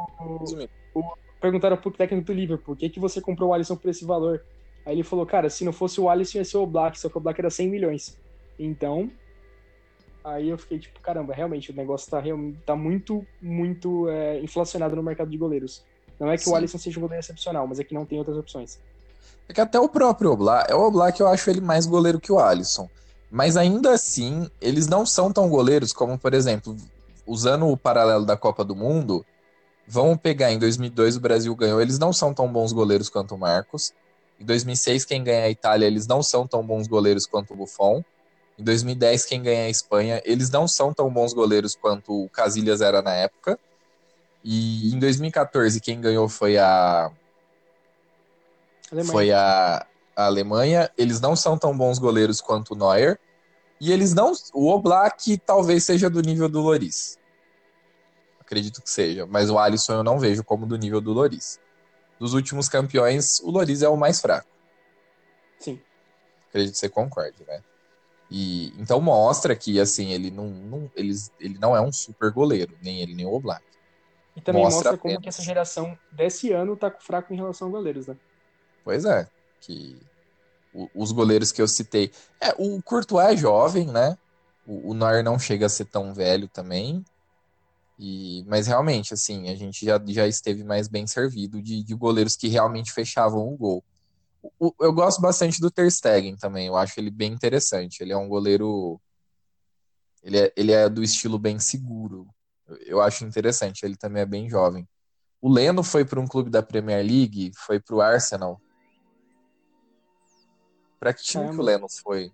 o, 0.95 1.13
perguntaram 1.41 1.75
pro 1.75 1.91
técnico 1.91 2.27
do 2.27 2.33
Liverpool, 2.33 2.73
por 2.73 2.77
que, 2.77 2.89
que 2.89 3.01
você 3.01 3.19
comprou 3.19 3.49
o 3.49 3.53
Alisson 3.53 3.75
por 3.75 3.89
esse 3.89 4.05
valor? 4.05 4.41
Aí 4.85 4.95
ele 4.95 5.03
falou, 5.03 5.25
cara, 5.25 5.49
se 5.49 5.65
não 5.65 5.73
fosse 5.73 5.99
o 5.99 6.09
Alisson 6.09 6.37
ia 6.37 6.45
ser 6.45 6.55
o 6.55 6.65
Black, 6.65 6.97
só 6.97 7.09
que 7.09 7.17
o 7.17 7.19
Black 7.19 7.41
era 7.41 7.49
100 7.49 7.67
milhões. 7.67 8.17
Então, 8.57 9.11
aí 10.23 10.47
eu 10.47 10.57
fiquei 10.57 10.79
tipo, 10.79 11.01
caramba, 11.01 11.33
realmente 11.33 11.69
o 11.69 11.75
negócio 11.75 12.09
tá, 12.09 12.23
tá 12.65 12.77
muito, 12.77 13.27
muito 13.41 14.07
é, 14.07 14.39
inflacionado 14.39 14.95
no 14.95 15.03
mercado 15.03 15.29
de 15.29 15.37
goleiros. 15.37 15.83
Não 16.19 16.29
é 16.29 16.37
que 16.37 16.43
Sim. 16.43 16.51
o 16.51 16.55
Alisson 16.55 16.77
seja 16.77 16.99
um 16.99 17.01
goleiro 17.01 17.23
excepcional, 17.23 17.65
mas 17.67 17.79
é 17.79 17.83
que 17.83 17.93
não 17.93 18.05
tem 18.05 18.17
outras 18.19 18.37
opções. 18.37 18.79
É 19.47 19.53
que 19.53 19.61
até 19.61 19.79
o 19.79 19.89
próprio 19.89 20.31
Oblak, 20.31 20.71
é 20.71 20.75
o 20.75 20.81
Oblak 20.81 21.19
eu 21.19 21.27
acho 21.27 21.49
ele 21.49 21.61
mais 21.61 21.85
goleiro 21.85 22.19
que 22.19 22.31
o 22.31 22.39
Alisson. 22.39 22.89
Mas 23.31 23.55
ainda 23.55 23.91
assim, 23.91 24.49
eles 24.59 24.87
não 24.87 25.05
são 25.05 25.31
tão 25.31 25.49
goleiros 25.49 25.93
como, 25.93 26.17
por 26.17 26.33
exemplo, 26.33 26.75
usando 27.25 27.67
o 27.67 27.77
paralelo 27.77 28.25
da 28.25 28.35
Copa 28.35 28.63
do 28.63 28.75
Mundo, 28.75 29.25
vamos 29.87 30.17
pegar 30.17 30.51
em 30.51 30.59
2002 30.59 31.15
o 31.15 31.19
Brasil 31.19 31.55
ganhou, 31.55 31.81
eles 31.81 31.99
não 31.99 32.11
são 32.11 32.33
tão 32.33 32.51
bons 32.51 32.71
goleiros 32.71 33.09
quanto 33.09 33.35
o 33.35 33.37
Marcos. 33.37 33.93
Em 34.39 34.45
2006 34.45 35.05
quem 35.05 35.23
ganha 35.23 35.45
a 35.45 35.49
Itália, 35.49 35.85
eles 35.85 36.07
não 36.07 36.23
são 36.23 36.47
tão 36.47 36.65
bons 36.65 36.87
goleiros 36.87 37.25
quanto 37.25 37.53
o 37.53 37.57
Buffon. 37.57 38.03
Em 38.57 38.63
2010 38.63 39.25
quem 39.25 39.41
ganha 39.41 39.65
a 39.65 39.69
Espanha, 39.69 40.21
eles 40.25 40.49
não 40.49 40.67
são 40.67 40.93
tão 40.93 41.11
bons 41.11 41.33
goleiros 41.33 41.75
quanto 41.75 42.25
o 42.25 42.29
Casillas 42.29 42.81
era 42.81 43.01
na 43.01 43.13
época. 43.13 43.59
E 44.43 44.93
em 44.93 44.99
2014 44.99 45.79
quem 45.81 45.99
ganhou 45.99 46.29
foi 46.29 46.57
a 46.57 47.11
Alemanha. 48.91 49.11
foi 49.11 49.31
a, 49.31 49.85
a 50.15 50.25
Alemanha. 50.25 50.91
Eles 50.97 51.19
não 51.19 51.35
são 51.35 51.57
tão 51.57 51.77
bons 51.77 51.99
goleiros 51.99 52.41
quanto 52.41 52.73
o 52.73 52.75
Neuer. 52.75 53.19
E 53.79 53.91
eles 53.91 54.13
não. 54.13 54.33
O 54.53 54.69
Oblak 54.69 55.37
talvez 55.39 55.83
seja 55.83 56.09
do 56.09 56.21
nível 56.21 56.49
do 56.49 56.61
Loris. 56.61 57.17
Acredito 58.39 58.81
que 58.81 58.89
seja. 58.89 59.25
Mas 59.25 59.49
o 59.49 59.57
Alisson 59.57 59.93
eu 59.93 60.03
não 60.03 60.19
vejo 60.19 60.43
como 60.43 60.65
do 60.65 60.77
nível 60.77 60.99
do 60.99 61.13
Loris. 61.13 61.59
Dos 62.19 62.33
últimos 62.33 62.67
campeões, 62.67 63.39
o 63.39 63.49
Loris 63.49 63.81
é 63.81 63.87
o 63.87 63.95
mais 63.95 64.19
fraco. 64.19 64.49
Sim. 65.57 65.79
Acredito 66.49 66.73
que 66.73 66.79
você 66.79 66.89
concorde, 66.89 67.45
né? 67.47 67.61
E, 68.29 68.73
então 68.79 68.99
mostra 69.01 69.55
que 69.55 69.79
assim, 69.79 70.11
ele 70.11 70.29
não, 70.29 70.47
não, 70.47 70.91
ele, 70.95 71.13
ele 71.39 71.57
não 71.57 71.75
é 71.75 71.81
um 71.81 71.91
super 71.91 72.31
goleiro, 72.31 72.77
nem 72.81 73.01
ele, 73.01 73.15
nem 73.15 73.25
o 73.25 73.33
Oblak. 73.33 73.63
E 74.39 74.41
também 74.41 74.63
mostra, 74.63 74.91
mostra 74.91 74.97
como 74.97 75.21
que 75.21 75.27
essa 75.27 75.41
geração 75.41 75.97
desse 76.09 76.53
ano 76.53 76.77
tá 76.77 76.89
fraco 76.89 77.33
em 77.33 77.35
relação 77.35 77.67
a 77.67 77.71
goleiros, 77.71 78.07
né? 78.07 78.15
Pois 78.85 79.03
é. 79.03 79.27
Que 79.59 79.99
os 80.95 81.11
goleiros 81.11 81.51
que 81.51 81.61
eu 81.61 81.67
citei. 81.67 82.09
É, 82.39 82.55
o 82.57 82.81
Courtois 82.81 83.33
é 83.33 83.35
jovem, 83.37 83.87
né? 83.87 84.17
O, 84.65 84.91
o 84.91 84.93
Neuer 84.93 85.23
não 85.23 85.37
chega 85.37 85.65
a 85.65 85.69
ser 85.69 85.85
tão 85.85 86.13
velho 86.13 86.47
também. 86.47 87.03
E, 87.99 88.45
mas 88.47 88.67
realmente, 88.67 89.13
assim, 89.13 89.49
a 89.49 89.55
gente 89.55 89.85
já, 89.85 90.01
já 90.07 90.25
esteve 90.25 90.63
mais 90.63 90.87
bem 90.87 91.05
servido 91.05 91.61
de, 91.61 91.83
de 91.83 91.93
goleiros 91.93 92.37
que 92.37 92.47
realmente 92.47 92.93
fechavam 92.93 93.45
o 93.45 93.57
gol. 93.57 93.83
O, 94.57 94.73
eu 94.79 94.93
gosto 94.93 95.19
bastante 95.19 95.59
do 95.59 95.69
Ter 95.69 95.91
Stegen 95.91 96.37
também, 96.37 96.67
eu 96.67 96.77
acho 96.77 96.97
ele 96.97 97.11
bem 97.11 97.33
interessante. 97.33 98.01
Ele 98.01 98.13
é 98.13 98.17
um 98.17 98.29
goleiro. 98.29 99.01
Ele 100.23 100.37
é, 100.39 100.53
ele 100.55 100.71
é 100.71 100.87
do 100.87 101.03
estilo 101.03 101.37
bem 101.37 101.59
seguro. 101.59 102.25
Eu, 102.85 103.01
acho 103.01 103.25
interessante, 103.25 103.83
ele 103.83 103.95
também 103.95 104.21
é 104.21 104.25
bem 104.25 104.49
jovem. 104.49 104.87
O 105.41 105.51
Leno 105.51 105.83
foi 105.83 106.03
para 106.03 106.19
um 106.19 106.27
clube 106.27 106.49
da 106.49 106.61
Premier 106.61 107.05
League, 107.05 107.51
foi 107.55 107.79
para 107.79 107.95
o 107.95 108.01
Arsenal. 108.01 108.59
Para 110.99 111.13
que 111.13 111.23
time 111.23 111.45
Caramba. 111.45 111.57
que 111.57 111.61
o 111.61 111.65
Leno 111.65 111.87
foi? 111.89 112.31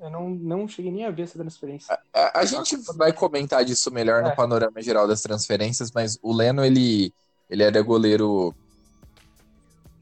Eu 0.00 0.10
não, 0.10 0.30
não 0.30 0.66
cheguei 0.66 0.90
nem 0.90 1.06
a 1.06 1.10
ver 1.10 1.22
essa 1.22 1.38
transferência. 1.38 1.94
A, 2.12 2.20
a, 2.20 2.40
a 2.40 2.44
gente 2.44 2.76
vai 2.96 3.12
comentar 3.12 3.64
disso 3.64 3.88
melhor 3.92 4.24
é. 4.24 4.28
no 4.28 4.34
panorama 4.34 4.82
geral 4.82 5.06
das 5.06 5.22
transferências, 5.22 5.92
mas 5.92 6.18
o 6.20 6.32
Leno, 6.32 6.64
ele, 6.64 7.14
ele 7.48 7.62
era 7.62 7.80
goleiro. 7.82 8.52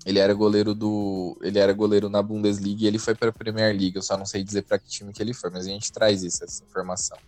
Ele 0.06 0.18
era 0.18 0.32
goleiro 0.32 0.74
do. 0.74 1.36
Ele 1.42 1.58
era 1.58 1.74
goleiro 1.74 2.08
na 2.08 2.22
Bundesliga 2.22 2.84
e 2.84 2.86
ele 2.86 2.98
foi 2.98 3.14
para 3.14 3.28
a 3.28 3.32
Premier 3.32 3.76
League. 3.76 3.96
Eu 3.96 4.02
só 4.02 4.16
não 4.16 4.24
sei 4.24 4.42
dizer 4.42 4.62
para 4.62 4.78
que 4.78 4.88
time 4.88 5.12
que 5.12 5.22
ele 5.22 5.34
foi, 5.34 5.50
mas 5.50 5.66
a 5.66 5.68
gente 5.68 5.92
traz 5.92 6.22
isso, 6.22 6.42
essa 6.42 6.64
informação. 6.64 7.18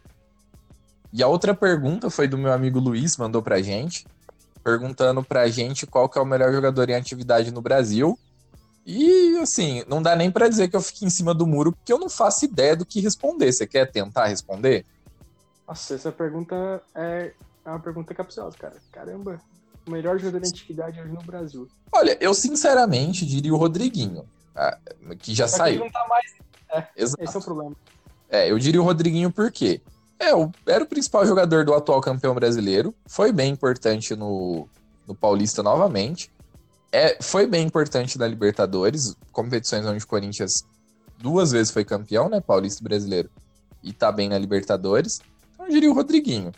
E 1.12 1.22
a 1.22 1.28
outra 1.28 1.54
pergunta 1.54 2.08
foi 2.08 2.26
do 2.26 2.38
meu 2.38 2.52
amigo 2.52 2.78
Luiz, 2.78 3.16
mandou 3.16 3.42
pra 3.42 3.60
gente, 3.60 4.06
perguntando 4.64 5.22
pra 5.22 5.48
gente 5.48 5.86
qual 5.86 6.08
que 6.08 6.18
é 6.18 6.22
o 6.22 6.26
melhor 6.26 6.52
jogador 6.52 6.88
em 6.88 6.94
atividade 6.94 7.50
no 7.50 7.60
Brasil. 7.60 8.18
E 8.86 9.36
assim, 9.38 9.84
não 9.86 10.02
dá 10.02 10.16
nem 10.16 10.30
para 10.30 10.48
dizer 10.48 10.68
que 10.68 10.76
eu 10.76 10.80
fiquei 10.80 11.06
em 11.06 11.10
cima 11.10 11.34
do 11.34 11.46
muro, 11.46 11.72
porque 11.72 11.92
eu 11.92 11.98
não 11.98 12.08
faço 12.08 12.44
ideia 12.44 12.74
do 12.74 12.86
que 12.86 13.00
responder. 13.00 13.52
Você 13.52 13.66
quer 13.66 13.90
tentar 13.90 14.26
responder? 14.26 14.86
Nossa, 15.68 15.94
essa 15.94 16.10
pergunta 16.10 16.82
é, 16.94 17.32
é 17.64 17.68
uma 17.68 17.78
pergunta 17.78 18.14
capciosa, 18.14 18.56
cara. 18.56 18.76
Caramba, 18.90 19.40
o 19.86 19.90
melhor 19.90 20.18
jogador 20.18 20.40
de 20.40 20.48
antiguidade 20.48 21.00
hoje 21.00 21.12
no 21.12 21.22
Brasil. 21.22 21.68
Olha, 21.92 22.16
eu 22.20 22.32
sinceramente 22.32 23.26
diria 23.26 23.52
o 23.52 23.56
Rodriguinho, 23.56 24.24
ah, 24.56 24.78
que 25.18 25.34
já 25.34 25.46
Só 25.46 25.58
saiu. 25.58 25.78
Que 25.78 25.84
não 25.84 25.92
tá 25.92 26.06
mais. 26.08 26.34
É, 26.72 26.88
esse 26.96 27.36
é 27.36 27.38
o 27.38 27.42
problema. 27.42 27.76
É, 28.30 28.50
eu 28.50 28.58
diria 28.58 28.80
o 28.80 28.84
Rodriguinho 28.84 29.30
porque 29.30 29.80
é, 30.22 30.50
era 30.66 30.84
o 30.84 30.86
principal 30.86 31.26
jogador 31.26 31.64
do 31.64 31.74
atual 31.74 32.00
campeão 32.00 32.34
brasileiro, 32.34 32.94
foi 33.06 33.32
bem 33.32 33.52
importante 33.52 34.14
no, 34.14 34.68
no 35.06 35.14
Paulista 35.14 35.62
novamente 35.62 36.30
é, 36.92 37.16
foi 37.22 37.46
bem 37.46 37.66
importante 37.66 38.18
na 38.18 38.26
Libertadores, 38.28 39.16
competições 39.32 39.86
onde 39.86 40.04
o 40.04 40.06
Corinthians 40.06 40.62
duas 41.18 41.50
vezes 41.50 41.72
foi 41.72 41.84
campeão, 41.84 42.28
né? 42.28 42.38
Paulista 42.38 42.84
brasileiro. 42.84 43.30
E 43.82 43.94
tá 43.94 44.12
bem 44.12 44.28
na 44.28 44.36
Libertadores. 44.36 45.20
Então 45.54 45.66
eu 45.66 45.72
diria 45.72 45.90
o 45.90 45.94
Rodriguinho. 45.94 46.52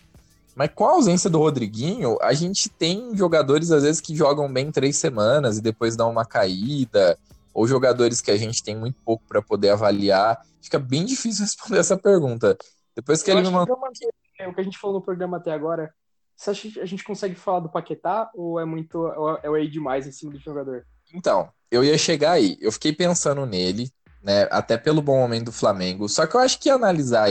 Mas 0.56 0.70
com 0.74 0.86
a 0.86 0.90
ausência 0.90 1.30
do 1.30 1.38
Rodriguinho, 1.38 2.18
a 2.20 2.32
gente 2.32 2.68
tem 2.68 3.16
jogadores, 3.16 3.70
às 3.70 3.84
vezes, 3.84 4.00
que 4.00 4.14
jogam 4.14 4.52
bem 4.52 4.72
três 4.72 4.96
semanas 4.96 5.58
e 5.58 5.62
depois 5.62 5.96
dão 5.96 6.10
uma 6.10 6.24
caída, 6.24 7.16
ou 7.52 7.66
jogadores 7.66 8.20
que 8.20 8.30
a 8.30 8.36
gente 8.36 8.62
tem 8.62 8.76
muito 8.76 8.96
pouco 9.04 9.22
para 9.28 9.40
poder 9.40 9.70
avaliar. 9.70 10.40
Fica 10.60 10.78
bem 10.80 11.04
difícil 11.04 11.44
responder 11.46 11.78
essa 11.78 11.96
pergunta. 11.96 12.58
Depois 12.94 13.22
que 13.22 13.30
eu 13.30 13.38
ele 13.38 13.46
me 13.46 13.52
mandou. 13.52 13.76
O 13.76 14.54
que 14.54 14.60
a 14.60 14.64
gente 14.64 14.78
falou 14.78 14.98
no 14.98 15.04
programa 15.04 15.36
até 15.36 15.52
agora 15.52 15.92
você 16.36 16.50
acha 16.50 16.68
que 16.68 16.80
a 16.80 16.86
gente 16.86 17.04
consegue 17.04 17.34
falar 17.34 17.60
do 17.60 17.68
Paquetá 17.68 18.30
ou 18.34 18.58
é 18.58 18.64
muito. 18.64 18.98
Ou 18.98 19.38
é 19.38 19.60
aí 19.60 19.68
demais 19.68 20.06
em 20.06 20.12
cima 20.12 20.32
do 20.32 20.38
jogador? 20.38 20.84
Então, 21.12 21.50
eu 21.70 21.84
ia 21.84 21.96
chegar 21.96 22.32
aí. 22.32 22.56
Eu 22.60 22.72
fiquei 22.72 22.92
pensando 22.92 23.46
nele, 23.46 23.90
né? 24.22 24.48
Até 24.50 24.76
pelo 24.76 25.00
bom 25.00 25.18
momento 25.18 25.46
do 25.46 25.52
Flamengo. 25.52 26.08
Só 26.08 26.26
que 26.26 26.36
eu 26.36 26.40
acho 26.40 26.58
que 26.58 26.68
analisar 26.68 27.28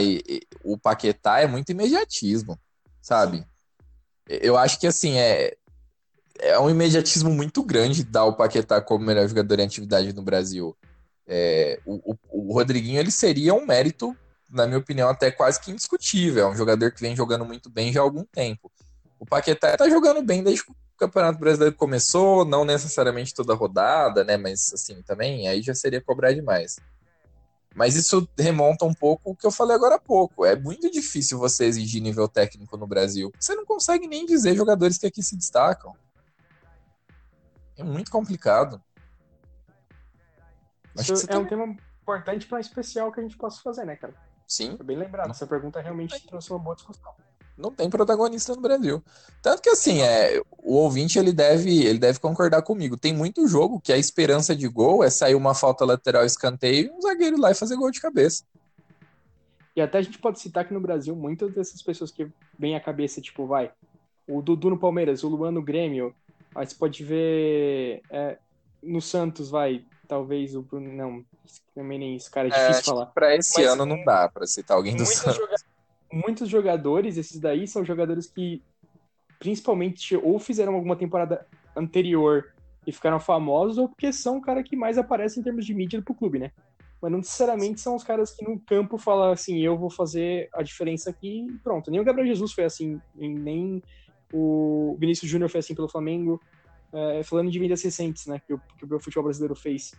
o 0.62 0.78
Paquetá 0.78 1.40
é 1.40 1.46
muito 1.46 1.70
imediatismo, 1.70 2.58
sabe? 3.00 3.44
Eu 4.26 4.56
acho 4.56 4.80
que 4.80 4.86
assim, 4.86 5.18
é. 5.18 5.54
É 6.40 6.58
um 6.58 6.68
imediatismo 6.68 7.30
muito 7.30 7.62
grande 7.62 8.02
dar 8.02 8.24
o 8.24 8.32
Paquetá 8.32 8.80
como 8.80 9.04
melhor 9.04 9.28
jogador 9.28 9.60
em 9.60 9.66
atividade 9.66 10.12
no 10.12 10.22
Brasil. 10.22 10.76
É, 11.28 11.78
o, 11.86 12.12
o, 12.12 12.18
o 12.28 12.52
Rodriguinho 12.52 12.98
ele 12.98 13.12
seria 13.12 13.54
um 13.54 13.64
mérito, 13.64 14.16
na 14.54 14.66
minha 14.66 14.78
opinião, 14.78 15.08
até 15.08 15.30
quase 15.30 15.60
que 15.60 15.70
indiscutível. 15.70 16.46
É 16.46 16.50
um 16.50 16.56
jogador 16.56 16.92
que 16.92 17.00
vem 17.00 17.16
jogando 17.16 17.44
muito 17.44 17.68
bem 17.68 17.92
já 17.92 18.00
há 18.00 18.02
algum 18.02 18.24
tempo. 18.24 18.70
O 19.18 19.26
Paquetá 19.26 19.76
tá 19.76 19.88
jogando 19.88 20.22
bem 20.22 20.42
desde 20.42 20.64
que 20.64 20.70
o 20.70 20.76
Campeonato 20.96 21.38
Brasileiro 21.38 21.74
começou, 21.74 22.44
não 22.44 22.64
necessariamente 22.64 23.34
toda 23.34 23.54
rodada, 23.54 24.22
né? 24.22 24.36
Mas 24.36 24.72
assim, 24.72 25.02
também 25.02 25.48
aí 25.48 25.60
já 25.60 25.74
seria 25.74 26.00
cobrar 26.00 26.32
demais. 26.32 26.76
Mas 27.74 27.96
isso 27.96 28.28
remonta 28.38 28.84
um 28.84 28.94
pouco 28.94 29.30
o 29.30 29.36
que 29.36 29.44
eu 29.44 29.50
falei 29.50 29.74
agora 29.74 29.96
há 29.96 30.00
pouco. 30.00 30.44
É 30.44 30.54
muito 30.54 30.88
difícil 30.90 31.38
você 31.38 31.64
exigir 31.64 32.00
nível 32.00 32.28
técnico 32.28 32.76
no 32.76 32.86
Brasil. 32.86 33.32
Você 33.38 33.54
não 33.56 33.66
consegue 33.66 34.06
nem 34.06 34.24
dizer 34.24 34.54
jogadores 34.54 34.96
que 34.96 35.06
aqui 35.06 35.22
se 35.22 35.36
destacam. 35.36 35.92
É 37.76 37.82
muito 37.82 38.12
complicado. 38.12 38.80
Isso 40.96 41.26
é 41.28 41.36
um 41.36 41.46
tema 41.46 41.76
importante 42.00 42.46
para 42.46 42.58
um 42.58 42.60
especial 42.60 43.10
que 43.10 43.18
a 43.18 43.22
gente 43.24 43.36
possa 43.36 43.60
fazer, 43.60 43.84
né, 43.84 43.96
cara? 43.96 44.14
Sim. 44.46 44.76
Foi 44.76 44.86
bem 44.86 44.96
lembrado. 44.96 45.30
Essa 45.30 45.46
pergunta 45.46 45.80
realmente 45.80 46.26
trouxe 46.26 46.50
uma 46.50 46.58
boa 46.58 46.76
discussão 46.76 47.12
não 47.56 47.70
tem 47.70 47.88
protagonista 47.88 48.54
no 48.54 48.60
Brasil. 48.60 49.02
Tanto 49.42 49.62
que 49.62 49.70
assim, 49.70 50.02
é, 50.02 50.40
o 50.62 50.74
ouvinte 50.74 51.18
ele 51.18 51.32
deve, 51.32 51.84
ele 51.84 51.98
deve 51.98 52.18
concordar 52.18 52.62
comigo. 52.62 52.96
Tem 52.96 53.14
muito 53.14 53.46
jogo 53.46 53.80
que 53.80 53.92
a 53.92 53.98
esperança 53.98 54.54
de 54.54 54.68
gol 54.68 55.04
é 55.04 55.10
sair 55.10 55.34
uma 55.34 55.54
falta 55.54 55.84
lateral 55.84 56.24
escanteio 56.24 56.86
e 56.86 56.90
um 56.90 57.00
zagueiro 57.00 57.38
lá 57.38 57.50
e 57.50 57.54
fazer 57.54 57.76
gol 57.76 57.90
de 57.90 58.00
cabeça. 58.00 58.44
E 59.76 59.80
até 59.80 59.98
a 59.98 60.02
gente 60.02 60.18
pode 60.18 60.38
citar 60.38 60.66
que 60.66 60.74
no 60.74 60.80
Brasil, 60.80 61.16
muitas 61.16 61.52
dessas 61.52 61.82
pessoas 61.82 62.10
que 62.10 62.28
vêm 62.58 62.76
à 62.76 62.80
cabeça, 62.80 63.20
tipo, 63.20 63.46
vai, 63.46 63.72
o 64.26 64.40
Dudu 64.40 64.70
no 64.70 64.78
Palmeiras, 64.78 65.24
o 65.24 65.28
Luan 65.28 65.50
no 65.50 65.62
Grêmio, 65.62 66.14
aí 66.54 66.66
você 66.66 66.76
pode 66.76 67.02
ver 67.02 68.00
é, 68.08 68.38
no 68.82 69.00
Santos, 69.00 69.50
vai, 69.50 69.84
talvez 70.06 70.54
o 70.54 70.62
Bruno, 70.62 70.92
não, 70.92 71.24
também 71.74 71.98
nem 71.98 72.16
isso, 72.16 72.30
cara, 72.30 72.48
é, 72.48 72.50
é 72.50 72.68
difícil 72.68 72.84
falar. 72.84 73.06
Pra 73.06 73.34
esse 73.34 73.60
Mas, 73.60 73.72
ano 73.72 73.86
não 73.86 74.04
dá 74.04 74.28
pra 74.28 74.46
citar 74.46 74.76
alguém 74.76 74.96
do 74.96 75.04
Santos 75.04 75.64
muitos 76.14 76.48
jogadores, 76.48 77.16
esses 77.16 77.40
daí 77.40 77.66
são 77.66 77.84
jogadores 77.84 78.26
que 78.26 78.62
principalmente 79.38 80.16
ou 80.16 80.38
fizeram 80.38 80.74
alguma 80.74 80.96
temporada 80.96 81.46
anterior 81.76 82.52
e 82.86 82.92
ficaram 82.92 83.18
famosos, 83.18 83.78
ou 83.78 83.88
porque 83.88 84.12
são 84.12 84.38
o 84.38 84.40
cara 84.40 84.62
que 84.62 84.76
mais 84.76 84.96
aparece 84.96 85.40
em 85.40 85.42
termos 85.42 85.66
de 85.66 85.74
mídia 85.74 86.00
pro 86.00 86.14
clube, 86.14 86.38
né? 86.38 86.52
Mas 87.02 87.10
não 87.10 87.18
necessariamente 87.18 87.80
são 87.80 87.96
os 87.96 88.04
caras 88.04 88.30
que 88.30 88.44
no 88.44 88.58
campo 88.60 88.96
falam 88.96 89.32
assim, 89.32 89.58
eu 89.58 89.76
vou 89.76 89.90
fazer 89.90 90.48
a 90.54 90.62
diferença 90.62 91.10
aqui 91.10 91.46
e 91.46 91.58
pronto. 91.58 91.90
Nem 91.90 92.00
o 92.00 92.04
Gabriel 92.04 92.28
Jesus 92.28 92.52
foi 92.52 92.64
assim, 92.64 93.00
nem 93.14 93.82
o 94.32 94.96
Vinícius 94.98 95.30
Júnior 95.30 95.50
foi 95.50 95.60
assim 95.60 95.74
pelo 95.74 95.88
Flamengo. 95.88 96.40
É, 96.94 97.22
falando 97.24 97.50
de 97.50 97.58
vendas 97.58 97.82
recentes, 97.82 98.26
né, 98.26 98.40
que 98.46 98.54
o, 98.54 98.60
que 98.78 98.84
o 98.84 99.00
futebol 99.00 99.24
brasileiro 99.24 99.56
fez. 99.56 99.92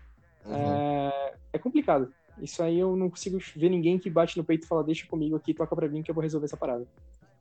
Uhum. 0.46 0.56
É, 0.56 1.34
é, 1.54 1.60
complicado. 1.60 2.14
Isso 2.42 2.64
aí 2.64 2.80
eu 2.80 2.96
não 2.96 3.10
consigo 3.10 3.38
ver 3.56 3.70
ninguém 3.70 4.00
que 4.00 4.10
bate 4.10 4.38
no 4.38 4.44
peito 4.44 4.66
e 4.66 4.68
fala, 4.68 4.84
deixa 4.84 5.06
comigo 5.06 5.36
aqui, 5.36 5.54
toca 5.54 5.76
pra 5.76 5.88
mim 5.88 6.02
que 6.02 6.10
eu 6.10 6.16
vou 6.16 6.22
resolver 6.22 6.46
essa 6.46 6.58
parada. 6.58 6.88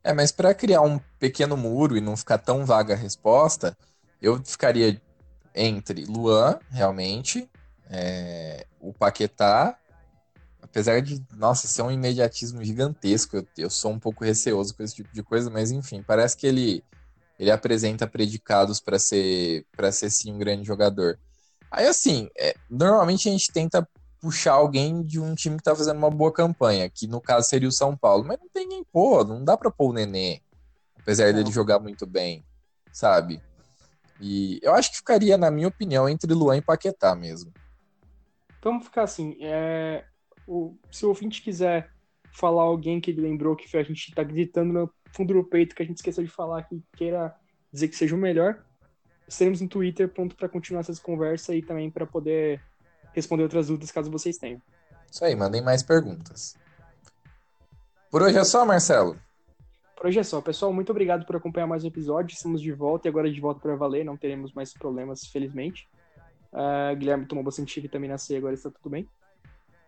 É, 0.03 0.13
mas 0.13 0.31
para 0.31 0.53
criar 0.53 0.81
um 0.81 0.99
pequeno 1.17 1.55
muro 1.55 1.97
e 1.97 2.01
não 2.01 2.15
ficar 2.15 2.37
tão 2.37 2.65
vaga 2.65 2.93
a 2.93 2.97
resposta, 2.97 3.77
eu 4.21 4.39
ficaria 4.43 5.01
entre 5.53 6.05
Luan, 6.05 6.59
realmente, 6.69 7.49
é, 7.89 8.65
o 8.79 8.93
Paquetá, 8.93 9.77
apesar 10.61 11.01
de, 11.01 11.23
nossa, 11.33 11.67
ser 11.67 11.81
um 11.81 11.91
imediatismo 11.91 12.63
gigantesco, 12.63 13.37
eu, 13.37 13.47
eu, 13.57 13.69
sou 13.69 13.91
um 13.91 13.99
pouco 13.99 14.23
receoso 14.23 14.75
com 14.75 14.83
esse 14.83 14.95
tipo 14.95 15.13
de 15.13 15.23
coisa, 15.23 15.49
mas 15.49 15.71
enfim, 15.71 16.03
parece 16.05 16.35
que 16.35 16.45
ele, 16.45 16.83
ele 17.39 17.51
apresenta 17.51 18.07
predicados 18.07 18.79
para 18.79 18.97
ser, 18.97 19.65
para 19.75 19.91
ser 19.91 20.09
sim 20.09 20.33
um 20.33 20.37
grande 20.37 20.63
jogador. 20.63 21.19
Aí, 21.69 21.87
assim, 21.87 22.29
é, 22.37 22.55
normalmente 22.69 23.27
a 23.27 23.31
gente 23.31 23.51
tenta 23.51 23.87
puxar 24.21 24.53
alguém 24.53 25.03
de 25.03 25.19
um 25.19 25.35
time 25.35 25.57
que 25.57 25.63
tá 25.63 25.75
fazendo 25.75 25.97
uma 25.97 26.09
boa 26.09 26.31
campanha, 26.31 26.89
que 26.89 27.05
no 27.07 27.21
caso 27.21 27.47
seria 27.47 27.69
o 27.69 27.71
São 27.71 27.95
Paulo, 27.95 28.25
mas 28.25 28.39
não 28.39 28.49
tem 28.49 28.67
quem 28.67 28.83
pôr, 28.83 29.27
não 29.27 29.43
dá 29.43 29.55
pra 29.55 29.69
pôr 29.69 29.89
o 29.89 29.93
Nenê, 29.93 30.41
apesar 30.99 31.27
não. 31.27 31.33
dele 31.33 31.51
jogar 31.51 31.79
muito 31.79 32.07
bem, 32.07 32.43
sabe? 32.91 33.41
E 34.19 34.59
eu 34.63 34.73
acho 34.73 34.91
que 34.91 34.97
ficaria, 34.97 35.37
na 35.37 35.51
minha 35.51 35.67
opinião, 35.67 36.07
entre 36.07 36.33
Luan 36.33 36.57
e 36.57 36.61
Paquetá 36.61 37.13
mesmo. 37.15 37.53
Vamos 38.63 38.85
ficar 38.85 39.03
assim, 39.03 39.37
é... 39.41 40.05
o... 40.47 40.75
se 40.89 41.05
o 41.05 41.09
ouvinte 41.09 41.41
quiser 41.41 41.91
falar 42.33 42.63
alguém 42.63 42.99
que 42.99 43.11
ele 43.11 43.21
lembrou 43.21 43.55
que 43.55 43.77
a 43.77 43.83
gente 43.83 44.13
tá 44.13 44.23
gritando 44.23 44.73
no 44.73 44.91
fundo 45.15 45.33
do 45.33 45.43
peito 45.43 45.75
que 45.75 45.81
a 45.81 45.85
gente 45.85 45.97
esqueceu 45.97 46.23
de 46.23 46.29
falar, 46.29 46.63
que 46.63 46.83
queira 46.95 47.33
dizer 47.71 47.87
que 47.87 47.95
seja 47.95 48.15
o 48.15 48.17
melhor, 48.17 48.63
estaremos 49.27 49.61
no 49.61 49.67
Twitter 49.67 50.09
pronto 50.09 50.35
para 50.35 50.49
continuar 50.49 50.81
essas 50.81 50.99
conversas 50.99 51.55
e 51.55 51.61
também 51.61 51.89
para 51.89 52.05
poder 52.05 52.61
responder 53.13 53.43
outras 53.43 53.67
dúvidas 53.67 53.91
caso 53.91 54.11
vocês 54.11 54.37
tenham. 54.37 54.61
Isso 55.09 55.23
aí, 55.23 55.35
mandem 55.35 55.61
mais 55.61 55.81
perguntas. 55.81 56.55
Por 58.11 58.21
hoje 58.21 58.37
é 58.37 58.43
só, 58.43 58.65
Marcelo. 58.65 59.17
Por 59.95 60.07
hoje 60.07 60.19
é 60.19 60.23
só. 60.23 60.41
Pessoal, 60.41 60.73
muito 60.73 60.91
obrigado 60.91 61.25
por 61.25 61.37
acompanhar 61.37 61.67
mais 61.67 61.83
um 61.83 61.87
episódio. 61.87 62.33
Estamos 62.33 62.61
de 62.61 62.71
volta 62.71 63.07
e 63.07 63.09
agora 63.09 63.31
de 63.31 63.39
volta 63.39 63.61
para 63.61 63.75
valer. 63.75 64.03
Não 64.03 64.17
teremos 64.17 64.53
mais 64.53 64.73
problemas, 64.73 65.25
felizmente. 65.27 65.87
Uh, 66.51 66.95
Guilherme 66.95 67.25
tomou 67.25 67.43
bastante 67.43 67.79
vitamina 67.79 68.17
C, 68.17 68.35
agora 68.35 68.53
está 68.53 68.69
tudo 68.69 68.89
bem. 68.89 69.07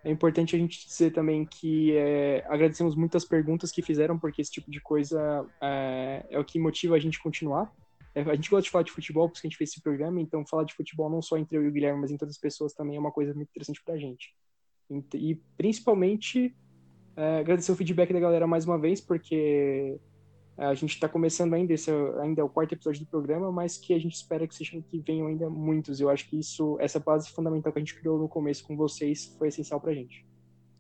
É 0.08 0.12
importante 0.12 0.56
a 0.56 0.60
gente 0.60 0.88
dizer 0.88 1.12
também 1.12 1.46
que 1.46 1.92
é, 1.98 2.46
agradecemos 2.48 2.96
muitas 2.96 3.26
perguntas 3.26 3.74
que 3.74 3.82
fizeram, 3.82 4.18
porque 4.18 4.42
esse 4.42 4.50
tipo 4.50 4.72
de 4.72 4.80
coisa 4.80 5.46
é, 5.62 6.26
é 6.30 6.40
o 6.40 6.46
que 6.46 6.58
motiva 6.58 6.96
a 6.96 7.00
gente 7.00 7.22
continuar. 7.22 7.70
É, 8.16 8.22
a 8.22 8.34
gente 8.36 8.50
gosta 8.50 8.64
de 8.64 8.70
falar 8.70 8.86
de 8.86 8.92
futebol, 8.94 9.28
porque 9.28 9.46
a 9.46 9.50
gente 9.50 9.58
fez 9.58 9.72
esse 9.72 9.82
programa, 9.82 10.22
então 10.22 10.48
falar 10.48 10.64
de 10.64 10.74
futebol 10.74 11.10
não 11.10 11.22
só 11.22 11.38
entre 11.38 11.58
eu 11.58 11.64
e 11.66 11.68
o 11.68 11.72
Guilherme, 11.74 12.00
mas 12.00 12.10
entre 12.10 12.24
outras 12.24 12.40
pessoas 12.40 12.72
também 12.72 12.96
é 12.96 13.00
uma 13.00 13.12
coisa 13.12 13.34
muito 13.34 13.50
interessante 13.50 13.84
pra 13.84 13.98
gente. 13.98 14.34
E, 15.14 15.36
principalmente 15.58 16.56
é, 17.18 17.40
agradecer 17.40 17.74
o 17.74 17.76
feedback 17.76 18.14
da 18.14 18.20
galera 18.22 18.48
mais 18.48 18.64
uma 18.66 18.80
vez, 18.80 19.02
porque 19.02 20.00
a 20.58 20.74
gente 20.74 20.94
está 20.96 21.08
começando 21.08 21.54
ainda, 21.54 21.74
esse 21.74 21.92
é, 21.92 22.22
ainda 22.22 22.42
é 22.42 22.44
o 22.44 22.50
quarto 22.50 22.74
episódio 22.74 23.02
do 23.02 23.06
programa, 23.06 23.52
mas 23.52 23.78
que 23.78 23.94
a 23.94 24.00
gente 24.00 24.16
espera 24.16 24.48
que 24.48 24.56
sejam 24.56 24.82
que 24.82 25.00
venham 25.00 25.28
ainda 25.28 25.50
muitos. 25.50 26.00
Eu 26.00 26.10
acho 26.10 26.28
que 26.28 26.40
isso, 26.40 26.78
essa 26.80 27.00
base 27.00 27.30
fundamental 27.30 27.72
que 27.72 27.78
a 27.78 27.82
gente 27.82 27.94
criou 27.94 28.18
no 28.18 28.28
começo 28.28 28.64
com 28.64 28.76
vocês 28.76 29.34
foi 29.38 29.50
essencial 29.50 29.80
pra 29.80 29.94
gente. 29.94 30.26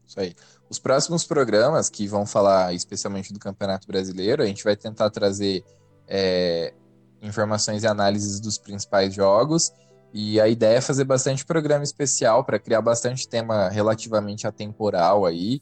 Isso 0.05 0.19
aí. 0.19 0.33
Os 0.67 0.79
próximos 0.79 1.25
programas 1.25 1.89
que 1.89 2.07
vão 2.07 2.25
falar 2.25 2.73
especialmente 2.73 3.31
do 3.31 3.39
Campeonato 3.39 3.85
Brasileiro, 3.85 4.41
a 4.41 4.47
gente 4.47 4.63
vai 4.63 4.75
tentar 4.75 5.11
trazer 5.11 5.63
é, 6.07 6.73
informações 7.21 7.83
e 7.83 7.87
análises 7.87 8.39
dos 8.39 8.57
principais 8.57 9.13
jogos. 9.13 9.71
E 10.11 10.39
a 10.39 10.47
ideia 10.47 10.77
é 10.77 10.81
fazer 10.81 11.03
bastante 11.03 11.45
programa 11.45 11.83
especial 11.83 12.43
para 12.43 12.57
criar 12.57 12.81
bastante 12.81 13.27
tema 13.27 13.69
relativamente 13.69 14.47
atemporal 14.47 15.25
aí. 15.25 15.61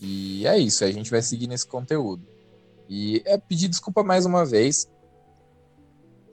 E 0.00 0.46
é 0.46 0.58
isso, 0.58 0.84
a 0.84 0.90
gente 0.90 1.10
vai 1.10 1.22
seguir 1.22 1.46
nesse 1.46 1.66
conteúdo. 1.66 2.33
E 2.88 3.22
é 3.24 3.38
pedir 3.38 3.68
desculpa 3.68 4.02
mais 4.02 4.26
uma 4.26 4.44
vez. 4.44 4.90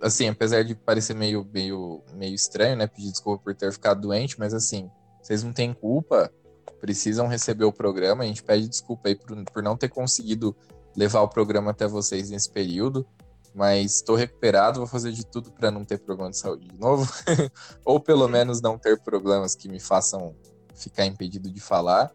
Assim, 0.02 0.28
apesar 0.28 0.64
de 0.64 0.74
parecer 0.74 1.16
meio, 1.16 1.48
meio, 1.54 2.02
meio 2.14 2.34
estranho, 2.34 2.76
né? 2.76 2.88
Pedir 2.88 3.12
desculpa 3.12 3.44
por 3.44 3.56
ter 3.56 3.72
ficado 3.72 4.02
doente, 4.02 4.40
mas 4.40 4.54
assim, 4.54 4.90
vocês 5.22 5.44
não 5.44 5.54
têm 5.54 5.74
culpa, 5.74 6.32
precisam 6.80 7.28
receber 7.28 7.66
o 7.66 7.72
programa. 7.72 8.24
A 8.24 8.28
gente 8.28 8.44
pede 8.44 8.68
desculpa 8.68 9.10
aí 9.10 9.16
por, 9.16 9.44
por 9.46 9.64
não 9.64 9.78
ter 9.78 9.90
conseguido 9.90 10.56
levar 10.96 11.22
o 11.22 11.30
programa 11.30 11.72
até 11.72 11.88
vocês 11.88 12.30
nesse 12.30 12.50
período 12.50 13.06
mas 13.54 13.96
estou 13.96 14.16
recuperado, 14.16 14.80
vou 14.80 14.88
fazer 14.88 15.12
de 15.12 15.26
tudo 15.26 15.52
para 15.52 15.70
não 15.70 15.84
ter 15.84 16.00
problema 16.00 16.32
de 16.32 16.38
saúde 16.38 16.68
de 16.68 16.78
novo, 16.80 17.12
ou 17.84 18.00
pelo 18.00 18.28
menos 18.28 18.62
não 18.62 18.78
ter 18.78 19.00
problemas 19.02 19.56
que 19.56 19.68
me 19.68 19.80
façam 19.80 20.34
ficar 20.74 21.06
impedido 21.06 21.52
de 21.52 21.60
falar. 21.60 22.12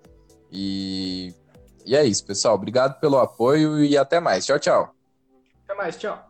E, 0.50 1.34
e 1.86 1.94
é 1.94 2.04
isso, 2.04 2.24
pessoal. 2.26 2.56
Obrigado 2.56 2.98
pelo 3.00 3.18
apoio 3.18 3.82
e 3.84 3.96
até 3.96 4.18
mais. 4.20 4.44
Tchau, 4.44 4.58
tchau. 4.58 4.94
Até 5.64 5.74
mais, 5.74 5.96
tchau. 5.96 6.25